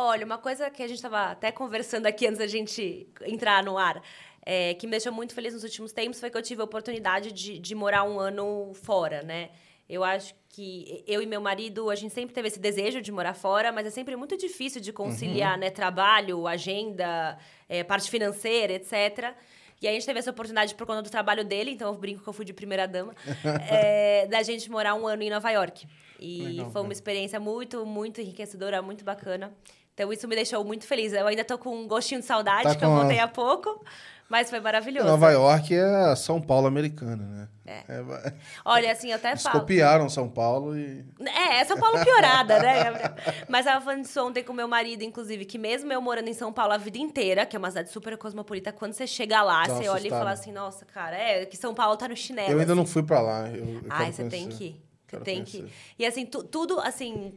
Olha, 0.00 0.24
uma 0.24 0.38
coisa 0.38 0.70
que 0.70 0.80
a 0.80 0.86
gente 0.86 0.98
estava 0.98 1.32
até 1.32 1.50
conversando 1.50 2.06
aqui 2.06 2.24
antes 2.24 2.38
da 2.38 2.46
gente 2.46 3.08
entrar 3.26 3.64
no 3.64 3.76
ar, 3.76 4.00
é, 4.46 4.72
que 4.74 4.86
me 4.86 4.92
deixou 4.92 5.12
muito 5.12 5.34
feliz 5.34 5.52
nos 5.52 5.64
últimos 5.64 5.90
tempos, 5.90 6.20
foi 6.20 6.30
que 6.30 6.36
eu 6.36 6.42
tive 6.42 6.60
a 6.60 6.64
oportunidade 6.64 7.32
de, 7.32 7.58
de 7.58 7.74
morar 7.74 8.04
um 8.04 8.20
ano 8.20 8.72
fora, 8.74 9.24
né? 9.24 9.50
Eu 9.88 10.04
acho 10.04 10.36
que 10.50 11.02
eu 11.04 11.20
e 11.20 11.26
meu 11.26 11.40
marido, 11.40 11.90
a 11.90 11.96
gente 11.96 12.14
sempre 12.14 12.32
teve 12.32 12.46
esse 12.46 12.60
desejo 12.60 13.02
de 13.02 13.10
morar 13.10 13.34
fora, 13.34 13.72
mas 13.72 13.88
é 13.88 13.90
sempre 13.90 14.14
muito 14.14 14.36
difícil 14.36 14.80
de 14.80 14.92
conciliar, 14.92 15.58
né? 15.58 15.68
Trabalho, 15.68 16.46
agenda, 16.46 17.36
é, 17.68 17.82
parte 17.82 18.08
financeira, 18.08 18.74
etc. 18.74 19.34
E 19.82 19.88
aí 19.88 19.96
a 19.96 19.98
gente 19.98 20.06
teve 20.06 20.20
essa 20.20 20.30
oportunidade 20.30 20.76
por 20.76 20.86
conta 20.86 21.02
do 21.02 21.10
trabalho 21.10 21.44
dele, 21.44 21.72
então 21.72 21.92
eu 21.92 21.98
brinco 21.98 22.22
que 22.22 22.28
eu 22.28 22.32
fui 22.32 22.44
de 22.44 22.52
primeira 22.52 22.86
dama, 22.86 23.16
é, 23.68 24.28
da 24.28 24.44
gente 24.44 24.70
morar 24.70 24.94
um 24.94 25.08
ano 25.08 25.24
em 25.24 25.30
Nova 25.30 25.50
York. 25.50 25.88
E 26.20 26.42
Legal, 26.42 26.70
foi 26.70 26.82
uma 26.82 26.92
experiência 26.92 27.40
muito, 27.40 27.84
muito 27.84 28.20
enriquecedora, 28.20 28.80
muito 28.80 29.04
bacana. 29.04 29.52
Então 29.98 30.12
isso 30.12 30.28
me 30.28 30.36
deixou 30.36 30.62
muito 30.62 30.86
feliz. 30.86 31.12
Eu 31.12 31.26
ainda 31.26 31.44
tô 31.44 31.58
com 31.58 31.74
um 31.74 31.88
gostinho 31.88 32.20
de 32.20 32.26
saudade, 32.26 32.62
Tá 32.62 32.74
que 32.76 32.84
eu 32.84 32.92
a- 32.92 33.00
voltei 33.00 33.18
há 33.18 33.26
pouco, 33.26 33.84
mas 34.28 34.48
foi 34.48 34.60
maravilhoso. 34.60 35.08
Nova 35.08 35.32
York 35.32 35.74
é 35.74 36.14
São 36.14 36.40
Paulo 36.40 36.68
americana, 36.68 37.24
né? 37.24 37.48
É. 37.66 38.00
vai- 38.02 38.32
Olha, 38.64 38.92
assim, 38.92 39.10
eu 39.10 39.16
até 39.16 39.30
Eles 39.32 39.42
falo. 39.42 39.58
copiaram 39.60 40.08
São 40.08 40.28
Paulo 40.28 40.78
e. 40.78 41.04
É, 41.26 41.56
é 41.60 41.64
São 41.64 41.76
Paulo 41.78 41.98
piorada, 42.02 42.60
né, 42.62 42.84
Gabriel? 42.84 43.10
Mas 43.48 43.66
eu 43.66 43.72
tava 43.72 43.84
falando 43.84 44.02
disso 44.02 44.24
ontem 44.24 44.44
com 44.44 44.52
meu 44.52 44.68
marido, 44.68 45.02
inclusive, 45.02 45.44
que 45.44 45.58
mesmo 45.58 45.92
eu 45.92 46.00
morando 46.00 46.28
em 46.28 46.32
São 46.32 46.52
Paulo 46.52 46.74
a 46.74 46.78
vida 46.78 46.96
inteira, 46.98 47.44
que 47.44 47.56
é 47.56 47.58
uma 47.58 47.68
cidade 47.68 47.90
super 47.90 48.16
cosmopolita, 48.16 48.72
quando 48.72 48.92
você 48.92 49.06
chega 49.06 49.42
lá, 49.42 49.64
uma 49.64 49.74
você 49.74 49.88
olha 49.88 50.06
e 50.06 50.10
fala 50.10 50.30
assim, 50.30 50.52
nossa, 50.52 50.86
cara, 50.86 51.16
é 51.16 51.44
que 51.44 51.56
São 51.56 51.74
Paulo 51.74 51.96
tá 51.96 52.06
no 52.06 52.16
chinelo. 52.16 52.52
Eu 52.52 52.60
ainda 52.60 52.72
assim. 52.72 52.78
não 52.80 52.86
fui 52.86 53.02
pra 53.02 53.20
lá. 53.20 53.48
Eu, 53.50 53.64
eu 53.66 53.80
Ai, 53.90 54.12
você 54.12 54.24
tem 54.28 54.44
conhecer. 54.44 54.56
que 54.58 54.64
ir. 54.64 54.82
Você 55.10 55.16
tem 55.18 55.44
que 55.44 55.56
ir. 55.56 55.60
conhecer. 55.62 55.76
E 55.98 56.06
assim, 56.06 56.24
tu- 56.24 56.44
tudo, 56.44 56.78
assim, 56.80 57.34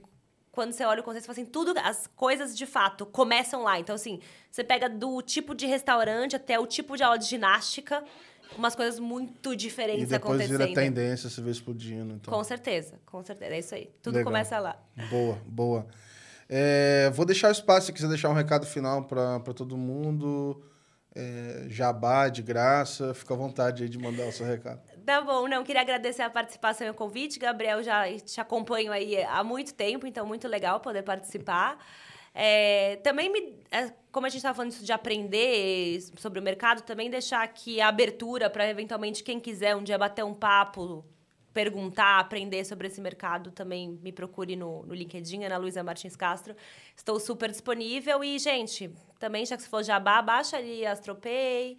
quando 0.52 0.74
você 0.74 0.84
olha 0.84 1.02
o 1.02 1.04
conceito, 1.04 1.24
você 1.24 1.28
fala 1.28 1.39
assim, 1.41 1.52
tudo, 1.52 1.74
as 1.80 2.08
coisas 2.16 2.58
de 2.58 2.66
fato 2.66 3.06
começam 3.06 3.64
lá. 3.64 3.80
Então, 3.80 3.95
assim, 3.95 4.20
você 4.49 4.64
pega 4.64 4.89
do 4.89 5.22
tipo 5.22 5.56
de 5.56 5.66
restaurante 5.66 6.36
até 6.36 6.60
o 6.60 6.68
tipo 6.68 6.97
de 6.97 7.04
aula 7.04 7.18
de 7.18 7.26
ginástica, 7.26 8.04
umas 8.58 8.76
coisas 8.76 8.99
muito 8.99 9.54
E 9.54 9.56
diferentes 9.56 10.10
depois 10.10 10.41
vira 10.41 10.66
acontecendo. 10.66 10.76
tendência, 10.76 11.30
você 11.30 11.41
vê 11.41 11.52
explodindo. 11.52 12.16
Então. 12.16 12.34
Com 12.34 12.43
certeza, 12.43 12.99
com 13.06 13.24
certeza. 13.24 13.54
É 13.56 13.60
isso 13.60 13.74
aí. 13.74 13.89
Tudo 14.02 14.16
Legal. 14.16 14.32
começa 14.32 14.60
lá. 14.60 14.78
Boa, 15.10 15.38
boa. 15.45 15.88
É, 16.49 17.10
vou 17.14 17.26
deixar 17.26 17.47
o 17.47 17.52
espaço 17.54 17.86
se 17.86 17.93
quiser 17.93 18.10
deixar 18.10 18.28
um 18.30 18.34
recado 18.34 18.66
final 18.66 19.06
para 19.06 19.39
todo 19.56 19.78
mundo. 19.78 20.62
É, 21.16 21.66
jabá, 21.70 22.28
de 22.28 22.41
graça. 22.41 23.14
Fica 23.14 23.34
à 23.34 23.38
vontade 23.38 23.84
aí 23.84 23.89
de 23.89 23.97
mandar 23.97 24.28
o 24.28 24.32
seu 24.34 24.45
recado. 24.45 24.82
Tá 25.12 25.20
bom, 25.20 25.45
não, 25.45 25.62
queria 25.62 25.82
agradecer 25.82 26.22
a 26.22 26.30
participação 26.30 26.88
e 26.88 26.89
o 26.89 26.93
convite. 26.93 27.38
Gabriel, 27.38 27.84
já 27.84 28.05
te 28.18 28.39
acompanho 28.39 28.93
aí 28.93 29.22
há 29.22 29.43
muito 29.43 29.74
tempo, 29.74 30.07
então 30.07 30.26
muito 30.26 30.47
legal 30.47 30.80
poder 30.80 31.03
participar. 31.03 31.78
É, 32.34 32.95
também, 33.03 33.30
me, 33.30 33.59
é, 33.70 33.91
como 34.09 34.26
a 34.26 34.30
gente 34.30 34.38
estava 34.38 34.55
falando 34.55 34.72
isso 34.72 34.86
de 34.86 34.93
aprender 34.93 35.99
sobre 36.16 36.39
o 36.39 36.41
mercado, 36.41 36.82
também 36.84 37.09
deixar 37.09 37.43
aqui 37.43 37.82
a 37.82 37.89
abertura 37.89 38.49
para, 38.49 38.66
eventualmente, 38.70 39.22
quem 39.22 39.38
quiser 39.38 39.76
um 39.76 39.84
dia 39.84 39.97
bater 39.97 40.24
um 40.24 40.34
papo, 40.34 41.03
perguntar, 41.53 42.18
aprender 42.18 42.64
sobre 42.64 42.88
esse 42.88 43.01
mercado, 43.01 43.51
também 43.51 43.99
me 44.01 44.14
procure 44.14 44.55
no, 44.55 44.84
no 44.86 44.93
LinkedIn, 44.93 45.43
Ana 45.43 45.57
Luísa 45.57 45.84
Martins 45.84 46.16
Castro. 46.16 46.55
Estou 46.95 47.20
super 47.20 47.51
disponível. 47.51 48.24
E, 48.24 48.39
gente, 48.39 48.89
também, 49.20 49.45
já 49.45 49.57
que 49.57 49.64
se 49.64 49.68
for 49.68 49.84
jabá, 49.84 50.22
baixa 50.22 50.55
ali 50.55 50.86
a 50.86 50.93
Astropay, 50.93 51.78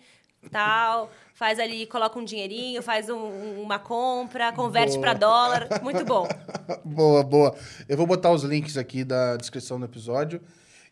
tal, 0.51 1.11
faz 1.34 1.59
ali, 1.59 1.86
coloca 1.86 2.18
um 2.18 2.24
dinheirinho, 2.24 2.82
faz 2.82 3.09
um- 3.09 3.14
um- 3.16 3.62
uma 3.62 3.78
compra, 3.78 4.53
converte 4.53 4.99
para 4.99 5.14
dólar. 5.14 5.68
Muito 5.82 6.05
bom. 6.05 6.28
boa, 6.84 7.22
boa. 7.22 7.55
Eu 7.88 7.97
vou 7.97 8.07
botar 8.07 8.30
os 8.30 8.43
links 8.43 8.76
aqui 8.76 9.05
da 9.05 9.36
descrição 9.36 9.78
do 9.78 9.84
episódio. 9.86 10.40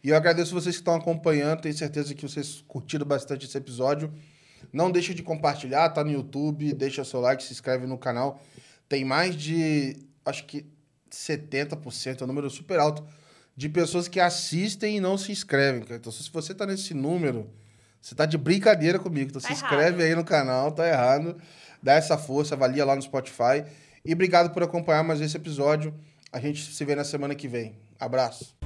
E 0.02 0.08
eu 0.08 0.16
agradeço 0.16 0.54
vocês 0.54 0.76
que 0.76 0.80
estão 0.80 0.94
acompanhando. 0.94 1.60
Tenho 1.60 1.74
certeza 1.74 2.14
que 2.14 2.22
vocês 2.26 2.64
curtiram 2.66 3.04
bastante 3.06 3.46
esse 3.46 3.56
episódio. 3.58 4.12
Não 4.72 4.90
deixe 4.90 5.12
de 5.12 5.22
compartilhar, 5.22 5.88
tá 5.90 6.02
no 6.02 6.10
YouTube. 6.10 6.72
Deixa 6.72 7.04
seu 7.04 7.20
like, 7.20 7.42
se 7.42 7.52
inscreve 7.52 7.86
no 7.86 7.98
canal. 7.98 8.40
Tem 8.88 9.04
mais 9.04 9.36
de, 9.36 9.96
acho 10.24 10.44
que 10.46 10.66
70%, 11.10 12.20
é 12.20 12.24
um 12.24 12.26
número 12.26 12.48
super 12.48 12.78
alto, 12.78 13.04
de 13.56 13.68
pessoas 13.68 14.08
que 14.08 14.18
assistem 14.20 14.96
e 14.96 15.00
não 15.00 15.18
se 15.18 15.32
inscrevem. 15.32 15.84
Então, 15.90 16.10
se 16.10 16.30
você 16.30 16.54
tá 16.54 16.64
nesse 16.64 16.94
número, 16.94 17.50
você 18.00 18.14
tá 18.14 18.24
de 18.26 18.38
brincadeira 18.38 18.98
comigo. 18.98 19.30
Então, 19.30 19.40
Tá 19.40 19.48
se 19.48 19.54
inscreve 19.54 20.02
errado. 20.02 20.02
aí 20.02 20.14
no 20.14 20.24
canal, 20.24 20.72
tá 20.72 20.86
errado. 20.88 21.36
Dá 21.82 21.94
essa 21.94 22.16
força, 22.18 22.54
avalia 22.54 22.84
lá 22.84 22.94
no 22.96 23.02
Spotify. 23.02 23.64
E 24.04 24.12
obrigado 24.12 24.50
por 24.52 24.62
acompanhar 24.62 25.02
mais 25.02 25.20
esse 25.20 25.36
episódio. 25.36 25.94
A 26.32 26.38
gente 26.38 26.72
se 26.72 26.84
vê 26.84 26.94
na 26.94 27.04
semana 27.04 27.34
que 27.34 27.48
vem. 27.48 27.74
Abraço. 27.98 28.59